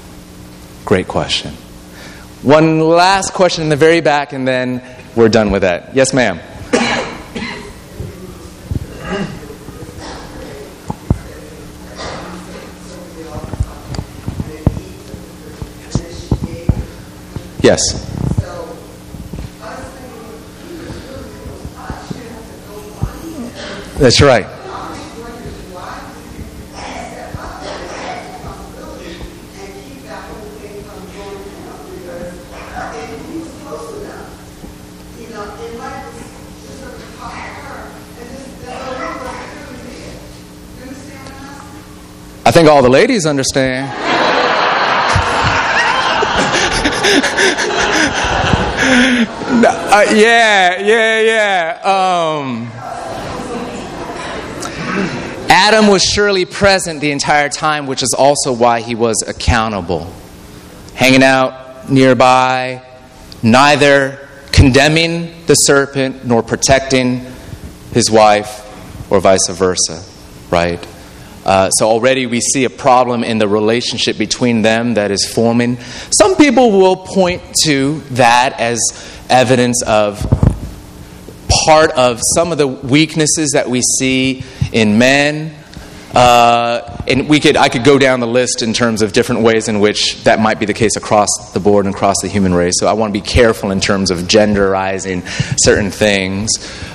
Great 0.86 1.08
question. 1.08 1.54
One 2.42 2.80
last 2.80 3.34
question 3.34 3.64
in 3.64 3.70
the 3.70 3.76
very 3.76 4.02
back, 4.02 4.34
and 4.34 4.48
then 4.48 4.82
we're 5.16 5.30
done 5.30 5.52
with 5.52 5.62
that. 5.62 5.96
Yes, 5.96 6.14
ma'am. 6.14 6.40
Yes. 17.62 18.09
That's 24.00 24.22
right. 24.22 24.46
I 42.46 42.52
think 42.52 42.70
all 42.70 42.82
the 42.82 42.88
ladies 42.90 43.26
understand. 43.26 43.92
uh, 49.66 50.06
yeah, 50.14 50.80
yeah, 50.82 51.20
yeah. 51.20 51.82
Um, 51.84 52.72
Adam 55.62 55.88
was 55.88 56.02
surely 56.02 56.46
present 56.46 57.02
the 57.02 57.12
entire 57.12 57.50
time, 57.50 57.86
which 57.86 58.02
is 58.02 58.16
also 58.18 58.54
why 58.54 58.80
he 58.80 58.96
was 58.96 59.22
accountable. 59.28 60.10
Hanging 60.96 61.22
out 61.22 61.90
nearby, 61.90 62.82
neither 63.44 64.26
condemning 64.54 65.46
the 65.48 65.56
serpent 65.56 66.24
nor 66.24 66.42
protecting 66.42 67.26
his 67.92 68.10
wife, 68.10 69.12
or 69.12 69.20
vice 69.20 69.50
versa, 69.50 70.02
right? 70.50 70.88
Uh, 71.44 71.70
so 71.72 71.90
already 71.90 72.26
we 72.26 72.40
see 72.40 72.64
a 72.64 72.70
problem 72.70 73.26
in 73.26 73.38
the 73.38 73.48
relationship 73.50 74.18
between 74.18 74.62
them 74.62 74.94
that 74.94 75.12
is 75.12 75.30
forming. 75.30 75.78
Some 76.18 76.38
people 76.38 76.72
will 76.72 76.96
point 76.96 77.42
to 77.66 78.00
that 78.12 78.58
as 78.62 78.80
evidence 79.30 79.84
of 79.84 80.26
part 81.70 81.92
of 81.92 82.20
some 82.34 82.52
of 82.52 82.58
the 82.58 82.68
weaknesses 82.68 83.52
that 83.52 83.70
we 83.70 83.80
see 84.00 84.44
in 84.72 84.98
men 84.98 85.56
uh, 86.16 87.04
and 87.08 87.30
we 87.30 87.40
could, 87.40 87.56
I 87.56 87.70
could 87.70 87.84
go 87.84 88.00
down 88.00 88.22
the 88.22 88.28
list 88.28 88.64
in 88.64 88.74
terms 88.74 89.04
of 89.04 89.14
different 89.14 89.44
ways 89.44 89.68
in 89.68 89.80
which 89.80 90.24
that 90.24 90.40
might 90.40 90.60
be 90.60 90.66
the 90.66 90.74
case 90.74 90.96
across 90.96 91.28
the 91.54 91.60
board 91.60 91.86
and 91.86 91.94
across 91.94 92.16
the 92.24 92.28
human 92.28 92.56
race. 92.56 92.74
So 92.80 92.88
I 92.88 92.94
want 92.94 93.14
to 93.14 93.22
be 93.22 93.24
careful 93.24 93.70
in 93.70 93.80
terms 93.80 94.10
of 94.10 94.22
genderizing 94.22 95.22
certain 95.60 95.92
things. 95.92 96.50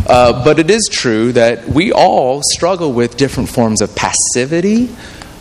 Uh, 0.09 0.43
but 0.45 0.59
it 0.59 0.69
is 0.69 0.89
true 0.91 1.31
that 1.35 1.69
we 1.69 1.93
all 1.93 2.43
struggle 2.43 2.93
with 2.93 3.17
different 3.17 3.51
forms 3.51 3.81
of 3.81 3.95
passivity, 3.95 4.89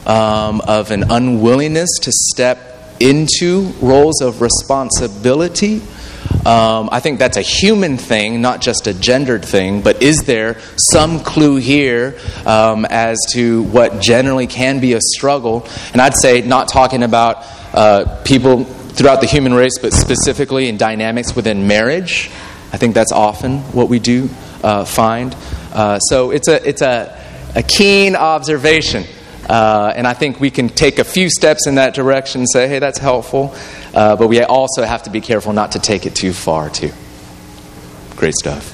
um, 0.06 0.62
of 0.62 0.92
an 0.92 1.10
unwillingness 1.10 1.90
to 2.04 2.12
step 2.12 2.96
into 3.00 3.74
roles 3.82 4.22
of 4.22 4.42
responsibility. 4.44 5.82
Um, 6.46 6.90
I 6.92 7.00
think 7.00 7.20
that's 7.20 7.38
a 7.38 7.42
human 7.42 7.98
thing, 7.98 8.42
not 8.42 8.62
just 8.62 8.88
a 8.88 8.94
gendered 8.94 9.46
thing. 9.46 9.82
But 9.82 10.02
is 10.02 10.24
there 10.24 10.58
some 10.92 11.22
clue 11.22 11.56
here 11.56 12.20
um, 12.46 12.86
as 12.90 13.18
to 13.34 13.64
what 13.64 14.02
generally 14.02 14.48
can 14.48 14.80
be 14.80 14.94
a 14.94 15.00
struggle? 15.02 15.68
And 15.94 16.02
I'd 16.02 16.16
say, 16.16 16.42
not 16.42 16.68
talking 16.68 17.04
about 17.04 17.46
uh, 17.74 18.22
people 18.24 18.66
throughout 18.66 19.22
the 19.22 19.28
human 19.28 19.54
race, 19.54 19.78
but 19.82 19.94
specifically 19.94 20.68
in 20.68 20.78
dynamics 20.78 21.36
within 21.36 21.68
marriage. 21.68 22.30
I 22.72 22.78
think 22.78 22.94
that's 22.94 23.12
often 23.12 23.60
what 23.72 23.88
we 23.88 24.00
do 24.00 24.30
uh, 24.64 24.84
find. 24.86 25.36
Uh, 25.72 26.00
so 26.00 26.32
it's 26.32 26.48
a, 26.48 26.68
it's 26.68 26.82
a, 26.82 27.20
a 27.56 27.64
keen 27.64 28.16
observation. 28.16 29.06
Uh, 29.48 29.92
and 29.96 30.08
I 30.08 30.14
think 30.14 30.40
we 30.40 30.50
can 30.50 30.70
take 30.70 31.00
a 31.00 31.04
few 31.04 31.30
steps 31.30 31.68
in 31.68 31.76
that 31.76 31.94
direction 31.94 32.42
and 32.42 32.50
say, 32.50 32.68
hey, 32.68 32.80
that's 32.80 33.00
helpful. 33.00 33.56
Uh, 33.94 34.16
but 34.16 34.28
we 34.28 34.42
also 34.42 34.84
have 34.84 35.04
to 35.04 35.10
be 35.10 35.22
careful 35.22 35.54
not 35.54 35.74
to 35.74 35.80
take 35.80 36.06
it 36.06 36.16
too 36.16 36.34
far, 36.34 36.70
too. 36.70 36.92
Great 38.16 38.34
stuff. 38.34 38.74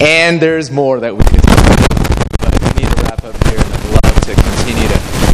And 0.00 0.40
there's 0.40 0.70
more 0.70 1.00
that 1.00 1.16
we 1.16 1.22
could 1.24 1.42
talk 1.42 1.58
about. 1.58 2.28
But 2.38 2.62
we 2.62 2.82
need 2.82 2.90
to 2.90 3.02
wrap 3.02 3.24
up 3.24 3.46
here. 3.46 3.59